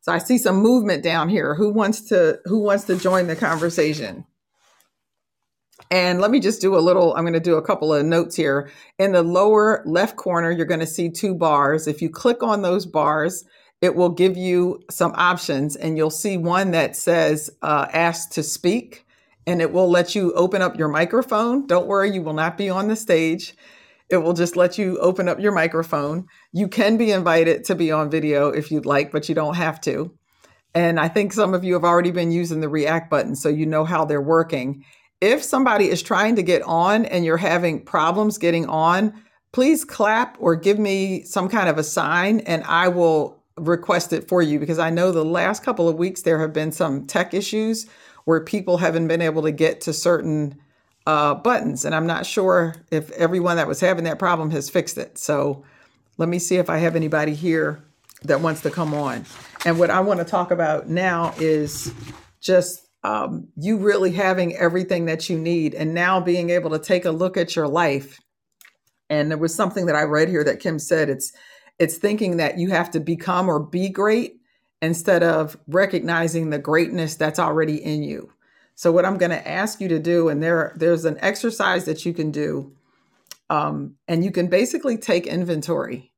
So 0.00 0.12
I 0.12 0.18
see 0.18 0.38
some 0.38 0.56
movement 0.56 1.02
down 1.02 1.28
here. 1.28 1.54
Who 1.54 1.70
wants 1.72 2.02
to 2.08 2.40
who 2.44 2.60
wants 2.60 2.84
to 2.84 2.96
join 2.96 3.26
the 3.26 3.36
conversation? 3.36 4.26
And 5.90 6.20
let 6.20 6.30
me 6.30 6.40
just 6.40 6.60
do 6.60 6.76
a 6.76 6.78
little, 6.80 7.14
I'm 7.14 7.24
going 7.24 7.34
to 7.34 7.40
do 7.40 7.56
a 7.56 7.62
couple 7.62 7.92
of 7.92 8.04
notes 8.04 8.36
here. 8.36 8.70
In 8.98 9.12
the 9.12 9.22
lower 9.22 9.82
left 9.84 10.16
corner, 10.16 10.50
you're 10.50 10.66
going 10.66 10.80
to 10.80 10.86
see 10.86 11.10
two 11.10 11.34
bars. 11.34 11.86
If 11.86 12.00
you 12.00 12.08
click 12.08 12.42
on 12.42 12.62
those 12.62 12.86
bars, 12.86 13.44
it 13.80 13.94
will 13.94 14.08
give 14.08 14.36
you 14.36 14.80
some 14.90 15.12
options 15.14 15.76
and 15.76 15.96
you'll 15.96 16.10
see 16.10 16.36
one 16.36 16.70
that 16.70 16.96
says 16.96 17.50
uh, 17.62 17.86
ask 17.92 18.30
to 18.30 18.42
speak 18.42 19.04
and 19.46 19.60
it 19.60 19.72
will 19.72 19.90
let 19.90 20.14
you 20.14 20.32
open 20.32 20.62
up 20.62 20.78
your 20.78 20.88
microphone. 20.88 21.66
Don't 21.66 21.86
worry, 21.86 22.10
you 22.10 22.22
will 22.22 22.32
not 22.32 22.56
be 22.56 22.70
on 22.70 22.88
the 22.88 22.96
stage. 22.96 23.54
It 24.10 24.18
will 24.18 24.32
just 24.32 24.56
let 24.56 24.78
you 24.78 24.98
open 24.98 25.28
up 25.28 25.40
your 25.40 25.52
microphone. 25.52 26.26
You 26.52 26.68
can 26.68 26.96
be 26.96 27.10
invited 27.10 27.64
to 27.64 27.74
be 27.74 27.90
on 27.90 28.10
video 28.10 28.48
if 28.48 28.70
you'd 28.70 28.86
like, 28.86 29.10
but 29.10 29.28
you 29.28 29.34
don't 29.34 29.56
have 29.56 29.80
to. 29.82 30.16
And 30.74 30.98
I 30.98 31.08
think 31.08 31.32
some 31.32 31.54
of 31.54 31.64
you 31.64 31.74
have 31.74 31.84
already 31.84 32.10
been 32.10 32.32
using 32.32 32.60
the 32.60 32.68
react 32.68 33.08
button, 33.08 33.36
so 33.36 33.48
you 33.48 33.64
know 33.64 33.84
how 33.84 34.04
they're 34.04 34.20
working. 34.20 34.84
If 35.20 35.42
somebody 35.42 35.88
is 35.88 36.02
trying 36.02 36.36
to 36.36 36.42
get 36.42 36.62
on 36.62 37.06
and 37.06 37.24
you're 37.24 37.36
having 37.36 37.84
problems 37.84 38.38
getting 38.38 38.66
on, 38.66 39.14
please 39.52 39.84
clap 39.84 40.36
or 40.40 40.56
give 40.56 40.78
me 40.78 41.22
some 41.22 41.48
kind 41.48 41.68
of 41.68 41.78
a 41.78 41.84
sign 41.84 42.40
and 42.40 42.64
I 42.64 42.88
will 42.88 43.42
request 43.56 44.12
it 44.12 44.28
for 44.28 44.42
you 44.42 44.58
because 44.58 44.80
I 44.80 44.90
know 44.90 45.12
the 45.12 45.24
last 45.24 45.62
couple 45.62 45.88
of 45.88 45.96
weeks 45.96 46.22
there 46.22 46.40
have 46.40 46.52
been 46.52 46.72
some 46.72 47.06
tech 47.06 47.32
issues 47.32 47.86
where 48.24 48.40
people 48.40 48.78
haven't 48.78 49.06
been 49.06 49.22
able 49.22 49.42
to 49.42 49.52
get 49.52 49.80
to 49.82 49.92
certain 49.92 50.56
uh, 51.06 51.34
buttons. 51.34 51.84
And 51.84 51.94
I'm 51.94 52.06
not 52.06 52.26
sure 52.26 52.74
if 52.90 53.10
everyone 53.12 53.56
that 53.56 53.68
was 53.68 53.80
having 53.80 54.04
that 54.04 54.18
problem 54.18 54.50
has 54.50 54.70
fixed 54.70 54.98
it. 54.98 55.18
So 55.18 55.64
let 56.16 56.28
me 56.28 56.38
see 56.38 56.56
if 56.56 56.70
I 56.70 56.78
have 56.78 56.96
anybody 56.96 57.34
here 57.34 57.84
that 58.22 58.40
wants 58.40 58.62
to 58.62 58.70
come 58.70 58.94
on. 58.94 59.24
And 59.64 59.78
what 59.78 59.90
I 59.90 60.00
want 60.00 60.20
to 60.20 60.24
talk 60.24 60.50
about 60.50 60.88
now 60.88 61.34
is 61.38 61.92
just 62.40 62.86
um, 63.02 63.48
you 63.56 63.76
really 63.76 64.12
having 64.12 64.56
everything 64.56 65.04
that 65.06 65.28
you 65.28 65.38
need 65.38 65.74
and 65.74 65.92
now 65.94 66.20
being 66.20 66.50
able 66.50 66.70
to 66.70 66.78
take 66.78 67.04
a 67.04 67.10
look 67.10 67.36
at 67.36 67.54
your 67.54 67.68
life. 67.68 68.18
And 69.10 69.30
there 69.30 69.38
was 69.38 69.54
something 69.54 69.86
that 69.86 69.96
I 69.96 70.02
read 70.02 70.28
here 70.28 70.44
that 70.44 70.60
Kim 70.60 70.78
said 70.78 71.10
it's 71.10 71.32
it's 71.78 71.98
thinking 71.98 72.36
that 72.36 72.56
you 72.56 72.70
have 72.70 72.90
to 72.92 73.00
become 73.00 73.48
or 73.48 73.58
be 73.58 73.88
great 73.88 74.36
instead 74.80 75.22
of 75.22 75.56
recognizing 75.66 76.50
the 76.50 76.58
greatness 76.58 77.16
that's 77.16 77.38
already 77.38 77.82
in 77.82 78.02
you. 78.02 78.30
So 78.74 78.90
what 78.90 79.04
I'm 79.04 79.18
going 79.18 79.30
to 79.30 79.48
ask 79.48 79.80
you 79.80 79.88
to 79.88 79.98
do, 79.98 80.28
and 80.28 80.42
there 80.42 80.72
there's 80.76 81.04
an 81.04 81.18
exercise 81.20 81.84
that 81.84 82.04
you 82.04 82.12
can 82.12 82.30
do, 82.30 82.72
um, 83.50 83.96
and 84.08 84.24
you 84.24 84.30
can 84.30 84.48
basically 84.48 84.96
take 84.96 85.26
inventory. 85.26 86.12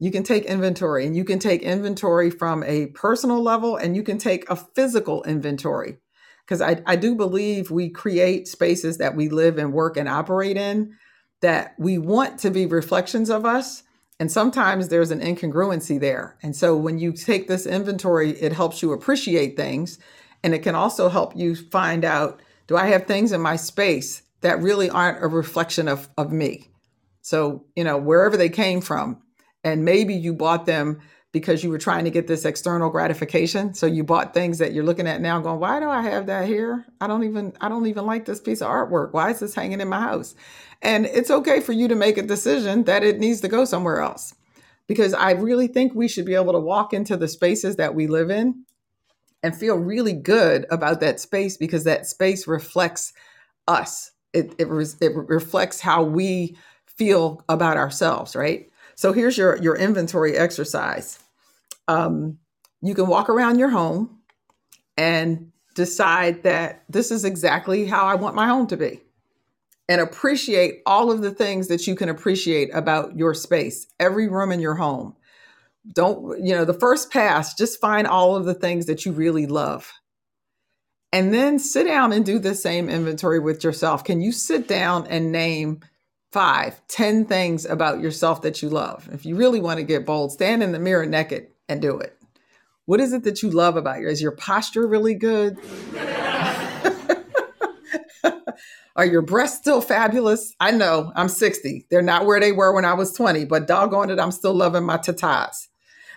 You 0.00 0.10
can 0.10 0.24
take 0.24 0.44
inventory, 0.44 1.06
and 1.06 1.16
you 1.16 1.24
can 1.24 1.38
take 1.38 1.62
inventory 1.62 2.30
from 2.30 2.64
a 2.64 2.86
personal 2.86 3.42
level, 3.42 3.76
and 3.76 3.94
you 3.94 4.02
can 4.02 4.18
take 4.18 4.48
a 4.50 4.56
physical 4.56 5.22
inventory. 5.22 5.98
Because 6.44 6.60
I, 6.60 6.82
I 6.84 6.96
do 6.96 7.14
believe 7.14 7.70
we 7.70 7.88
create 7.88 8.48
spaces 8.48 8.98
that 8.98 9.16
we 9.16 9.28
live 9.28 9.56
and 9.56 9.72
work 9.72 9.96
and 9.96 10.08
operate 10.08 10.58
in 10.58 10.94
that 11.40 11.74
we 11.78 11.96
want 11.96 12.38
to 12.40 12.50
be 12.50 12.66
reflections 12.66 13.30
of 13.30 13.46
us. 13.46 13.82
And 14.20 14.30
sometimes 14.30 14.88
there's 14.88 15.10
an 15.10 15.20
incongruency 15.20 15.98
there. 15.98 16.36
And 16.42 16.54
so 16.54 16.76
when 16.76 16.98
you 16.98 17.12
take 17.12 17.48
this 17.48 17.66
inventory, 17.66 18.30
it 18.32 18.52
helps 18.52 18.82
you 18.82 18.92
appreciate 18.92 19.56
things 19.56 19.98
and 20.44 20.54
it 20.54 20.62
can 20.62 20.74
also 20.74 21.08
help 21.08 21.34
you 21.34 21.56
find 21.56 22.04
out 22.04 22.40
do 22.66 22.76
I 22.76 22.86
have 22.88 23.06
things 23.06 23.32
in 23.32 23.40
my 23.40 23.56
space 23.56 24.22
that 24.42 24.60
really 24.60 24.90
aren't 24.90 25.24
a 25.24 25.26
reflection 25.26 25.88
of, 25.88 26.08
of 26.16 26.32
me? 26.32 26.70
So, 27.22 27.64
you 27.74 27.82
know, 27.82 27.96
wherever 27.96 28.36
they 28.36 28.50
came 28.50 28.82
from, 28.82 29.22
and 29.64 29.84
maybe 29.84 30.14
you 30.14 30.34
bought 30.34 30.66
them 30.66 31.00
because 31.32 31.64
you 31.64 31.70
were 31.70 31.78
trying 31.78 32.04
to 32.04 32.10
get 32.10 32.26
this 32.26 32.44
external 32.44 32.90
gratification. 32.90 33.74
So 33.74 33.86
you 33.86 34.04
bought 34.04 34.34
things 34.34 34.58
that 34.58 34.72
you're 34.72 34.84
looking 34.84 35.08
at 35.08 35.22
now 35.22 35.40
going, 35.40 35.60
why 35.60 35.80
do 35.80 35.88
I 35.88 36.02
have 36.02 36.26
that 36.26 36.46
here? 36.46 36.84
I 37.00 37.06
don't 37.06 37.24
even 37.24 37.54
I 37.60 37.68
don't 37.70 37.86
even 37.86 38.04
like 38.04 38.26
this 38.26 38.40
piece 38.40 38.60
of 38.60 38.68
artwork. 38.68 39.14
Why 39.14 39.30
is 39.30 39.40
this 39.40 39.54
hanging 39.54 39.80
in 39.80 39.88
my 39.88 40.00
house? 40.00 40.34
And 40.82 41.06
it's 41.06 41.30
okay 41.30 41.60
for 41.60 41.72
you 41.72 41.88
to 41.88 41.94
make 41.94 42.18
a 42.18 42.22
decision 42.22 42.84
that 42.84 43.02
it 43.02 43.18
needs 43.18 43.40
to 43.40 43.48
go 43.48 43.64
somewhere 43.64 44.00
else. 44.00 44.34
Because 44.86 45.14
I 45.14 45.32
really 45.32 45.66
think 45.66 45.94
we 45.94 46.06
should 46.06 46.26
be 46.26 46.34
able 46.34 46.52
to 46.52 46.60
walk 46.60 46.92
into 46.92 47.16
the 47.16 47.28
spaces 47.28 47.76
that 47.76 47.94
we 47.94 48.06
live 48.06 48.30
in 48.30 48.64
and 49.44 49.54
feel 49.54 49.76
really 49.76 50.14
good 50.14 50.64
about 50.70 51.00
that 51.00 51.20
space 51.20 51.58
because 51.58 51.84
that 51.84 52.06
space 52.06 52.48
reflects 52.48 53.12
us. 53.68 54.10
It, 54.32 54.54
it, 54.58 54.66
it 55.02 55.12
reflects 55.14 55.80
how 55.80 56.02
we 56.02 56.56
feel 56.86 57.44
about 57.46 57.76
ourselves, 57.76 58.34
right? 58.34 58.70
So 58.94 59.12
here's 59.12 59.36
your, 59.36 59.62
your 59.62 59.76
inventory 59.76 60.34
exercise. 60.34 61.18
Um, 61.88 62.38
you 62.80 62.94
can 62.94 63.06
walk 63.06 63.28
around 63.28 63.58
your 63.58 63.68
home 63.68 64.20
and 64.96 65.52
decide 65.74 66.42
that 66.44 66.84
this 66.88 67.10
is 67.10 67.26
exactly 67.26 67.84
how 67.84 68.06
I 68.06 68.14
want 68.14 68.34
my 68.34 68.46
home 68.46 68.66
to 68.68 68.78
be 68.78 69.02
and 69.90 70.00
appreciate 70.00 70.80
all 70.86 71.12
of 71.12 71.20
the 71.20 71.32
things 71.32 71.68
that 71.68 71.86
you 71.86 71.94
can 71.94 72.08
appreciate 72.08 72.70
about 72.72 73.18
your 73.18 73.34
space, 73.34 73.88
every 74.00 74.26
room 74.26 74.50
in 74.52 74.60
your 74.60 74.76
home 74.76 75.14
don't 75.92 76.42
you 76.44 76.54
know 76.54 76.64
the 76.64 76.74
first 76.74 77.10
pass 77.10 77.54
just 77.54 77.80
find 77.80 78.06
all 78.06 78.36
of 78.36 78.44
the 78.44 78.54
things 78.54 78.86
that 78.86 79.04
you 79.04 79.12
really 79.12 79.46
love 79.46 79.92
and 81.12 81.32
then 81.32 81.58
sit 81.58 81.84
down 81.84 82.12
and 82.12 82.24
do 82.24 82.38
the 82.38 82.54
same 82.54 82.88
inventory 82.88 83.38
with 83.38 83.62
yourself 83.62 84.02
can 84.02 84.20
you 84.20 84.32
sit 84.32 84.66
down 84.66 85.06
and 85.08 85.30
name 85.30 85.80
five 86.32 86.80
ten 86.88 87.24
things 87.26 87.66
about 87.66 88.00
yourself 88.00 88.42
that 88.42 88.62
you 88.62 88.68
love 88.68 89.08
if 89.12 89.26
you 89.26 89.36
really 89.36 89.60
want 89.60 89.78
to 89.78 89.84
get 89.84 90.06
bold 90.06 90.32
stand 90.32 90.62
in 90.62 90.72
the 90.72 90.78
mirror 90.78 91.06
naked 91.06 91.48
and 91.68 91.82
do 91.82 91.98
it 91.98 92.16
what 92.86 93.00
is 93.00 93.12
it 93.12 93.24
that 93.24 93.42
you 93.42 93.50
love 93.50 93.76
about 93.76 94.00
you 94.00 94.08
is 94.08 94.22
your 94.22 94.32
posture 94.32 94.86
really 94.86 95.14
good 95.14 95.58
Are 98.96 99.04
your 99.04 99.22
breasts 99.22 99.58
still 99.58 99.80
fabulous? 99.80 100.54
I 100.60 100.70
know 100.70 101.10
I'm 101.16 101.28
60. 101.28 101.86
They're 101.90 102.00
not 102.00 102.26
where 102.26 102.38
they 102.38 102.52
were 102.52 102.72
when 102.72 102.84
I 102.84 102.94
was 102.94 103.12
20, 103.12 103.44
but 103.44 103.66
doggone 103.66 104.08
it, 104.10 104.20
I'm 104.20 104.30
still 104.30 104.54
loving 104.54 104.84
my 104.84 104.98
tatas. 104.98 105.66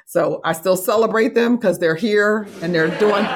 So 0.08 0.40
I 0.46 0.54
still 0.54 0.78
celebrate 0.78 1.36
them 1.36 1.58
because 1.58 1.80
they're 1.80 1.94
here 1.96 2.48
and 2.62 2.74
they're 2.74 2.98
doing, 2.98 3.28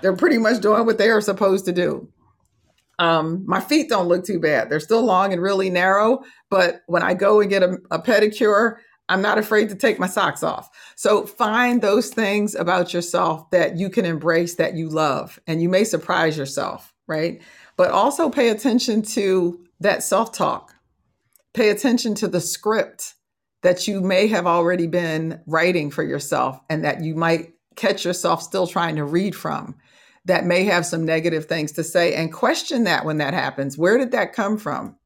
they're 0.00 0.16
pretty 0.16 0.38
much 0.38 0.62
doing 0.62 0.86
what 0.86 0.96
they 0.96 1.10
are 1.10 1.20
supposed 1.20 1.64
to 1.64 1.72
do. 1.72 2.08
Um, 3.00 3.42
my 3.46 3.60
feet 3.60 3.88
don't 3.88 4.06
look 4.06 4.24
too 4.24 4.38
bad. 4.38 4.70
They're 4.70 4.78
still 4.78 5.02
long 5.02 5.32
and 5.32 5.42
really 5.42 5.70
narrow, 5.70 6.22
but 6.50 6.82
when 6.86 7.02
I 7.02 7.14
go 7.14 7.40
and 7.40 7.50
get 7.50 7.64
a, 7.64 7.78
a 7.90 7.98
pedicure, 7.98 8.76
I'm 9.08 9.22
not 9.22 9.38
afraid 9.38 9.68
to 9.70 9.74
take 9.74 9.98
my 9.98 10.06
socks 10.06 10.44
off. 10.44 10.70
So 10.94 11.26
find 11.26 11.82
those 11.82 12.10
things 12.10 12.54
about 12.54 12.94
yourself 12.94 13.50
that 13.50 13.76
you 13.76 13.90
can 13.90 14.04
embrace 14.04 14.54
that 14.54 14.74
you 14.74 14.88
love, 14.88 15.40
and 15.48 15.60
you 15.60 15.68
may 15.68 15.82
surprise 15.82 16.38
yourself, 16.38 16.94
right? 17.08 17.42
But 17.76 17.90
also 17.90 18.30
pay 18.30 18.50
attention 18.50 19.02
to 19.02 19.60
that 19.80 20.04
self 20.04 20.30
talk. 20.30 20.72
Pay 21.54 21.70
attention 21.70 22.14
to 22.16 22.28
the 22.28 22.40
script 22.40 23.13
that 23.64 23.88
you 23.88 24.02
may 24.02 24.26
have 24.26 24.46
already 24.46 24.86
been 24.86 25.40
writing 25.46 25.90
for 25.90 26.02
yourself 26.02 26.60
and 26.68 26.84
that 26.84 27.02
you 27.02 27.14
might 27.14 27.54
catch 27.76 28.04
yourself 28.04 28.42
still 28.42 28.66
trying 28.66 28.94
to 28.96 29.04
read 29.04 29.34
from 29.34 29.74
that 30.26 30.44
may 30.44 30.64
have 30.64 30.84
some 30.84 31.06
negative 31.06 31.46
things 31.46 31.72
to 31.72 31.82
say 31.82 32.14
and 32.14 32.30
question 32.30 32.84
that 32.84 33.06
when 33.06 33.16
that 33.16 33.32
happens. 33.32 33.78
Where 33.78 33.96
did 33.96 34.12
that 34.12 34.34
come 34.34 34.58
from? 34.58 34.96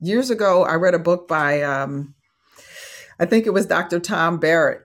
Years 0.00 0.30
ago, 0.30 0.64
I 0.64 0.74
read 0.74 0.94
a 0.94 0.98
book 0.98 1.28
by, 1.28 1.62
um, 1.62 2.16
I 3.20 3.26
think 3.26 3.46
it 3.46 3.54
was 3.54 3.66
Dr. 3.66 4.00
Tom 4.00 4.38
Barrett, 4.38 4.82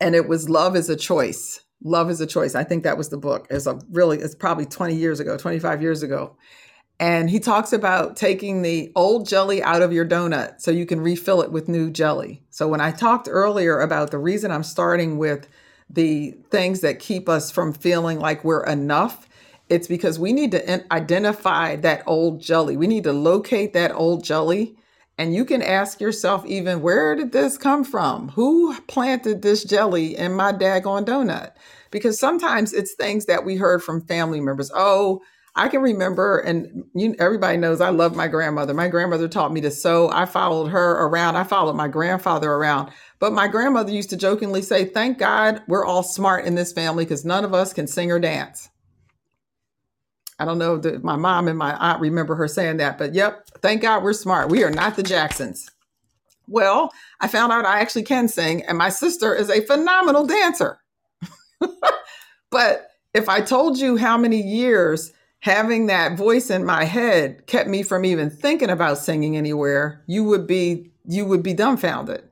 and 0.00 0.16
it 0.16 0.28
was 0.28 0.48
Love 0.48 0.74
is 0.74 0.90
a 0.90 0.96
Choice. 0.96 1.60
Love 1.84 2.10
is 2.10 2.20
a 2.20 2.26
Choice. 2.26 2.56
I 2.56 2.64
think 2.64 2.82
that 2.82 2.98
was 2.98 3.10
the 3.10 3.16
book. 3.16 3.46
It's 3.48 3.66
a 3.66 3.78
really, 3.92 4.18
it's 4.18 4.34
probably 4.34 4.66
20 4.66 4.96
years 4.96 5.20
ago, 5.20 5.36
25 5.36 5.80
years 5.80 6.02
ago. 6.02 6.36
And 7.02 7.30
he 7.30 7.40
talks 7.40 7.74
about 7.74 8.16
taking 8.16 8.62
the 8.62 8.92
old 8.96 9.28
jelly 9.28 9.62
out 9.64 9.82
of 9.82 9.92
your 9.92 10.06
donut 10.06 10.62
so 10.62 10.72
you 10.72 10.86
can 10.86 11.02
refill 11.02 11.42
it 11.42 11.52
with 11.52 11.68
new 11.68 11.90
jelly. 11.90 12.42
So, 12.50 12.68
when 12.68 12.82
I 12.82 12.92
talked 12.92 13.28
earlier 13.30 13.80
about 13.80 14.12
the 14.12 14.18
reason 14.20 14.52
I'm 14.52 14.64
starting 14.64 15.18
with 15.18 15.48
the 15.90 16.32
things 16.50 16.82
that 16.82 17.00
keep 17.00 17.28
us 17.28 17.50
from 17.52 17.74
feeling 17.74 18.20
like 18.20 18.44
we're 18.44 18.64
enough, 18.66 19.28
it's 19.70 19.88
because 19.88 20.20
we 20.20 20.32
need 20.34 20.52
to 20.52 20.94
identify 20.94 21.76
that 21.78 22.04
old 22.06 22.42
jelly. 22.42 22.78
We 22.78 22.88
need 22.88 23.04
to 23.06 23.14
locate 23.14 23.74
that 23.74 23.92
old 23.94 24.24
jelly 24.24 24.76
And 25.18 25.34
you 25.34 25.44
can 25.44 25.62
ask 25.62 26.00
yourself, 26.00 26.46
even, 26.46 26.82
where 26.82 27.14
did 27.16 27.32
this 27.32 27.58
come 27.58 27.84
from? 27.84 28.30
Who 28.30 28.78
planted 28.82 29.42
this 29.42 29.64
jelly 29.64 30.16
in 30.16 30.34
my 30.34 30.52
daggone 30.52 31.06
donut? 31.06 31.52
Because 31.92 32.20
sometimes 32.20 32.72
it's 32.74 32.94
things 32.94 33.26
that 33.26 33.44
we 33.46 33.56
heard 33.56 33.82
from 33.82 34.02
family 34.06 34.40
members. 34.42 34.72
Oh, 34.74 35.22
I 35.54 35.68
can 35.68 35.82
remember, 35.82 36.38
and 36.38 36.84
you, 36.94 37.14
everybody 37.18 37.58
knows 37.58 37.82
I 37.82 37.90
love 37.90 38.16
my 38.16 38.26
grandmother. 38.26 38.72
My 38.72 38.88
grandmother 38.88 39.28
taught 39.28 39.52
me 39.52 39.60
to 39.60 39.70
sew. 39.70 40.08
I 40.10 40.24
followed 40.24 40.68
her 40.68 40.92
around. 40.92 41.36
I 41.36 41.44
followed 41.44 41.76
my 41.76 41.88
grandfather 41.88 42.50
around. 42.50 42.90
But 43.18 43.34
my 43.34 43.48
grandmother 43.48 43.92
used 43.92 44.10
to 44.10 44.16
jokingly 44.16 44.62
say, 44.62 44.86
Thank 44.86 45.18
God 45.18 45.62
we're 45.68 45.84
all 45.84 46.02
smart 46.02 46.46
in 46.46 46.54
this 46.54 46.72
family 46.72 47.04
because 47.04 47.26
none 47.26 47.44
of 47.44 47.52
us 47.52 47.74
can 47.74 47.86
sing 47.86 48.10
or 48.10 48.18
dance. 48.18 48.70
I 50.38 50.46
don't 50.46 50.58
know 50.58 50.78
that 50.78 51.04
my 51.04 51.16
mom 51.16 51.48
and 51.48 51.58
my 51.58 51.76
aunt 51.76 52.00
remember 52.00 52.34
her 52.34 52.48
saying 52.48 52.78
that, 52.78 52.96
but 52.96 53.14
yep, 53.14 53.46
thank 53.60 53.82
God 53.82 54.02
we're 54.02 54.14
smart. 54.14 54.48
We 54.48 54.64
are 54.64 54.70
not 54.70 54.96
the 54.96 55.02
Jacksons. 55.02 55.70
Well, 56.48 56.92
I 57.20 57.28
found 57.28 57.52
out 57.52 57.66
I 57.66 57.80
actually 57.80 58.02
can 58.02 58.26
sing, 58.26 58.62
and 58.64 58.76
my 58.76 58.88
sister 58.88 59.34
is 59.34 59.50
a 59.50 59.60
phenomenal 59.60 60.26
dancer. 60.26 60.78
but 62.50 62.90
if 63.14 63.28
I 63.28 63.42
told 63.42 63.78
you 63.78 63.96
how 63.96 64.16
many 64.16 64.40
years 64.40 65.12
having 65.42 65.86
that 65.86 66.16
voice 66.16 66.50
in 66.50 66.64
my 66.64 66.84
head 66.84 67.44
kept 67.48 67.68
me 67.68 67.82
from 67.82 68.04
even 68.04 68.30
thinking 68.30 68.70
about 68.70 68.96
singing 68.96 69.36
anywhere, 69.36 70.02
you 70.06 70.22
would 70.24 70.46
be 70.46 70.90
you 71.04 71.26
would 71.26 71.42
be 71.42 71.52
dumbfounded. 71.52 72.22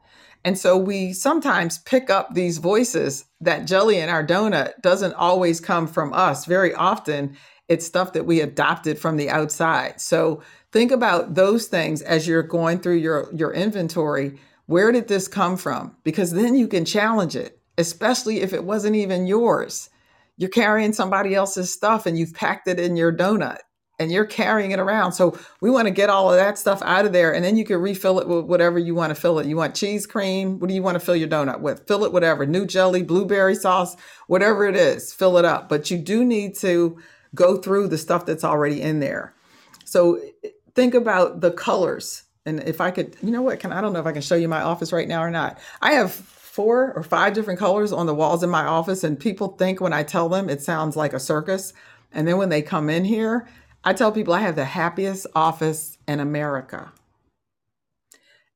And 0.45 0.57
so 0.57 0.79
we 0.79 1.13
sometimes 1.13 1.79
pick 1.79 2.09
up 2.09 2.35
these 2.35 2.59
voices 2.59 3.25
that 3.41 3.67
jelly 3.67 3.99
in 3.99 4.09
our 4.09 4.25
donut 4.25 4.81
doesn't 4.81 5.15
always 5.15 5.61
come 5.61 5.89
from 5.89 6.15
us. 6.15 6.47
Very 6.47 6.73
often 6.73 7.37
it's 7.69 7.85
stuff 7.85 8.13
that 8.13 8.27
we 8.27 8.41
adopted 8.41 8.97
from 8.97 9.17
the 9.17 9.29
outside. 9.29 10.01
So 10.01 10.41
think 10.71 10.93
about 10.93 11.35
those 11.35 11.67
things 11.67 12.03
as 12.03 12.29
you're 12.29 12.45
going 12.45 12.79
through 12.79 12.99
your 12.99 13.29
your 13.35 13.53
inventory. 13.53 14.39
Where 14.67 14.93
did 14.93 15.09
this 15.09 15.27
come 15.27 15.57
from? 15.57 15.97
Because 16.05 16.31
then 16.31 16.55
you 16.55 16.69
can 16.69 16.85
challenge 16.85 17.35
it, 17.35 17.59
especially 17.77 18.41
if 18.41 18.53
it 18.53 18.63
wasn't 18.63 18.95
even 18.95 19.27
yours 19.27 19.91
you're 20.41 20.49
carrying 20.49 20.95
somebody 20.95 21.35
else's 21.35 21.71
stuff 21.71 22.07
and 22.07 22.19
you've 22.19 22.33
packed 22.33 22.67
it 22.67 22.81
in 22.81 22.97
your 22.97 23.13
donut 23.13 23.59
and 23.99 24.11
you're 24.11 24.25
carrying 24.25 24.71
it 24.71 24.79
around. 24.79 25.13
So 25.13 25.39
we 25.61 25.69
want 25.69 25.87
to 25.87 25.91
get 25.93 26.09
all 26.09 26.31
of 26.31 26.37
that 26.37 26.57
stuff 26.57 26.81
out 26.81 27.05
of 27.05 27.13
there 27.13 27.35
and 27.35 27.45
then 27.45 27.59
you 27.59 27.65
can 27.67 27.77
refill 27.77 28.19
it 28.19 28.27
with 28.27 28.47
whatever 28.47 28.79
you 28.79 28.95
want 28.95 29.15
to 29.15 29.21
fill 29.21 29.39
it. 29.39 29.47
You 29.47 29.57
want 29.57 29.75
cheese 29.75 30.07
cream? 30.07 30.59
What 30.59 30.69
do 30.69 30.75
you 30.75 30.83
want 30.83 30.95
to 30.95 31.05
fill 31.05 31.15
your 31.15 31.29
donut 31.29 31.61
with? 31.61 31.87
Fill 31.87 32.07
it 32.07 32.13
whatever, 32.15 32.47
new 32.47 32.65
jelly, 32.65 33.03
blueberry 33.03 33.55
sauce, 33.55 33.95
whatever 34.29 34.67
it 34.67 34.77
is, 34.77 35.13
fill 35.13 35.37
it 35.37 35.45
up. 35.45 35.69
But 35.69 35.91
you 35.91 35.99
do 35.99 36.25
need 36.25 36.57
to 36.61 36.99
go 37.35 37.59
through 37.59 37.89
the 37.89 37.99
stuff 37.99 38.25
that's 38.25 38.43
already 38.43 38.81
in 38.81 39.01
there. 39.01 39.35
So 39.85 40.23
think 40.75 40.95
about 40.95 41.43
the 41.43 41.51
colors. 41.51 42.23
And 42.47 42.61
if 42.61 42.81
I 42.81 42.91
could, 42.93 43.15
you 43.23 43.31
know 43.31 43.43
what, 43.43 43.61
can 43.61 43.73
I 43.73 43.83
don't 43.83 43.93
know 43.93 44.01
if 44.01 44.07
I 44.07 44.13
can 44.13 44.23
show 44.23 44.37
you 44.37 44.49
my 44.49 44.63
office 44.63 44.91
right 44.91 45.07
now 45.07 45.23
or 45.23 45.31
not. 45.31 45.59
I 45.83 45.93
have 45.93 46.15
four 46.61 46.93
or 46.93 47.03
five 47.03 47.33
different 47.33 47.59
colors 47.59 47.91
on 47.91 48.05
the 48.05 48.15
walls 48.15 48.43
in 48.43 48.51
my 48.51 48.67
office. 48.67 49.03
And 49.03 49.19
people 49.19 49.49
think 49.49 49.81
when 49.81 49.95
I 49.95 50.03
tell 50.03 50.29
them 50.29 50.51
it 50.51 50.61
sounds 50.61 50.95
like 50.95 51.15
a 51.15 51.19
circus. 51.19 51.73
And 52.13 52.29
then 52.29 52.37
when 52.37 52.51
they 52.51 52.61
come 52.61 52.91
in 52.91 53.07
here, 53.07 53.49
I 53.83 53.95
tell 53.95 54.13
people 54.13 54.35
I 54.35 54.41
have 54.41 54.57
the 54.57 54.67
happiest 54.67 55.27
office 55.35 55.97
in 56.07 56.21
America. 56.21 56.93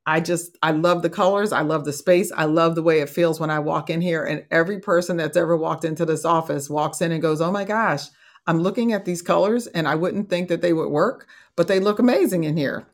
I 0.05 0.20
just, 0.20 0.59
I 0.62 0.72
love 0.72 1.00
the 1.00 1.09
colors. 1.09 1.50
I 1.50 1.62
love 1.62 1.86
the 1.86 1.94
space. 1.94 2.30
I 2.36 2.44
love 2.44 2.74
the 2.74 2.82
way 2.82 3.00
it 3.00 3.09
feels 3.09 3.40
when 3.40 3.48
I 3.48 3.59
walk 3.59 3.88
in 3.88 4.02
here. 4.02 4.22
And 4.22 4.44
every 4.50 4.80
person 4.80 5.16
that's 5.16 5.38
ever 5.38 5.57
walked 5.57 5.86
into 5.86 6.05
this 6.05 6.26
office 6.26 6.68
walks 6.68 7.00
in 7.00 7.11
and 7.11 7.22
goes, 7.22 7.40
Oh 7.40 7.50
my 7.50 7.64
gosh, 7.64 8.02
I'm 8.46 8.61
looking 8.61 8.92
at 8.92 9.07
these 9.07 9.22
colors 9.22 9.66
and 9.66 9.88
I 9.88 9.94
wouldn't 9.94 10.28
think 10.28 10.50
that 10.50 10.61
they 10.61 10.74
would 10.74 10.90
work, 10.90 11.26
but 11.57 11.68
they 11.68 11.80
look 11.80 11.98
amazing 11.98 12.44
in 12.44 12.59
here. 12.59 12.86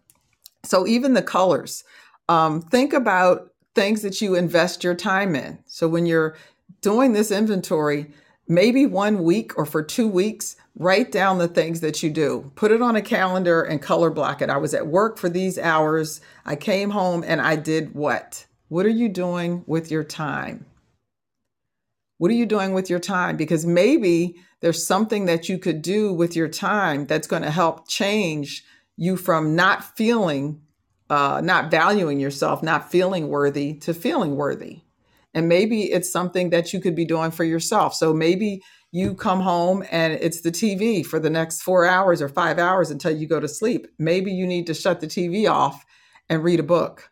So 0.64 0.86
even 0.86 1.14
the 1.14 1.22
colors, 1.22 1.82
um, 2.28 2.62
think 2.62 2.92
about 2.92 3.49
things 3.74 4.02
that 4.02 4.20
you 4.20 4.34
invest 4.34 4.84
your 4.84 4.94
time 4.94 5.34
in. 5.34 5.58
So 5.66 5.88
when 5.88 6.06
you're 6.06 6.36
doing 6.80 7.12
this 7.12 7.30
inventory, 7.30 8.10
maybe 8.48 8.86
one 8.86 9.22
week 9.22 9.56
or 9.56 9.64
for 9.64 9.82
two 9.82 10.08
weeks, 10.08 10.56
write 10.76 11.12
down 11.12 11.38
the 11.38 11.48
things 11.48 11.80
that 11.80 12.02
you 12.02 12.10
do. 12.10 12.50
Put 12.56 12.72
it 12.72 12.82
on 12.82 12.96
a 12.96 13.02
calendar 13.02 13.62
and 13.62 13.80
color 13.80 14.10
block 14.10 14.42
it. 14.42 14.50
I 14.50 14.56
was 14.56 14.74
at 14.74 14.86
work 14.86 15.18
for 15.18 15.28
these 15.28 15.58
hours. 15.58 16.20
I 16.44 16.56
came 16.56 16.90
home 16.90 17.24
and 17.26 17.40
I 17.40 17.56
did 17.56 17.94
what? 17.94 18.46
What 18.68 18.86
are 18.86 18.90
you 18.90 19.08
doing 19.08 19.64
with 19.66 19.90
your 19.90 20.04
time? 20.04 20.66
What 22.18 22.30
are 22.30 22.34
you 22.34 22.46
doing 22.46 22.72
with 22.72 22.90
your 22.90 22.98
time? 22.98 23.36
Because 23.36 23.64
maybe 23.64 24.36
there's 24.60 24.86
something 24.86 25.26
that 25.26 25.48
you 25.48 25.58
could 25.58 25.80
do 25.80 26.12
with 26.12 26.36
your 26.36 26.48
time 26.48 27.06
that's 27.06 27.26
going 27.26 27.42
to 27.42 27.50
help 27.50 27.88
change 27.88 28.64
you 28.96 29.16
from 29.16 29.56
not 29.56 29.96
feeling 29.96 30.60
uh, 31.10 31.40
not 31.42 31.70
valuing 31.70 32.20
yourself, 32.20 32.62
not 32.62 32.90
feeling 32.90 33.28
worthy 33.28 33.74
to 33.74 33.92
feeling 33.92 34.36
worthy. 34.36 34.82
And 35.34 35.48
maybe 35.48 35.82
it's 35.92 36.10
something 36.10 36.50
that 36.50 36.72
you 36.72 36.80
could 36.80 36.94
be 36.94 37.04
doing 37.04 37.30
for 37.30 37.44
yourself. 37.44 37.94
So 37.94 38.14
maybe 38.14 38.62
you 38.92 39.14
come 39.14 39.40
home 39.40 39.84
and 39.90 40.14
it's 40.14 40.40
the 40.40 40.50
TV 40.50 41.04
for 41.04 41.20
the 41.20 41.30
next 41.30 41.62
four 41.62 41.84
hours 41.84 42.22
or 42.22 42.28
five 42.28 42.58
hours 42.58 42.90
until 42.90 43.16
you 43.16 43.26
go 43.26 43.38
to 43.38 43.46
sleep. 43.46 43.86
Maybe 43.98 44.32
you 44.32 44.46
need 44.46 44.66
to 44.68 44.74
shut 44.74 45.00
the 45.00 45.06
TV 45.06 45.48
off 45.48 45.84
and 46.28 46.42
read 46.42 46.60
a 46.60 46.64
book. 46.64 47.10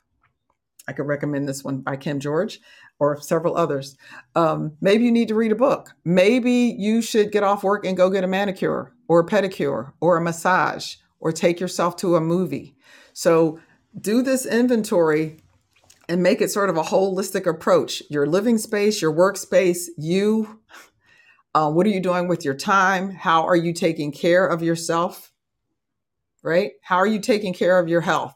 I 0.89 0.93
could 0.93 1.07
recommend 1.07 1.49
this 1.49 1.63
one 1.63 1.81
by 1.81 1.97
Kim 1.97 2.19
George 2.19 2.61
or 2.99 3.21
several 3.21 3.57
others. 3.57 3.97
Um, 4.35 4.77
maybe 4.81 5.05
you 5.05 5.13
need 5.13 5.29
to 5.29 5.35
read 5.35 5.53
a 5.53 5.57
book. 5.57 5.95
Maybe 6.05 6.75
you 6.79 7.03
should 7.03 7.31
get 7.31 7.45
off 7.45 7.63
work 7.63 7.85
and 7.85 7.97
go 7.97 8.11
get 8.11 8.25
a 8.25 8.29
manicure 8.29 8.93
or 9.07 9.21
a 9.21 9.27
pedicure 9.27 9.93
or 10.01 10.17
a 10.17 10.21
massage 10.21 10.97
or 11.21 11.31
take 11.31 11.61
yourself 11.61 11.97
to 11.97 12.17
a 12.17 12.21
movie. 12.21 12.75
So 13.13 13.61
do 13.99 14.23
this 14.23 14.47
inventory 14.47 15.41
and 16.09 16.23
make 16.23 16.41
it 16.41 16.51
sort 16.51 16.71
of 16.71 16.77
a 16.77 16.83
holistic 16.83 17.47
approach 17.47 18.03
your 18.09 18.27
living 18.27 18.59
space, 18.59 19.03
your 19.03 19.13
workspace, 19.13 19.87
you. 19.97 20.61
Uh, 21.55 21.71
what 21.71 21.87
are 21.87 21.91
you 21.91 22.01
doing 22.01 22.29
with 22.29 22.45
your 22.45 22.55
time? 22.55 23.11
How 23.11 23.43
are 23.47 23.57
you 23.57 23.73
taking 23.73 24.13
care 24.13 24.47
of 24.47 24.63
yourself? 24.63 25.33
Right? 26.43 26.73
How 26.83 26.97
are 26.97 27.07
you 27.07 27.21
taking 27.21 27.53
care 27.53 27.79
of 27.79 27.89
your 27.89 28.01
health? 28.01 28.35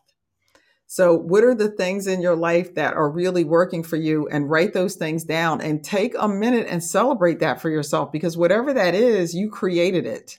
So, 0.87 1.15
what 1.15 1.45
are 1.45 1.55
the 1.55 1.71
things 1.71 2.07
in 2.07 2.21
your 2.21 2.37
life 2.37 2.75
that 2.75 2.95
are 2.95 3.09
really 3.09 3.45
working 3.45 3.83
for 3.83 3.97
you? 3.97 4.29
And 4.29 4.51
write 4.51 4.75
those 4.75 4.97
things 4.97 5.25
down 5.25 5.63
and 5.63 5.83
take 5.83 6.15
a 6.19 6.29
minute 6.29 6.67
and 6.69 6.85
celebrate 6.85 7.41
that 7.41 7.63
for 7.63 7.71
yourself 7.71 8.13
because 8.13 8.37
whatever 8.37 8.75
that 8.75 8.95
is, 8.95 9.35
you 9.35 9.49
created 9.49 10.05
it 10.05 10.39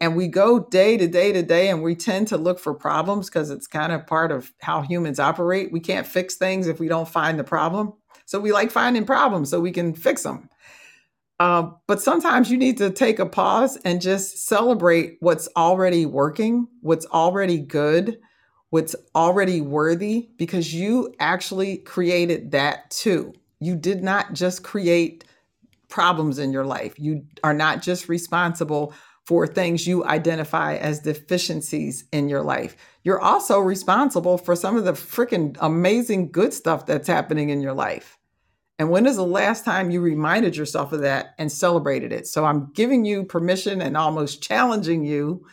and 0.00 0.16
we 0.16 0.28
go 0.28 0.60
day 0.60 0.96
to 0.96 1.06
day 1.06 1.32
to 1.32 1.42
day 1.42 1.68
and 1.68 1.82
we 1.82 1.94
tend 1.94 2.28
to 2.28 2.36
look 2.36 2.58
for 2.58 2.74
problems 2.74 3.28
because 3.28 3.50
it's 3.50 3.66
kind 3.66 3.92
of 3.92 4.06
part 4.06 4.30
of 4.32 4.52
how 4.60 4.82
humans 4.82 5.18
operate. 5.18 5.72
We 5.72 5.80
can't 5.80 6.06
fix 6.06 6.36
things 6.36 6.66
if 6.66 6.78
we 6.80 6.88
don't 6.88 7.08
find 7.08 7.38
the 7.38 7.44
problem. 7.44 7.94
So 8.26 8.40
we 8.40 8.52
like 8.52 8.70
finding 8.70 9.04
problems 9.04 9.50
so 9.50 9.60
we 9.60 9.72
can 9.72 9.94
fix 9.94 10.22
them 10.24 10.48
uh, 11.38 11.70
but 11.86 12.00
sometimes 12.00 12.50
you 12.50 12.56
need 12.56 12.78
to 12.78 12.90
take 12.90 13.18
a 13.18 13.26
pause 13.26 13.76
and 13.84 14.00
just 14.00 14.38
celebrate 14.46 15.18
what's 15.20 15.48
already 15.56 16.06
working 16.06 16.66
what's 16.80 17.06
already 17.06 17.58
good 17.58 18.18
what's 18.70 18.96
already 19.14 19.60
worthy 19.60 20.28
because 20.38 20.74
you 20.74 21.14
actually 21.20 21.78
created 21.78 22.50
that 22.50 22.90
too. 22.90 23.32
You 23.60 23.76
did 23.76 24.02
not 24.02 24.32
just 24.32 24.64
create 24.64 25.24
problems 25.88 26.38
in 26.38 26.52
your 26.52 26.64
life. 26.66 26.94
You 26.98 27.24
are 27.44 27.54
not 27.54 27.80
just 27.80 28.08
responsible 28.08 28.92
for 29.26 29.46
things 29.46 29.88
you 29.88 30.04
identify 30.04 30.76
as 30.76 31.00
deficiencies 31.00 32.04
in 32.12 32.28
your 32.28 32.42
life. 32.42 32.76
You're 33.02 33.20
also 33.20 33.58
responsible 33.58 34.38
for 34.38 34.54
some 34.54 34.76
of 34.76 34.84
the 34.84 34.92
freaking 34.92 35.56
amazing 35.60 36.30
good 36.30 36.54
stuff 36.54 36.86
that's 36.86 37.08
happening 37.08 37.50
in 37.50 37.60
your 37.60 37.72
life. 37.72 38.18
And 38.78 38.90
when 38.90 39.06
is 39.06 39.16
the 39.16 39.26
last 39.26 39.64
time 39.64 39.90
you 39.90 40.00
reminded 40.00 40.56
yourself 40.56 40.92
of 40.92 41.00
that 41.00 41.34
and 41.38 41.50
celebrated 41.50 42.12
it? 42.12 42.28
So 42.28 42.44
I'm 42.44 42.70
giving 42.72 43.04
you 43.04 43.24
permission 43.24 43.80
and 43.80 43.96
almost 43.96 44.42
challenging 44.42 45.04
you 45.04 45.44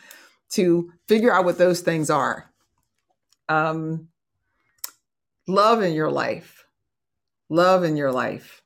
to 0.50 0.92
figure 1.08 1.32
out 1.32 1.44
what 1.44 1.58
those 1.58 1.80
things 1.80 2.10
are. 2.10 2.50
Um, 3.48 4.08
love 5.48 5.82
in 5.82 5.94
your 5.94 6.10
life. 6.10 6.66
Love 7.48 7.82
in 7.82 7.96
your 7.96 8.12
life. 8.12 8.62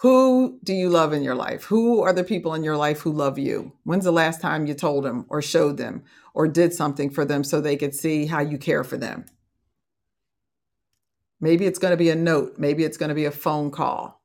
Who 0.00 0.60
do 0.62 0.72
you 0.72 0.90
love 0.90 1.12
in 1.12 1.24
your 1.24 1.34
life? 1.34 1.64
Who 1.64 2.02
are 2.02 2.12
the 2.12 2.22
people 2.22 2.54
in 2.54 2.62
your 2.62 2.76
life 2.76 3.00
who 3.00 3.10
love 3.10 3.36
you? 3.36 3.72
When's 3.82 4.04
the 4.04 4.12
last 4.12 4.40
time 4.40 4.66
you 4.66 4.74
told 4.74 5.04
them 5.04 5.26
or 5.28 5.42
showed 5.42 5.76
them 5.76 6.04
or 6.34 6.46
did 6.46 6.72
something 6.72 7.10
for 7.10 7.24
them 7.24 7.42
so 7.42 7.60
they 7.60 7.76
could 7.76 7.96
see 7.96 8.26
how 8.26 8.38
you 8.38 8.58
care 8.58 8.84
for 8.84 8.96
them? 8.96 9.24
Maybe 11.40 11.66
it's 11.66 11.80
going 11.80 11.90
to 11.90 11.96
be 11.96 12.10
a 12.10 12.14
note. 12.14 12.58
Maybe 12.58 12.84
it's 12.84 12.96
going 12.96 13.08
to 13.08 13.14
be 13.14 13.24
a 13.24 13.32
phone 13.32 13.72
call. 13.72 14.22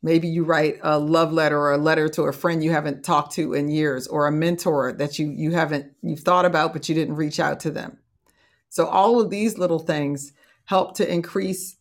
Maybe 0.00 0.28
you 0.28 0.44
write 0.44 0.78
a 0.82 0.96
love 0.96 1.32
letter 1.32 1.58
or 1.58 1.72
a 1.72 1.78
letter 1.78 2.08
to 2.10 2.22
a 2.22 2.32
friend 2.32 2.62
you 2.62 2.70
haven't 2.70 3.04
talked 3.04 3.32
to 3.32 3.54
in 3.54 3.68
years 3.68 4.06
or 4.06 4.28
a 4.28 4.32
mentor 4.32 4.92
that 4.92 5.18
you 5.18 5.28
you 5.28 5.50
haven't 5.50 5.92
you've 6.02 6.20
thought 6.20 6.44
about 6.44 6.72
but 6.72 6.88
you 6.88 6.94
didn't 6.94 7.16
reach 7.16 7.40
out 7.40 7.58
to 7.60 7.72
them. 7.72 7.98
So 8.68 8.86
all 8.86 9.20
of 9.20 9.30
these 9.30 9.58
little 9.58 9.80
things 9.80 10.32
help 10.66 10.96
to 10.98 11.12
increase 11.12 11.78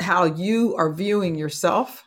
how 0.00 0.24
you 0.24 0.76
are 0.76 0.92
viewing 0.92 1.34
yourself 1.34 2.05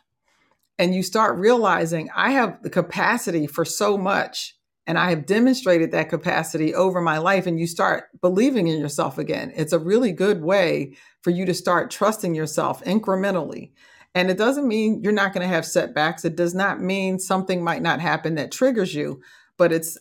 and 0.80 0.94
you 0.94 1.04
start 1.04 1.38
realizing 1.38 2.10
I 2.16 2.32
have 2.32 2.60
the 2.62 2.70
capacity 2.70 3.46
for 3.46 3.64
so 3.64 3.96
much 3.96 4.56
And 4.90 4.98
I 4.98 5.10
have 5.10 5.24
demonstrated 5.24 5.92
that 5.92 6.08
capacity 6.08 6.74
over 6.74 7.00
my 7.00 7.18
life, 7.18 7.46
and 7.46 7.60
you 7.60 7.68
start 7.68 8.08
believing 8.20 8.66
in 8.66 8.80
yourself 8.80 9.18
again. 9.18 9.52
It's 9.54 9.72
a 9.72 9.78
really 9.78 10.10
good 10.10 10.42
way 10.42 10.96
for 11.22 11.30
you 11.30 11.46
to 11.46 11.54
start 11.54 11.92
trusting 11.92 12.34
yourself 12.34 12.82
incrementally. 12.82 13.70
And 14.16 14.32
it 14.32 14.36
doesn't 14.36 14.66
mean 14.66 15.00
you're 15.00 15.12
not 15.12 15.32
going 15.32 15.48
to 15.48 15.54
have 15.54 15.64
setbacks. 15.64 16.24
It 16.24 16.34
does 16.34 16.56
not 16.56 16.80
mean 16.80 17.20
something 17.20 17.62
might 17.62 17.82
not 17.82 18.00
happen 18.00 18.34
that 18.34 18.50
triggers 18.50 18.92
you, 18.92 19.20
but 19.56 19.70
it's 19.70 19.96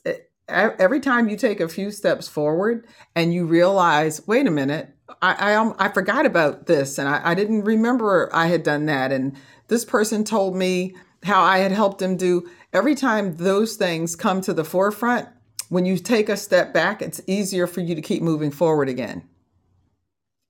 every 0.48 1.00
time 1.00 1.30
you 1.30 1.38
take 1.38 1.60
a 1.60 1.70
few 1.70 1.92
steps 1.92 2.28
forward 2.28 2.88
and 3.16 3.32
you 3.32 3.46
realize, 3.46 4.26
wait 4.26 4.48
a 4.48 4.52
minute, 4.52 4.96
I 5.22 5.52
I, 5.52 5.56
um, 5.56 5.76
I 5.80 5.90
forgot 5.90 6.26
about 6.26 6.66
this 6.66 6.98
and 6.98 7.08
I, 7.08 7.22
I 7.24 7.34
didn't 7.36 7.64
remember 7.64 8.30
I 8.34 8.48
had 8.48 8.64
done 8.64 8.86
that. 8.88 9.12
And 9.12 9.36
this 9.68 9.86
person 9.86 10.24
told 10.24 10.56
me 10.56 10.96
how 11.24 11.42
I 11.42 11.60
had 11.60 11.72
helped 11.72 12.02
him 12.02 12.18
do. 12.18 12.50
Every 12.74 12.96
time 12.96 13.36
those 13.38 13.76
things 13.76 14.16
come 14.16 14.42
to 14.42 14.54
the 14.54 14.64
forefront, 14.64 15.28
when 15.70 15.86
you 15.86 15.98
take 15.98 16.30
a 16.30 16.38
step 16.38 16.74
back, 16.74 17.02
it's 17.02 17.22
easier 17.28 17.68
for 17.68 17.82
you 17.82 17.96
to 17.96 18.02
keep 18.02 18.22
moving 18.22 18.52
forward 18.52 18.90
again. 18.90 19.24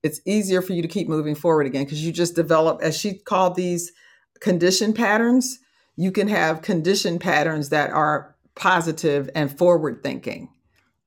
It's 0.02 0.20
easier 0.24 0.62
for 0.62 0.72
you 0.72 0.80
to 0.80 0.88
keep 0.88 1.08
moving 1.08 1.34
forward 1.34 1.66
again 1.66 1.84
because 1.84 2.04
you 2.04 2.10
just 2.10 2.34
develop, 2.34 2.80
as 2.82 2.96
she 2.96 3.18
called 3.18 3.54
these 3.54 3.92
condition 4.40 4.94
patterns, 4.94 5.58
you 5.96 6.10
can 6.10 6.28
have 6.28 6.62
condition 6.62 7.18
patterns 7.18 7.68
that 7.68 7.90
are 7.90 8.34
positive 8.54 9.28
and 9.34 9.56
forward 9.56 10.02
thinking 10.02 10.48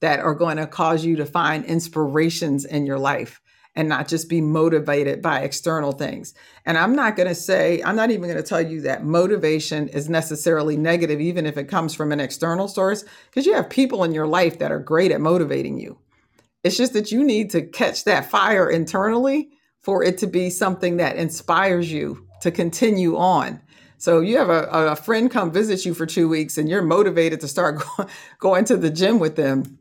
that 0.02 0.20
are 0.20 0.36
going 0.36 0.58
to 0.58 0.68
cause 0.68 1.04
you 1.06 1.16
to 1.16 1.26
find 1.26 1.66
inspirations 1.66 2.66
in 2.66 2.86
your 2.86 3.00
life 3.00 3.42
and 3.76 3.90
not 3.90 4.08
just 4.08 4.30
be 4.30 4.42
motivated 4.42 5.22
by 5.22 5.40
external 5.40 5.92
things. 5.92 6.34
And 6.66 6.78
I'm 6.78 6.96
not 6.96 7.16
going 7.16 7.28
to 7.28 7.36
say, 7.36 7.82
I'm 7.84 7.96
not 7.96 8.12
even 8.12 8.30
going 8.30 8.36
to 8.36 8.44
tell 8.44 8.62
you 8.62 8.82
that 8.82 9.04
motivation 9.04 9.88
is 9.90 10.10
necessarily 10.10 10.78
negative, 10.78 11.20
even 11.20 11.46
if 11.46 11.58
it 11.58 11.68
comes 11.68 11.96
from 11.96 12.12
an 12.12 12.20
external 12.20 12.68
source, 12.68 13.04
because 13.30 13.46
you 13.46 13.54
have 13.54 13.70
people 13.70 14.04
in 14.04 14.14
your 14.14 14.28
life 14.28 14.60
that 14.60 14.72
are 14.72 14.80
great 14.80 15.12
at 15.12 15.22
motivating 15.22 15.80
you. 15.80 15.98
It's 16.64 16.78
just 16.78 16.94
that 16.94 17.12
you 17.12 17.24
need 17.24 17.50
to 17.52 17.62
catch 17.62 18.04
that 18.06 18.30
fire 18.30 18.70
internally 18.70 19.50
for 19.82 20.04
it 20.04 20.18
to 20.20 20.28
be 20.28 20.50
something 20.50 20.98
that 20.98 21.18
inspires 21.18 21.92
you 21.92 22.28
to 22.42 22.52
continue 22.52 23.18
on. 23.18 23.60
So 23.98 24.20
you 24.20 24.38
have 24.38 24.50
a, 24.50 24.68
a 24.72 24.96
friend 24.96 25.32
come 25.32 25.52
visit 25.52 25.86
you 25.86 25.94
for 25.94 26.06
two 26.06 26.30
weeks 26.30 26.58
and 26.58 26.70
you're 26.70 26.82
motivated 26.82 27.42
to 27.42 27.48
start 27.48 27.82
go- 27.98 28.08
going 28.38 28.66
to 28.66 28.78
the 28.78 28.90
gym 28.90 29.20
with 29.20 29.36
them 29.36 29.80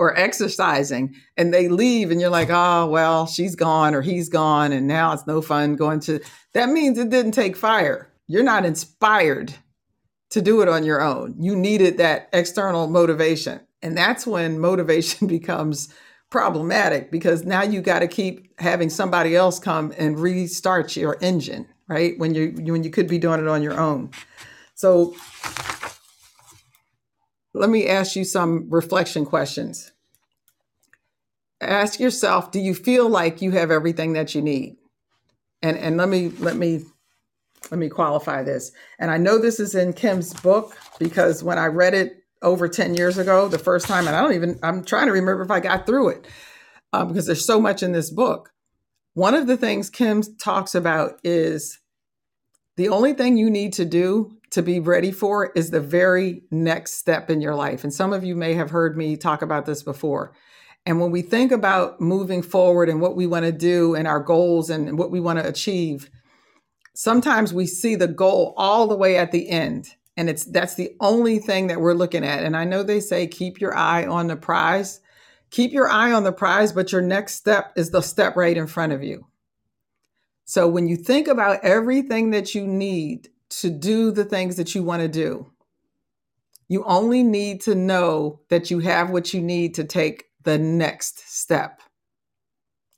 or 0.00 0.18
exercising 0.18 1.14
and 1.36 1.52
they 1.52 1.68
leave 1.68 2.10
and 2.10 2.22
you're 2.22 2.30
like, 2.30 2.48
oh, 2.50 2.86
well, 2.86 3.26
she's 3.26 3.54
gone 3.54 3.94
or 3.94 4.00
he's 4.00 4.30
gone 4.30 4.72
and 4.72 4.88
now 4.88 5.12
it's 5.12 5.26
no 5.26 5.42
fun 5.42 5.76
going 5.76 6.00
to. 6.00 6.18
That 6.54 6.70
means 6.70 6.96
it 6.96 7.10
didn't 7.10 7.32
take 7.32 7.54
fire. 7.54 8.10
You're 8.26 8.42
not 8.42 8.64
inspired 8.64 9.52
to 10.30 10.40
do 10.40 10.62
it 10.62 10.68
on 10.68 10.84
your 10.84 11.02
own. 11.02 11.34
You 11.38 11.54
needed 11.54 11.98
that 11.98 12.30
external 12.32 12.86
motivation. 12.86 13.60
And 13.82 13.94
that's 13.94 14.26
when 14.26 14.58
motivation 14.58 15.26
becomes 15.26 15.92
problematic 16.30 17.10
because 17.10 17.44
now 17.44 17.62
you 17.62 17.82
got 17.82 17.98
to 17.98 18.08
keep 18.08 18.58
having 18.58 18.88
somebody 18.88 19.36
else 19.36 19.58
come 19.58 19.92
and 19.98 20.18
restart 20.18 20.96
your 20.96 21.18
engine, 21.20 21.66
right? 21.88 22.18
When 22.18 22.34
you 22.34 22.54
when 22.72 22.84
you 22.84 22.90
could 22.90 23.06
be 23.06 23.18
doing 23.18 23.40
it 23.40 23.48
on 23.48 23.62
your 23.62 23.78
own. 23.78 24.12
So 24.74 25.14
let 27.54 27.70
me 27.70 27.86
ask 27.86 28.16
you 28.16 28.24
some 28.24 28.68
reflection 28.70 29.24
questions. 29.24 29.92
Ask 31.60 32.00
yourself, 32.00 32.50
do 32.50 32.60
you 32.60 32.74
feel 32.74 33.08
like 33.08 33.42
you 33.42 33.50
have 33.52 33.70
everything 33.70 34.14
that 34.14 34.34
you 34.34 34.42
need? 34.42 34.76
And 35.62 35.76
and 35.76 35.96
let 35.96 36.08
me 36.08 36.28
let 36.28 36.56
me 36.56 36.84
let 37.70 37.78
me 37.78 37.88
qualify 37.88 38.42
this. 38.42 38.72
And 38.98 39.10
I 39.10 39.18
know 39.18 39.38
this 39.38 39.60
is 39.60 39.74
in 39.74 39.92
Kim's 39.92 40.32
book 40.34 40.76
because 40.98 41.42
when 41.42 41.58
I 41.58 41.66
read 41.66 41.94
it 41.94 42.24
over 42.42 42.68
10 42.68 42.94
years 42.94 43.18
ago, 43.18 43.48
the 43.48 43.58
first 43.58 43.86
time, 43.86 44.06
and 44.06 44.16
I 44.16 44.22
don't 44.22 44.34
even, 44.34 44.58
I'm 44.62 44.84
trying 44.84 45.06
to 45.06 45.12
remember 45.12 45.42
if 45.42 45.50
I 45.50 45.60
got 45.60 45.86
through 45.86 46.08
it 46.10 46.26
um, 46.92 47.08
because 47.08 47.26
there's 47.26 47.46
so 47.46 47.60
much 47.60 47.82
in 47.82 47.92
this 47.92 48.10
book. 48.10 48.52
One 49.14 49.34
of 49.34 49.46
the 49.46 49.56
things 49.56 49.90
Kim 49.90 50.22
talks 50.38 50.74
about 50.74 51.20
is 51.22 51.78
the 52.76 52.88
only 52.88 53.12
thing 53.12 53.36
you 53.36 53.50
need 53.50 53.74
to 53.74 53.84
do 53.84 54.39
to 54.50 54.62
be 54.62 54.80
ready 54.80 55.12
for 55.12 55.52
is 55.52 55.70
the 55.70 55.80
very 55.80 56.42
next 56.50 56.94
step 56.94 57.30
in 57.30 57.40
your 57.40 57.54
life. 57.54 57.84
And 57.84 57.94
some 57.94 58.12
of 58.12 58.24
you 58.24 58.34
may 58.34 58.54
have 58.54 58.70
heard 58.70 58.96
me 58.96 59.16
talk 59.16 59.42
about 59.42 59.66
this 59.66 59.82
before. 59.82 60.32
And 60.86 61.00
when 61.00 61.10
we 61.10 61.22
think 61.22 61.52
about 61.52 62.00
moving 62.00 62.42
forward 62.42 62.88
and 62.88 63.00
what 63.00 63.14
we 63.14 63.26
want 63.26 63.44
to 63.44 63.52
do 63.52 63.94
and 63.94 64.08
our 64.08 64.20
goals 64.20 64.70
and 64.70 64.98
what 64.98 65.10
we 65.10 65.20
want 65.20 65.38
to 65.38 65.46
achieve, 65.46 66.10
sometimes 66.94 67.52
we 67.52 67.66
see 67.66 67.94
the 67.94 68.08
goal 68.08 68.54
all 68.56 68.86
the 68.86 68.96
way 68.96 69.16
at 69.16 69.30
the 69.30 69.48
end. 69.48 69.94
And 70.16 70.28
it's 70.28 70.44
that's 70.44 70.74
the 70.74 70.96
only 71.00 71.38
thing 71.38 71.68
that 71.68 71.80
we're 71.80 71.94
looking 71.94 72.24
at. 72.24 72.42
And 72.42 72.56
I 72.56 72.64
know 72.64 72.82
they 72.82 73.00
say 73.00 73.26
keep 73.26 73.60
your 73.60 73.76
eye 73.76 74.06
on 74.06 74.26
the 74.26 74.36
prize. 74.36 75.00
Keep 75.50 75.72
your 75.72 75.88
eye 75.88 76.12
on 76.12 76.24
the 76.24 76.32
prize, 76.32 76.72
but 76.72 76.92
your 76.92 77.02
next 77.02 77.34
step 77.34 77.72
is 77.76 77.90
the 77.90 78.00
step 78.00 78.36
right 78.36 78.56
in 78.56 78.66
front 78.66 78.92
of 78.92 79.02
you. 79.02 79.26
So 80.44 80.66
when 80.66 80.88
you 80.88 80.96
think 80.96 81.28
about 81.28 81.64
everything 81.64 82.30
that 82.30 82.54
you 82.54 82.66
need 82.66 83.28
to 83.50 83.70
do 83.70 84.10
the 84.10 84.24
things 84.24 84.56
that 84.56 84.74
you 84.74 84.82
want 84.82 85.02
to 85.02 85.08
do. 85.08 85.50
You 86.68 86.84
only 86.84 87.22
need 87.22 87.60
to 87.62 87.74
know 87.74 88.40
that 88.48 88.70
you 88.70 88.78
have 88.78 89.10
what 89.10 89.34
you 89.34 89.42
need 89.42 89.74
to 89.74 89.84
take 89.84 90.26
the 90.44 90.56
next 90.56 91.28
step. 91.28 91.82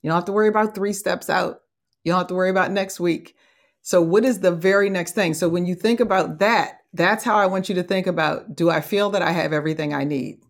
You 0.03 0.11
don't 0.11 0.17
have 0.17 0.27
to 0.27 0.33
worry 0.33 0.49
about 0.49 0.75
three 0.75 0.93
steps 0.93 1.31
out. 1.31 1.61
You 2.05 2.13
don't 2.13 2.21
have 2.21 2.29
to 2.29 2.35
worry 2.35 2.51
about 2.51 2.71
next 2.71 3.01
week. 3.01 3.35
So, 3.81 4.01
what 4.03 4.25
is 4.25 4.41
the 4.41 4.53
very 4.53 4.91
next 4.91 5.15
thing? 5.15 5.35
So, 5.35 5.49
when 5.49 5.67
you 5.67 5.75
think 5.75 6.01
about 6.01 6.39
that, 6.41 6.79
that's 6.93 7.25
how 7.25 7.37
I 7.37 7.47
want 7.47 7.69
you 7.69 7.75
to 7.77 7.83
think 7.83 8.07
about 8.07 8.55
do 8.55 8.71
I 8.71 8.81
feel 8.81 9.11
that 9.11 9.23
I 9.23 9.33
have 9.33 9.53
everything 9.53 9.95
I 9.95 10.05
need? 10.05 10.41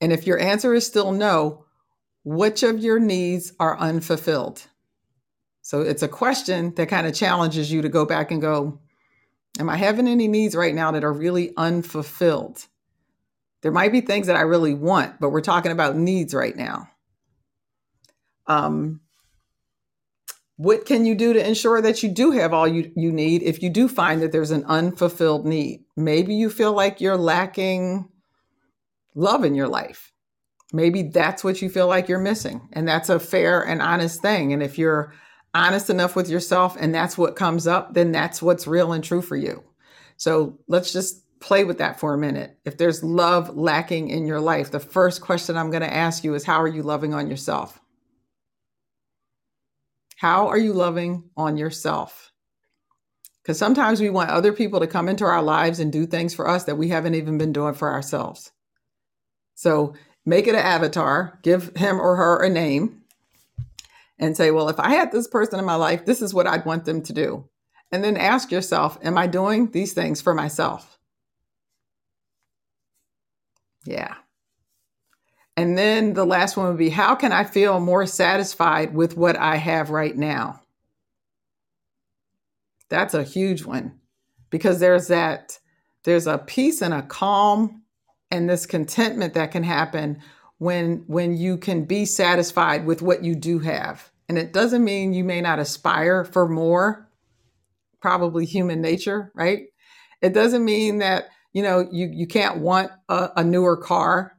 And 0.00 0.12
if 0.12 0.26
your 0.26 0.38
answer 0.38 0.74
is 0.74 0.86
still 0.86 1.12
no, 1.12 1.64
which 2.24 2.62
of 2.62 2.78
your 2.78 2.98
needs 2.98 3.52
are 3.60 3.78
unfulfilled? 3.78 4.66
So 5.66 5.80
it's 5.80 6.04
a 6.04 6.08
question 6.08 6.72
that 6.76 6.88
kind 6.88 7.08
of 7.08 7.12
challenges 7.12 7.72
you 7.72 7.82
to 7.82 7.88
go 7.88 8.06
back 8.06 8.30
and 8.30 8.40
go, 8.40 8.78
Am 9.58 9.68
I 9.68 9.76
having 9.76 10.06
any 10.06 10.28
needs 10.28 10.54
right 10.54 10.72
now 10.72 10.92
that 10.92 11.02
are 11.02 11.12
really 11.12 11.52
unfulfilled? 11.56 12.64
There 13.62 13.72
might 13.72 13.90
be 13.90 14.00
things 14.00 14.28
that 14.28 14.36
I 14.36 14.42
really 14.42 14.74
want, 14.74 15.18
but 15.18 15.30
we're 15.30 15.40
talking 15.40 15.72
about 15.72 15.96
needs 15.96 16.34
right 16.34 16.54
now. 16.54 16.88
Um, 18.46 19.00
what 20.54 20.86
can 20.86 21.04
you 21.04 21.16
do 21.16 21.32
to 21.32 21.44
ensure 21.44 21.82
that 21.82 22.00
you 22.00 22.10
do 22.10 22.30
have 22.30 22.54
all 22.54 22.68
you, 22.68 22.92
you 22.94 23.10
need 23.10 23.42
if 23.42 23.60
you 23.60 23.68
do 23.68 23.88
find 23.88 24.22
that 24.22 24.30
there's 24.30 24.52
an 24.52 24.64
unfulfilled 24.66 25.46
need? 25.46 25.80
Maybe 25.96 26.36
you 26.36 26.48
feel 26.48 26.74
like 26.74 27.00
you're 27.00 27.16
lacking 27.16 28.08
love 29.16 29.42
in 29.42 29.56
your 29.56 29.68
life. 29.68 30.12
Maybe 30.72 31.02
that's 31.02 31.42
what 31.42 31.60
you 31.60 31.68
feel 31.68 31.88
like 31.88 32.08
you're 32.08 32.20
missing. 32.20 32.68
And 32.72 32.86
that's 32.86 33.08
a 33.08 33.18
fair 33.18 33.62
and 33.62 33.82
honest 33.82 34.22
thing. 34.22 34.52
And 34.52 34.62
if 34.62 34.78
you're 34.78 35.12
honest 35.56 35.90
enough 35.90 36.14
with 36.14 36.28
yourself 36.28 36.76
and 36.78 36.94
that's 36.94 37.16
what 37.16 37.36
comes 37.36 37.66
up, 37.66 37.94
then 37.94 38.12
that's 38.12 38.42
what's 38.42 38.66
real 38.66 38.92
and 38.92 39.02
true 39.02 39.22
for 39.22 39.36
you. 39.36 39.64
So 40.16 40.58
let's 40.68 40.92
just 40.92 41.22
play 41.40 41.64
with 41.64 41.78
that 41.78 41.98
for 41.98 42.14
a 42.14 42.18
minute. 42.18 42.58
If 42.64 42.76
there's 42.76 43.02
love 43.02 43.56
lacking 43.56 44.08
in 44.08 44.26
your 44.26 44.40
life, 44.40 44.70
the 44.70 44.80
first 44.80 45.20
question 45.20 45.56
I'm 45.56 45.70
going 45.70 45.82
to 45.82 45.92
ask 45.92 46.24
you 46.24 46.34
is 46.34 46.44
how 46.44 46.60
are 46.60 46.68
you 46.68 46.82
loving 46.82 47.14
on 47.14 47.28
yourself? 47.28 47.80
How 50.16 50.48
are 50.48 50.58
you 50.58 50.72
loving 50.72 51.24
on 51.36 51.56
yourself? 51.56 52.32
Because 53.42 53.58
sometimes 53.58 54.00
we 54.00 54.10
want 54.10 54.30
other 54.30 54.52
people 54.52 54.80
to 54.80 54.86
come 54.86 55.08
into 55.08 55.24
our 55.24 55.42
lives 55.42 55.78
and 55.78 55.92
do 55.92 56.06
things 56.06 56.34
for 56.34 56.48
us 56.48 56.64
that 56.64 56.76
we 56.76 56.88
haven't 56.88 57.14
even 57.14 57.38
been 57.38 57.52
doing 57.52 57.74
for 57.74 57.92
ourselves. 57.92 58.50
So 59.54 59.94
make 60.24 60.46
it 60.46 60.54
an 60.54 60.62
avatar, 60.62 61.38
give 61.42 61.76
him 61.76 62.00
or 62.00 62.16
her 62.16 62.42
a 62.42 62.50
name, 62.50 63.02
and 64.18 64.36
say, 64.36 64.50
well, 64.50 64.68
if 64.68 64.80
I 64.80 64.90
had 64.90 65.12
this 65.12 65.28
person 65.28 65.58
in 65.58 65.64
my 65.64 65.74
life, 65.74 66.04
this 66.04 66.22
is 66.22 66.32
what 66.32 66.46
I'd 66.46 66.64
want 66.64 66.84
them 66.84 67.02
to 67.02 67.12
do. 67.12 67.48
And 67.92 68.02
then 68.02 68.16
ask 68.16 68.50
yourself, 68.50 68.98
am 69.02 69.16
I 69.16 69.26
doing 69.26 69.70
these 69.70 69.92
things 69.92 70.20
for 70.20 70.34
myself? 70.34 70.98
Yeah. 73.84 74.14
And 75.56 75.78
then 75.78 76.12
the 76.12 76.26
last 76.26 76.56
one 76.56 76.68
would 76.68 76.76
be, 76.76 76.90
how 76.90 77.14
can 77.14 77.32
I 77.32 77.44
feel 77.44 77.80
more 77.80 78.06
satisfied 78.06 78.94
with 78.94 79.16
what 79.16 79.36
I 79.36 79.56
have 79.56 79.90
right 79.90 80.16
now? 80.16 80.60
That's 82.88 83.14
a 83.14 83.22
huge 83.22 83.64
one 83.64 84.00
because 84.50 84.80
there's 84.80 85.08
that, 85.08 85.58
there's 86.04 86.26
a 86.26 86.38
peace 86.38 86.82
and 86.82 86.92
a 86.92 87.02
calm 87.02 87.82
and 88.30 88.48
this 88.48 88.66
contentment 88.66 89.34
that 89.34 89.50
can 89.50 89.62
happen 89.62 90.20
when 90.58 91.04
when 91.06 91.36
you 91.36 91.56
can 91.58 91.84
be 91.84 92.04
satisfied 92.04 92.86
with 92.86 93.02
what 93.02 93.24
you 93.24 93.34
do 93.34 93.58
have. 93.58 94.10
And 94.28 94.38
it 94.38 94.52
doesn't 94.52 94.84
mean 94.84 95.12
you 95.12 95.24
may 95.24 95.40
not 95.40 95.58
aspire 95.58 96.24
for 96.24 96.48
more, 96.48 97.08
probably 98.00 98.44
human 98.44 98.80
nature, 98.80 99.30
right? 99.34 99.64
It 100.20 100.32
doesn't 100.32 100.64
mean 100.64 100.98
that, 100.98 101.26
you 101.52 101.62
know, 101.62 101.86
you 101.92 102.10
you 102.12 102.26
can't 102.26 102.58
want 102.58 102.90
a, 103.08 103.30
a 103.36 103.44
newer 103.44 103.76
car 103.76 104.32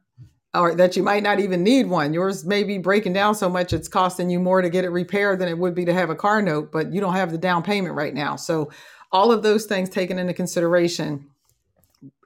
or 0.53 0.73
that 0.75 0.95
you 0.97 1.03
might 1.03 1.23
not 1.23 1.39
even 1.39 1.63
need 1.63 1.87
one. 1.87 2.13
Yours 2.13 2.45
may 2.45 2.63
be 2.63 2.77
breaking 2.79 3.13
down 3.13 3.35
so 3.35 3.47
much 3.47 3.73
it's 3.73 3.87
costing 3.87 4.29
you 4.29 4.39
more 4.39 4.61
to 4.61 4.69
get 4.69 4.85
it 4.85 4.89
repaired 4.89 5.39
than 5.39 5.47
it 5.47 5.57
would 5.57 5.75
be 5.75 5.85
to 5.85 5.93
have 5.93 6.09
a 6.09 6.15
car 6.15 6.41
note, 6.41 6.71
but 6.71 6.91
you 6.91 6.99
don't 6.99 7.13
have 7.13 7.31
the 7.31 7.37
down 7.37 7.61
payment 7.61 7.95
right 7.95 8.13
now. 8.13 8.35
So 8.35 8.71
all 9.11 9.31
of 9.31 9.43
those 9.43 9.65
things 9.65 9.89
taken 9.89 10.17
into 10.17 10.33
consideration 10.33 11.27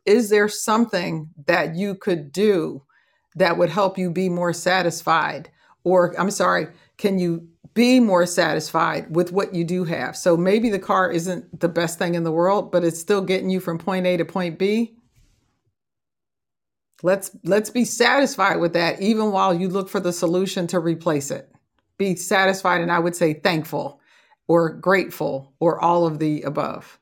is 0.06 0.30
there 0.30 0.48
something 0.48 1.30
that 1.46 1.76
you 1.76 1.94
could 1.94 2.32
do 2.32 2.84
that 3.36 3.58
would 3.58 3.70
help 3.70 3.98
you 3.98 4.10
be 4.10 4.30
more 4.30 4.54
satisfied? 4.54 5.50
Or, 5.84 6.14
I'm 6.20 6.32
sorry, 6.32 6.68
can 6.98 7.20
you 7.20 7.48
be 7.74 8.00
more 8.00 8.26
satisfied 8.26 9.16
with 9.16 9.32
what 9.32 9.56
you 9.56 9.64
do 9.64 9.84
have? 9.86 10.16
So 10.16 10.36
maybe 10.38 10.70
the 10.70 10.80
car 10.80 11.12
isn't 11.12 11.60
the 11.60 11.70
best 11.70 11.98
thing 11.98 12.16
in 12.16 12.24
the 12.24 12.32
world, 12.32 12.72
but 12.72 12.84
it's 12.84 13.00
still 13.00 13.22
getting 13.22 13.50
you 13.50 13.60
from 13.60 13.78
point 13.78 14.06
A 14.06 14.18
to 14.18 14.26
point 14.26 14.60
B. 14.60 14.96
Let's 17.04 17.32
let's 17.44 17.72
be 17.72 17.86
satisfied 17.86 18.60
with 18.60 18.74
that 18.74 19.02
even 19.02 19.32
while 19.32 19.54
you 19.54 19.70
look 19.70 19.90
for 19.90 20.00
the 20.00 20.14
solution 20.14 20.68
to 20.68 20.80
replace 20.80 21.32
it. 21.32 21.52
Be 21.98 22.16
satisfied 22.16 22.82
and 22.82 22.92
I 22.92 23.00
would 23.00 23.16
say 23.16 23.34
thankful 23.34 24.00
or 24.48 24.70
grateful 24.70 25.54
or 25.60 25.80
all 25.80 26.06
of 26.06 26.20
the 26.20 26.44
above. 26.44 27.00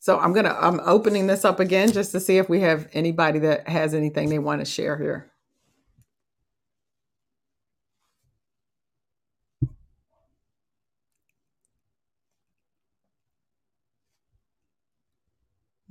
So 0.00 0.18
I'm 0.18 0.32
gonna 0.32 0.56
I'm 0.58 0.80
opening 0.80 1.26
this 1.26 1.44
up 1.44 1.60
again 1.60 1.92
just 1.92 2.12
to 2.12 2.20
see 2.20 2.38
if 2.38 2.48
we 2.48 2.60
have 2.60 2.88
anybody 2.94 3.38
that 3.40 3.68
has 3.68 3.94
anything 3.94 4.30
they 4.30 4.38
want 4.38 4.60
to 4.62 4.64
share 4.64 4.96
here. 4.96 5.30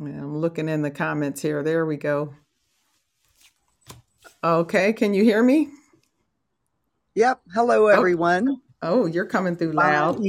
I'm 0.02 0.38
looking 0.38 0.70
in 0.70 0.82
the 0.82 0.92
comments 0.92 1.42
here. 1.42 1.62
There 1.62 1.86
we 1.86 1.98
go. 1.98 2.34
Okay, 4.44 4.94
can 4.94 5.14
you 5.14 5.24
hear 5.24 5.44
me? 5.44 5.70
Yep. 7.16 7.42
Hello, 7.54 7.86
Oh, 7.86 7.88
everyone. 7.88 8.62
Oh, 8.82 9.06
you're 9.06 9.26
coming 9.26 9.56
through 9.56 9.74
loud. 9.74 10.20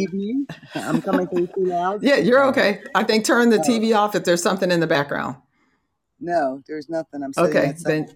I'm 0.74 1.02
coming 1.02 1.26
through 1.26 1.46
too 1.48 1.66
loud. 1.66 2.02
Yeah, 2.02 2.16
you're 2.16 2.44
okay. 2.46 2.82
I 2.94 3.04
think 3.04 3.24
turn 3.24 3.50
the 3.50 3.58
TV 3.58 3.96
off 3.96 4.14
if 4.14 4.24
there's 4.24 4.42
something 4.42 4.70
in 4.70 4.80
the 4.80 4.86
background. 4.86 5.36
no, 6.20 6.62
there's 6.66 6.88
nothing. 6.88 7.22
I'm 7.22 7.32
Okay, 7.36 7.74
then 7.82 8.08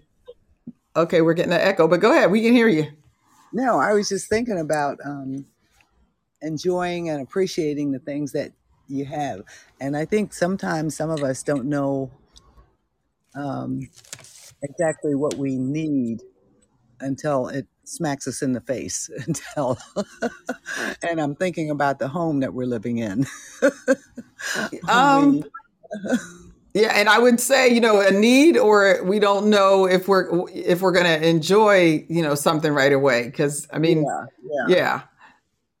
okay, 0.95 1.21
we're 1.21 1.33
getting 1.33 1.53
an 1.53 1.61
echo, 1.61 1.87
but 1.87 1.99
go 1.99 2.11
ahead. 2.11 2.31
We 2.31 2.41
can 2.41 2.53
hear 2.53 2.67
you. 2.67 2.87
No, 3.53 3.79
I 3.79 3.93
was 3.93 4.09
just 4.09 4.27
thinking 4.27 4.59
about 4.59 4.99
um, 5.05 5.45
enjoying 6.41 7.09
and 7.09 7.21
appreciating 7.21 7.91
the 7.91 7.99
things 7.99 8.31
that 8.33 8.51
you 8.87 9.05
have, 9.05 9.41
and 9.79 9.95
I 9.95 10.05
think 10.05 10.33
sometimes 10.33 10.95
some 10.95 11.09
of 11.09 11.23
us 11.23 11.41
don't 11.43 11.65
know 11.65 12.11
um, 13.33 13.89
exactly 14.61 15.15
what 15.15 15.35
we 15.35 15.57
need 15.57 16.21
until 16.99 17.47
it 17.47 17.67
smacks 17.87 18.27
us 18.27 18.41
in 18.41 18.53
the 18.53 18.61
face. 18.61 19.09
Until, 19.27 19.77
and 21.01 21.19
I'm 21.19 21.35
thinking 21.35 21.69
about 21.69 21.99
the 21.99 22.07
home 22.07 22.41
that 22.41 22.53
we're 22.53 22.67
living 22.67 22.97
in. 22.97 23.25
Um, 24.89 25.43
yeah, 26.73 26.91
and 26.93 27.09
I 27.09 27.19
would 27.19 27.39
say, 27.39 27.69
you 27.69 27.81
know, 27.81 28.01
a 28.01 28.11
need 28.11 28.57
or 28.57 29.03
we 29.03 29.19
don't 29.19 29.49
know 29.49 29.85
if 29.85 30.07
we're 30.07 30.47
if 30.49 30.81
we're 30.81 30.91
going 30.91 31.05
to 31.05 31.27
enjoy, 31.27 32.05
you 32.09 32.21
know, 32.21 32.35
something 32.35 32.73
right 32.73 32.93
away 32.93 33.23
because 33.25 33.67
I 33.71 33.79
mean, 33.79 34.05
yeah, 34.05 34.25
yeah. 34.67 34.75
yeah. 34.75 35.01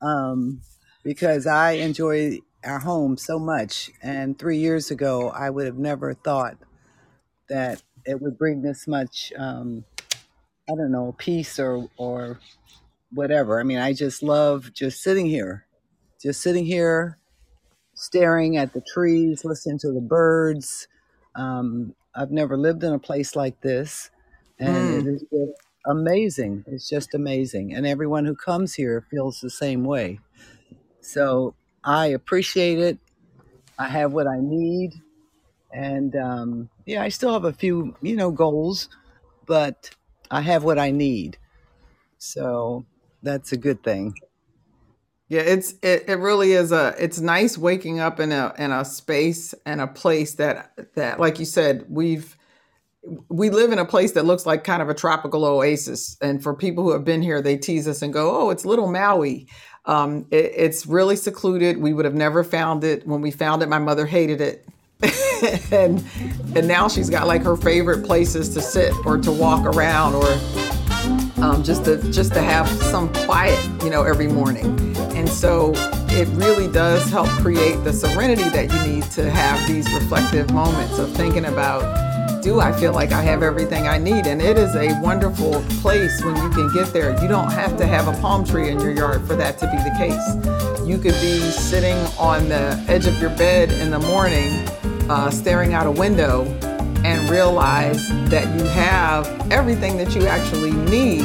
um, 0.01 0.61
because 1.03 1.47
I 1.47 1.73
enjoy 1.73 2.39
our 2.65 2.79
home 2.79 3.17
so 3.17 3.39
much. 3.39 3.91
And 4.01 4.37
three 4.37 4.57
years 4.57 4.91
ago, 4.91 5.29
I 5.29 5.49
would 5.49 5.65
have 5.65 5.77
never 5.77 6.13
thought 6.13 6.57
that 7.47 7.83
it 8.05 8.21
would 8.21 8.37
bring 8.37 8.61
this 8.61 8.87
much, 8.87 9.31
um, 9.37 9.85
I 10.69 10.75
don't 10.75 10.91
know, 10.91 11.15
peace 11.17 11.59
or, 11.59 11.89
or 11.97 12.39
whatever. 13.11 13.59
I 13.59 13.63
mean, 13.63 13.77
I 13.79 13.93
just 13.93 14.23
love 14.23 14.73
just 14.73 15.01
sitting 15.03 15.27
here, 15.27 15.67
just 16.21 16.41
sitting 16.41 16.65
here, 16.65 17.19
staring 17.95 18.57
at 18.57 18.73
the 18.73 18.81
trees, 18.93 19.45
listening 19.45 19.79
to 19.79 19.91
the 19.93 20.01
birds. 20.01 20.87
Um, 21.35 21.95
I've 22.15 22.31
never 22.31 22.57
lived 22.57 22.83
in 22.83 22.93
a 22.93 22.99
place 22.99 23.35
like 23.35 23.61
this. 23.61 24.11
And 24.59 24.91
it 24.91 25.05
Mm. 25.05 25.07
is 25.07 25.21
just 25.23 25.61
amazing. 25.87 26.65
It's 26.67 26.89
just 26.89 27.13
amazing. 27.15 27.73
And 27.73 27.87
everyone 27.87 28.25
who 28.25 28.35
comes 28.35 28.75
here 28.75 29.05
feels 29.11 29.41
the 29.41 29.49
same 29.49 29.83
way. 29.85 30.19
So 31.01 31.55
I 31.83 32.07
appreciate 32.07 32.79
it. 32.79 32.99
I 33.79 33.89
have 33.89 34.13
what 34.13 34.27
I 34.27 34.39
need. 34.41 34.93
And 35.73 36.15
um, 36.15 36.69
yeah, 36.85 37.03
I 37.03 37.09
still 37.09 37.33
have 37.33 37.45
a 37.45 37.53
few, 37.53 37.95
you 38.01 38.15
know, 38.15 38.31
goals, 38.31 38.89
but 39.45 39.91
I 40.31 40.41
have 40.41 40.63
what 40.63 40.79
I 40.79 40.91
need. 40.91 41.37
So 42.17 42.85
that's 43.21 43.51
a 43.51 43.57
good 43.57 43.83
thing. 43.83 44.15
Yeah, 45.27 45.41
it's 45.41 45.73
it, 45.81 46.07
it 46.07 46.19
really 46.19 46.51
is 46.51 46.71
a 46.71 46.93
it's 46.99 47.19
nice 47.19 47.57
waking 47.57 47.99
up 47.99 48.19
in 48.19 48.31
a 48.31 48.53
in 48.57 48.71
a 48.71 48.85
space 48.85 49.55
and 49.65 49.81
a 49.81 49.87
place 49.87 50.35
that 50.35 50.71
that 50.95 51.19
like 51.19 51.39
you 51.39 51.45
said, 51.45 51.85
we've 51.89 52.37
we 53.29 53.49
live 53.49 53.71
in 53.71 53.79
a 53.79 53.85
place 53.85 54.13
that 54.13 54.25
looks 54.25 54.45
like 54.45 54.63
kind 54.63 54.81
of 54.81 54.89
a 54.89 54.93
tropical 54.93 55.45
oasis. 55.45 56.17
And 56.21 56.41
for 56.41 56.53
people 56.53 56.83
who 56.83 56.91
have 56.91 57.03
been 57.03 57.21
here, 57.21 57.41
they 57.41 57.57
tease 57.57 57.87
us 57.87 58.01
and 58.01 58.13
go, 58.13 58.39
"Oh, 58.39 58.49
it's 58.51 58.65
little 58.65 58.91
Maui." 58.91 59.47
Um, 59.85 60.27
it, 60.31 60.51
it's 60.55 60.85
really 60.85 61.15
secluded. 61.15 61.77
We 61.77 61.93
would 61.93 62.05
have 62.05 62.15
never 62.15 62.43
found 62.43 62.83
it. 62.83 63.05
When 63.07 63.21
we 63.21 63.31
found 63.31 63.63
it, 63.63 63.69
my 63.69 63.79
mother 63.79 64.05
hated 64.05 64.41
it, 64.41 64.67
and 65.71 66.03
and 66.55 66.67
now 66.67 66.87
she's 66.87 67.09
got 67.09 67.27
like 67.27 67.43
her 67.43 67.57
favorite 67.57 68.05
places 68.05 68.53
to 68.53 68.61
sit 68.61 68.93
or 69.05 69.17
to 69.17 69.31
walk 69.31 69.65
around 69.65 70.15
or 70.15 70.27
um, 71.43 71.63
just 71.63 71.85
to 71.85 71.97
just 72.11 72.33
to 72.33 72.41
have 72.41 72.67
some 72.67 73.11
quiet, 73.25 73.59
you 73.83 73.89
know, 73.89 74.03
every 74.03 74.27
morning. 74.27 74.65
And 75.15 75.27
so 75.29 75.73
it 76.09 76.27
really 76.29 76.71
does 76.71 77.09
help 77.09 77.27
create 77.27 77.75
the 77.83 77.93
serenity 77.93 78.49
that 78.49 78.71
you 78.71 78.93
need 78.93 79.03
to 79.11 79.29
have 79.29 79.67
these 79.67 79.91
reflective 79.93 80.51
moments 80.51 80.97
of 80.97 81.11
thinking 81.11 81.45
about 81.45 81.83
do 82.45 82.59
I 82.59 82.71
feel 82.71 82.93
like 82.93 83.11
I 83.11 83.23
have 83.23 83.41
everything 83.41 83.87
I 83.87 83.97
need? 83.97 84.27
And 84.27 84.39
it 84.39 84.55
is 84.55 84.75
a 84.75 85.01
wonderful 85.01 85.63
place 85.81 86.23
when 86.23 86.35
you 86.35 86.47
can 86.51 86.71
get 86.75 86.93
there. 86.93 87.19
You 87.19 87.27
don't 87.27 87.51
have 87.51 87.75
to 87.77 87.87
have 87.87 88.07
a 88.07 88.21
palm 88.21 88.45
tree 88.45 88.69
in 88.69 88.79
your 88.79 88.91
yard 88.91 89.25
for 89.25 89.35
that 89.35 89.57
to 89.57 89.65
be 89.65 89.77
the 89.77 89.89
case. 89.97 90.87
You 90.87 90.99
could 90.99 91.19
be 91.19 91.39
sitting 91.39 91.97
on 92.19 92.47
the 92.47 92.79
edge 92.87 93.07
of 93.07 93.19
your 93.19 93.31
bed 93.31 93.71
in 93.71 93.89
the 93.89 93.97
morning, 93.97 94.51
uh, 95.09 95.31
staring 95.31 95.73
out 95.73 95.87
a 95.87 95.91
window, 95.91 96.43
and 97.03 97.27
realize 97.31 98.07
that 98.29 98.45
you 98.55 98.63
have 98.67 99.51
everything 99.51 99.97
that 99.97 100.13
you 100.13 100.27
actually 100.27 100.73
need. 100.73 101.21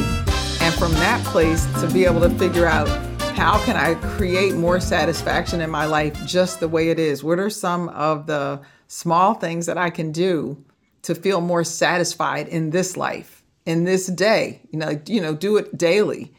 And 0.63 0.75
from 0.77 0.93
that 0.93 1.23
place 1.27 1.67
to 1.83 1.91
be 1.93 2.07
able 2.07 2.23
to 2.23 2.31
figure 2.31 2.65
out 2.65 2.89
how 3.37 3.63
can 3.67 3.77
I 3.77 3.95
create 4.17 4.55
more 4.55 4.81
satisfaction 4.81 5.61
in 5.61 5.69
my 5.69 5.85
life 5.85 6.15
just 6.25 6.61
the 6.61 6.69
way 6.69 6.89
it 6.89 6.99
is? 6.99 7.23
What 7.23 7.39
are 7.39 7.51
some 7.51 7.91
of 7.91 8.27
the 8.27 8.63
small 8.87 9.35
things 9.35 9.67
that 9.67 9.77
I 9.77 9.91
can 9.91 10.13
do 10.13 10.65
to 11.03 11.15
feel 11.15 11.41
more 11.41 11.65
satisfied 11.65 12.49
in 12.49 12.71
this 12.71 12.97
life, 12.97 13.43
in 13.67 13.85
this 13.85 14.07
day? 14.07 14.61
You 14.71 14.79
know, 14.79 15.01
you 15.07 15.21
know, 15.21 15.35
do 15.35 15.57
it 15.57 15.77
daily. 15.77 16.33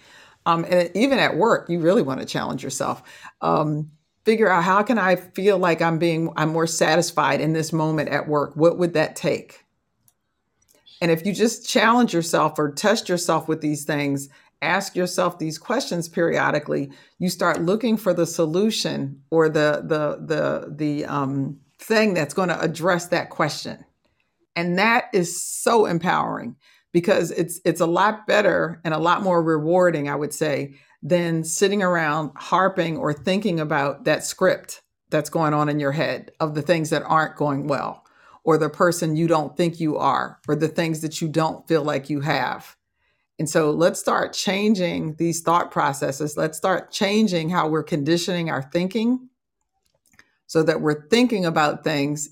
Um, 0.45 0.65
and 0.69 0.89
even 0.95 1.19
at 1.19 1.37
work, 1.37 1.69
you 1.69 1.79
really 1.79 2.01
want 2.01 2.19
to 2.19 2.25
challenge 2.25 2.63
yourself. 2.63 3.03
Um, 3.41 3.91
figure 4.25 4.49
out 4.49 4.63
how 4.63 4.83
can 4.83 4.97
I 4.97 5.15
feel 5.15 5.57
like 5.57 5.81
I'm 5.81 5.99
being 5.99 6.31
I'm 6.35 6.49
more 6.49 6.67
satisfied 6.67 7.41
in 7.41 7.53
this 7.53 7.73
moment 7.73 8.09
at 8.09 8.27
work. 8.27 8.55
What 8.55 8.77
would 8.77 8.93
that 8.93 9.15
take? 9.15 9.65
And 11.01 11.09
if 11.09 11.25
you 11.25 11.33
just 11.33 11.67
challenge 11.67 12.13
yourself 12.13 12.59
or 12.59 12.71
test 12.71 13.09
yourself 13.09 13.47
with 13.47 13.61
these 13.61 13.85
things, 13.85 14.29
ask 14.61 14.95
yourself 14.95 15.39
these 15.39 15.57
questions 15.57 16.07
periodically, 16.07 16.91
you 17.17 17.29
start 17.29 17.61
looking 17.61 17.97
for 17.97 18.13
the 18.13 18.25
solution 18.25 19.21
or 19.31 19.49
the 19.49 19.83
the 19.83 20.23
the 20.25 20.73
the 20.75 21.05
um, 21.05 21.59
thing 21.79 22.13
that's 22.13 22.33
going 22.33 22.49
to 22.49 22.61
address 22.61 23.07
that 23.07 23.29
question. 23.29 23.83
And 24.55 24.77
that 24.77 25.05
is 25.13 25.43
so 25.43 25.85
empowering 25.85 26.55
because 26.91 27.31
it's 27.31 27.59
it's 27.63 27.81
a 27.81 27.85
lot 27.85 28.27
better 28.27 28.81
and 28.83 28.93
a 28.93 28.99
lot 28.99 29.23
more 29.23 29.41
rewarding, 29.41 30.09
I 30.09 30.15
would 30.15 30.33
say, 30.33 30.75
than 31.01 31.43
sitting 31.43 31.81
around 31.81 32.31
harping 32.35 32.97
or 32.97 33.13
thinking 33.13 33.59
about 33.59 34.03
that 34.05 34.23
script 34.23 34.81
that's 35.09 35.29
going 35.29 35.53
on 35.53 35.69
in 35.69 35.79
your 35.79 35.91
head 35.91 36.31
of 36.39 36.53
the 36.55 36.61
things 36.61 36.89
that 36.89 37.03
aren't 37.03 37.35
going 37.35 37.67
well 37.67 38.05
or 38.43 38.57
the 38.57 38.69
person 38.69 39.15
you 39.15 39.27
don't 39.27 39.55
think 39.55 39.79
you 39.79 39.97
are 39.97 40.39
or 40.47 40.55
the 40.55 40.67
things 40.67 41.01
that 41.01 41.21
you 41.21 41.27
don't 41.27 41.67
feel 41.67 41.83
like 41.83 42.09
you 42.09 42.21
have. 42.21 42.75
And 43.37 43.49
so 43.49 43.71
let's 43.71 43.99
start 43.99 44.33
changing 44.33 45.15
these 45.15 45.41
thought 45.41 45.71
processes. 45.71 46.37
Let's 46.37 46.57
start 46.57 46.91
changing 46.91 47.49
how 47.49 47.67
we're 47.67 47.83
conditioning 47.83 48.49
our 48.49 48.61
thinking 48.61 49.29
so 50.47 50.63
that 50.63 50.81
we're 50.81 51.07
thinking 51.07 51.45
about 51.45 51.83
things 51.83 52.29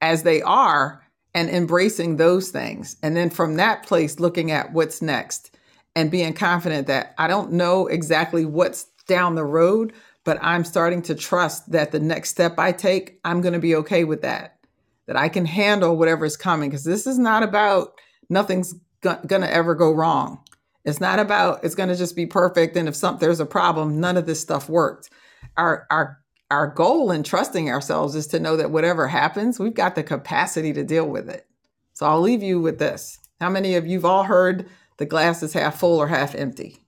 as 0.00 0.22
they 0.22 0.42
are 0.42 1.02
and 1.38 1.50
embracing 1.50 2.16
those 2.16 2.48
things. 2.48 2.96
And 3.00 3.16
then 3.16 3.30
from 3.30 3.54
that 3.54 3.84
place, 3.84 4.18
looking 4.18 4.50
at 4.50 4.72
what's 4.72 5.00
next 5.00 5.56
and 5.94 6.10
being 6.10 6.32
confident 6.32 6.88
that 6.88 7.14
I 7.16 7.28
don't 7.28 7.52
know 7.52 7.86
exactly 7.86 8.44
what's 8.44 8.86
down 9.06 9.36
the 9.36 9.44
road, 9.44 9.92
but 10.24 10.42
I'm 10.42 10.64
starting 10.64 11.00
to 11.02 11.14
trust 11.14 11.70
that 11.70 11.92
the 11.92 12.00
next 12.00 12.30
step 12.30 12.58
I 12.58 12.72
take, 12.72 13.20
I'm 13.24 13.40
going 13.40 13.52
to 13.52 13.60
be 13.60 13.76
okay 13.76 14.02
with 14.02 14.22
that, 14.22 14.58
that 15.06 15.16
I 15.16 15.28
can 15.28 15.46
handle 15.46 15.96
whatever 15.96 16.24
is 16.24 16.36
coming. 16.36 16.70
Because 16.70 16.82
this 16.82 17.06
is 17.06 17.20
not 17.20 17.44
about 17.44 17.92
nothing's 18.28 18.74
go- 19.00 19.20
going 19.24 19.42
to 19.42 19.54
ever 19.54 19.76
go 19.76 19.92
wrong. 19.92 20.40
It's 20.84 21.00
not 21.00 21.20
about 21.20 21.62
it's 21.62 21.76
going 21.76 21.88
to 21.88 21.94
just 21.94 22.16
be 22.16 22.26
perfect. 22.26 22.76
And 22.76 22.88
if 22.88 22.96
some, 22.96 23.18
there's 23.18 23.38
a 23.38 23.46
problem, 23.46 24.00
none 24.00 24.16
of 24.16 24.26
this 24.26 24.40
stuff 24.40 24.68
worked. 24.68 25.08
Our, 25.56 25.86
our, 25.88 26.17
our 26.50 26.66
goal 26.66 27.10
in 27.10 27.22
trusting 27.22 27.70
ourselves 27.70 28.14
is 28.14 28.26
to 28.28 28.40
know 28.40 28.56
that 28.56 28.70
whatever 28.70 29.08
happens, 29.08 29.58
we've 29.58 29.74
got 29.74 29.94
the 29.94 30.02
capacity 30.02 30.72
to 30.72 30.84
deal 30.84 31.06
with 31.06 31.28
it. 31.28 31.46
So 31.92 32.06
I'll 32.06 32.20
leave 32.20 32.42
you 32.42 32.60
with 32.60 32.78
this. 32.78 33.18
How 33.40 33.50
many 33.50 33.74
of 33.74 33.86
you've 33.86 34.04
all 34.04 34.24
heard 34.24 34.68
the 34.96 35.06
glass 35.06 35.42
is 35.42 35.52
half 35.52 35.78
full 35.78 35.98
or 35.98 36.08
half 36.08 36.34
empty? 36.34 36.78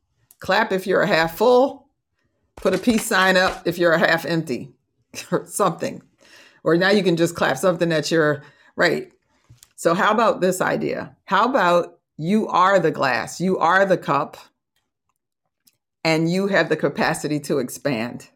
Clap 0.41 0.73
if 0.73 0.87
you're 0.87 1.03
a 1.03 1.07
half 1.07 1.37
full. 1.37 1.89
Put 2.57 2.75
a 2.75 2.79
peace 2.79 3.07
sign 3.07 3.37
up 3.37 3.67
if 3.67 3.79
you're 3.79 3.93
a 3.93 3.99
half 3.99 4.25
empty 4.25 4.73
or 5.31 5.47
something. 5.47 6.03
Or 6.65 6.77
now 6.77 6.91
you 6.91 7.03
can 7.03 7.17
just 7.17 7.37
clap 7.37 7.57
something 7.57 7.89
that 7.91 8.11
you're 8.11 8.43
right. 8.77 9.13
So, 9.77 9.95
how 9.95 10.13
about 10.13 10.41
this 10.41 10.61
idea? 10.61 11.17
How 11.25 11.47
about 11.47 11.99
you 12.19 12.49
are 12.49 12.79
the 12.79 12.91
glass, 12.91 13.41
you 13.41 13.59
are 13.59 13.87
the 13.87 13.97
cup, 13.97 14.37
and 16.05 16.31
you 16.31 16.49
have 16.49 16.69
the 16.69 16.77
capacity 16.77 17.41
to 17.41 17.59
expand? 17.59 18.29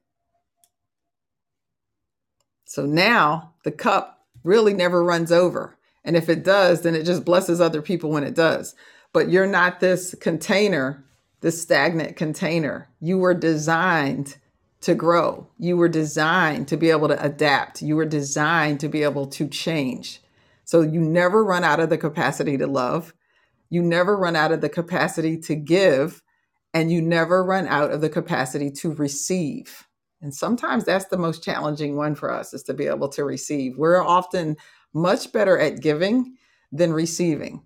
So 2.64 2.86
now 2.86 3.52
the 3.64 3.72
cup 3.72 4.24
really 4.42 4.74
never 4.74 5.02
runs 5.02 5.32
over. 5.32 5.76
And 6.04 6.16
if 6.16 6.28
it 6.28 6.44
does, 6.44 6.82
then 6.82 6.94
it 6.94 7.04
just 7.04 7.24
blesses 7.24 7.60
other 7.60 7.82
people 7.82 8.10
when 8.10 8.24
it 8.24 8.34
does. 8.34 8.74
But 9.12 9.30
you're 9.30 9.46
not 9.46 9.80
this 9.80 10.14
container, 10.20 11.04
this 11.40 11.62
stagnant 11.62 12.16
container. 12.16 12.88
You 13.00 13.18
were 13.18 13.34
designed 13.34 14.36
to 14.82 14.94
grow. 14.94 15.48
You 15.58 15.78
were 15.78 15.88
designed 15.88 16.68
to 16.68 16.76
be 16.76 16.90
able 16.90 17.08
to 17.08 17.24
adapt. 17.24 17.80
You 17.80 17.96
were 17.96 18.04
designed 18.04 18.80
to 18.80 18.88
be 18.88 19.02
able 19.02 19.26
to 19.28 19.48
change. 19.48 20.20
So 20.64 20.82
you 20.82 21.00
never 21.00 21.42
run 21.42 21.64
out 21.64 21.80
of 21.80 21.88
the 21.88 21.98
capacity 21.98 22.58
to 22.58 22.66
love. 22.66 23.14
You 23.70 23.82
never 23.82 24.16
run 24.16 24.36
out 24.36 24.52
of 24.52 24.60
the 24.60 24.68
capacity 24.68 25.38
to 25.38 25.54
give. 25.54 26.22
And 26.74 26.92
you 26.92 27.00
never 27.00 27.42
run 27.42 27.66
out 27.66 27.92
of 27.92 28.00
the 28.00 28.10
capacity 28.10 28.70
to 28.72 28.92
receive. 28.92 29.86
And 30.24 30.34
sometimes 30.34 30.84
that's 30.84 31.04
the 31.04 31.18
most 31.18 31.44
challenging 31.44 31.96
one 31.96 32.14
for 32.14 32.32
us 32.32 32.54
is 32.54 32.62
to 32.62 32.72
be 32.72 32.86
able 32.86 33.10
to 33.10 33.24
receive. 33.24 33.76
We're 33.76 34.02
often 34.02 34.56
much 34.94 35.30
better 35.32 35.58
at 35.58 35.82
giving 35.82 36.38
than 36.72 36.94
receiving. 36.94 37.62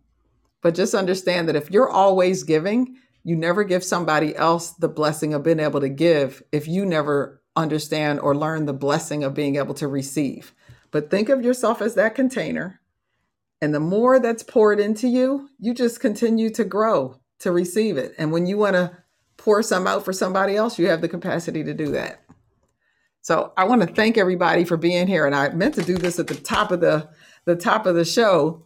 But 0.60 0.74
just 0.74 0.92
understand 0.92 1.48
that 1.48 1.54
if 1.54 1.70
you're 1.70 1.88
always 1.88 2.42
giving, 2.42 2.96
you 3.22 3.36
never 3.36 3.62
give 3.62 3.84
somebody 3.84 4.34
else 4.34 4.72
the 4.72 4.88
blessing 4.88 5.34
of 5.34 5.44
being 5.44 5.60
able 5.60 5.78
to 5.78 5.88
give 5.88 6.42
if 6.50 6.66
you 6.66 6.84
never 6.84 7.40
understand 7.54 8.18
or 8.18 8.34
learn 8.34 8.66
the 8.66 8.72
blessing 8.72 9.22
of 9.22 9.34
being 9.34 9.54
able 9.54 9.74
to 9.74 9.86
receive. 9.86 10.52
But 10.90 11.12
think 11.12 11.28
of 11.28 11.44
yourself 11.44 11.80
as 11.80 11.94
that 11.94 12.16
container. 12.16 12.80
And 13.62 13.72
the 13.72 13.78
more 13.78 14.18
that's 14.18 14.42
poured 14.42 14.80
into 14.80 15.06
you, 15.06 15.48
you 15.60 15.74
just 15.74 16.00
continue 16.00 16.50
to 16.50 16.64
grow 16.64 17.20
to 17.38 17.52
receive 17.52 17.96
it. 17.96 18.16
And 18.18 18.32
when 18.32 18.46
you 18.46 18.58
want 18.58 18.74
to 18.74 18.98
pour 19.36 19.62
some 19.62 19.86
out 19.86 20.04
for 20.04 20.12
somebody 20.12 20.56
else, 20.56 20.76
you 20.76 20.88
have 20.88 21.02
the 21.02 21.08
capacity 21.08 21.62
to 21.62 21.72
do 21.72 21.92
that. 21.92 22.24
So 23.28 23.52
I 23.58 23.64
want 23.64 23.82
to 23.82 23.86
thank 23.86 24.16
everybody 24.16 24.64
for 24.64 24.78
being 24.78 25.06
here. 25.06 25.26
And 25.26 25.34
I 25.34 25.50
meant 25.50 25.74
to 25.74 25.82
do 25.82 25.98
this 25.98 26.18
at 26.18 26.28
the 26.28 26.34
top 26.34 26.72
of 26.72 26.80
the 26.80 27.10
the 27.44 27.56
top 27.56 27.84
of 27.84 27.94
the 27.94 28.06
show. 28.06 28.62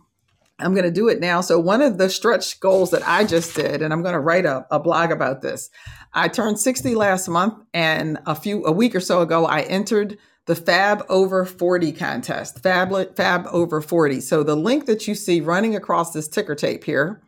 I'm 0.60 0.72
going 0.72 0.84
to 0.84 0.92
do 0.92 1.08
it 1.08 1.18
now. 1.18 1.40
So 1.40 1.58
one 1.58 1.82
of 1.82 1.98
the 1.98 2.08
stretch 2.08 2.60
goals 2.60 2.92
that 2.92 3.02
I 3.04 3.24
just 3.24 3.56
did, 3.56 3.82
and 3.82 3.92
I'm 3.92 4.02
going 4.02 4.14
to 4.14 4.20
write 4.20 4.46
a, 4.46 4.64
a 4.70 4.78
blog 4.78 5.10
about 5.10 5.42
this. 5.42 5.68
I 6.14 6.28
turned 6.28 6.60
60 6.60 6.94
last 6.94 7.26
month, 7.26 7.54
and 7.74 8.20
a 8.24 8.36
few 8.36 8.64
a 8.64 8.70
week 8.70 8.94
or 8.94 9.00
so 9.00 9.20
ago, 9.20 9.46
I 9.46 9.62
entered 9.62 10.16
the 10.46 10.54
Fab 10.54 11.04
Over 11.08 11.44
40 11.44 11.90
contest. 11.90 12.62
Fab 12.62 13.16
Fab 13.16 13.48
Over 13.50 13.80
40. 13.80 14.20
So 14.20 14.44
the 14.44 14.54
link 14.54 14.86
that 14.86 15.08
you 15.08 15.16
see 15.16 15.40
running 15.40 15.74
across 15.74 16.12
this 16.12 16.28
ticker 16.28 16.54
tape 16.54 16.84
here 16.84 17.20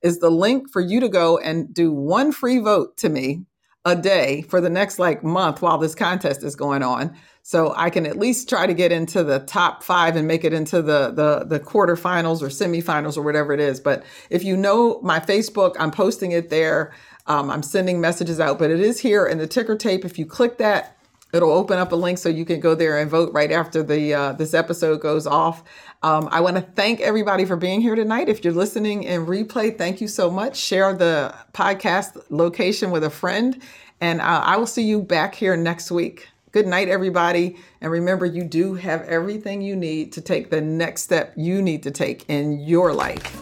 is 0.00 0.20
the 0.20 0.30
link 0.30 0.70
for 0.70 0.80
you 0.80 1.00
to 1.00 1.10
go 1.10 1.36
and 1.36 1.74
do 1.74 1.92
one 1.92 2.32
free 2.32 2.60
vote 2.60 2.96
to 2.96 3.10
me 3.10 3.44
a 3.84 3.96
day 3.96 4.42
for 4.42 4.60
the 4.60 4.70
next 4.70 4.98
like 4.98 5.24
month 5.24 5.60
while 5.60 5.78
this 5.78 5.94
contest 5.94 6.44
is 6.44 6.54
going 6.54 6.82
on. 6.82 7.16
So 7.44 7.74
i 7.76 7.90
can 7.90 8.06
at 8.06 8.16
least 8.16 8.48
try 8.48 8.66
to 8.66 8.74
get 8.74 8.92
into 8.92 9.24
the 9.24 9.40
top 9.40 9.82
five 9.82 10.14
and 10.14 10.28
make 10.28 10.44
it 10.44 10.52
into 10.52 10.80
the 10.80 11.10
the 11.10 11.44
the 11.44 11.58
quarterfinals 11.58 12.42
or 12.42 12.46
semifinals 12.46 13.16
or 13.16 13.22
whatever 13.22 13.52
it 13.52 13.60
is. 13.60 13.80
But 13.80 14.04
if 14.30 14.44
you 14.44 14.56
know 14.56 15.00
my 15.02 15.18
facebook 15.18 15.74
i'm 15.78 15.90
posting 15.90 16.32
it 16.32 16.50
there. 16.50 16.92
Um, 17.26 17.50
i'm 17.50 17.62
sending 17.62 18.00
messages 18.00 18.40
out 18.40 18.58
but 18.58 18.70
it 18.70 18.80
is 18.80 19.00
here 19.00 19.26
in 19.26 19.38
the 19.38 19.46
ticker 19.46 19.76
tape. 19.76 20.04
If 20.04 20.18
you 20.18 20.26
click 20.26 20.58
that 20.58 20.96
it'll 21.32 21.50
open 21.50 21.78
up 21.78 21.92
a 21.92 21.96
link 21.96 22.18
so 22.18 22.28
you 22.28 22.44
can 22.44 22.60
go 22.60 22.74
there 22.74 22.98
and 22.98 23.10
vote 23.10 23.32
right 23.32 23.50
after 23.50 23.82
the 23.82 24.14
uh, 24.14 24.32
this 24.32 24.54
episode 24.54 25.00
goes 25.00 25.26
off. 25.26 25.64
Um, 26.02 26.28
i 26.30 26.40
want 26.40 26.56
to 26.56 26.62
thank 26.62 27.00
everybody 27.00 27.44
for 27.44 27.56
being 27.56 27.80
here 27.80 27.94
tonight. 27.94 28.28
If 28.28 28.44
you're 28.44 28.52
listening 28.52 29.04
in 29.04 29.26
replay 29.26 29.76
thank 29.76 30.00
you 30.00 30.08
so 30.08 30.30
much. 30.30 30.56
Share 30.56 30.94
the 30.94 31.34
podcast 31.52 32.22
location 32.28 32.90
with 32.90 33.04
a 33.04 33.10
friend 33.10 33.60
and 34.00 34.20
uh, 34.20 34.42
i 34.44 34.56
will 34.56 34.66
see 34.66 34.82
you 34.82 35.02
back 35.02 35.34
here 35.34 35.56
next 35.56 35.90
week. 35.90 36.28
Good 36.52 36.66
night 36.66 36.88
everybody 36.88 37.56
and 37.80 37.90
remember 37.90 38.26
you 38.26 38.44
do 38.44 38.74
have 38.74 39.02
everything 39.02 39.62
you 39.62 39.74
need 39.74 40.12
to 40.12 40.20
take 40.20 40.50
the 40.50 40.60
next 40.60 41.02
step 41.02 41.32
you 41.36 41.62
need 41.62 41.82
to 41.84 41.90
take 41.90 42.28
in 42.28 42.60
your 42.60 42.92
life. 42.92 43.40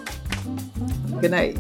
Good 1.21 1.33
night 1.33 1.59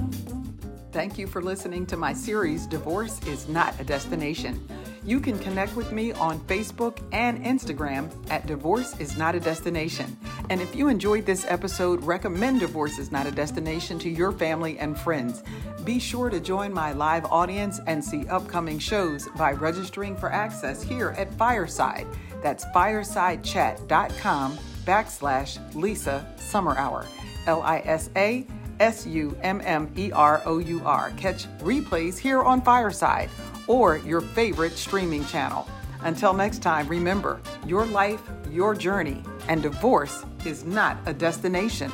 thank 0.92 1.18
you 1.18 1.26
for 1.26 1.42
listening 1.42 1.86
to 1.86 1.96
my 1.96 2.12
series 2.12 2.66
divorce 2.66 3.20
is 3.26 3.48
not 3.48 3.78
a 3.80 3.84
destination 3.84 4.60
you 5.02 5.18
can 5.18 5.38
connect 5.38 5.76
with 5.76 5.92
me 5.92 6.12
on 6.12 6.38
Facebook 6.40 7.00
and 7.12 7.42
Instagram 7.42 8.10
at 8.30 8.46
Divorce 8.46 8.98
is 9.00 9.16
Not 9.16 9.34
a 9.34 9.40
Destination. 9.40 10.16
And 10.50 10.60
if 10.60 10.76
you 10.76 10.88
enjoyed 10.88 11.24
this 11.24 11.46
episode, 11.48 12.04
recommend 12.04 12.60
Divorce 12.60 12.98
is 12.98 13.10
Not 13.10 13.26
a 13.26 13.30
Destination 13.30 13.98
to 14.00 14.10
your 14.10 14.30
family 14.30 14.78
and 14.78 14.98
friends. 14.98 15.42
Be 15.84 15.98
sure 15.98 16.28
to 16.28 16.38
join 16.38 16.74
my 16.74 16.92
live 16.92 17.24
audience 17.26 17.80
and 17.86 18.04
see 18.04 18.28
upcoming 18.28 18.78
shows 18.78 19.26
by 19.36 19.52
registering 19.52 20.16
for 20.16 20.30
access 20.30 20.82
here 20.82 21.14
at 21.16 21.32
Fireside. 21.34 22.06
That's 22.42 22.66
firesidechat.com 22.66 24.58
backslash 24.84 25.74
Lisa 25.74 26.26
Summerour. 26.36 27.06
L 27.46 27.62
I 27.62 27.78
S 27.86 28.10
A 28.16 28.46
S 28.80 29.06
U 29.06 29.36
M 29.42 29.60
M 29.64 29.92
E 29.96 30.10
R 30.10 30.42
O 30.44 30.58
U 30.58 30.82
R. 30.84 31.12
Catch 31.16 31.46
replays 31.58 32.18
here 32.18 32.42
on 32.42 32.60
Fireside 32.62 33.30
or 33.66 33.98
your 33.98 34.20
favorite 34.20 34.72
streaming 34.72 35.24
channel. 35.26 35.68
Until 36.02 36.32
next 36.32 36.62
time, 36.62 36.88
remember 36.88 37.40
your 37.66 37.86
life, 37.86 38.22
your 38.50 38.74
journey, 38.74 39.22
and 39.48 39.62
divorce 39.62 40.24
is 40.44 40.64
not 40.64 40.96
a 41.06 41.12
destination. 41.12 41.92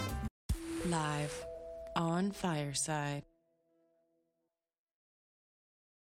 Live 0.86 1.44
on 1.96 2.30
Fireside. 2.30 3.24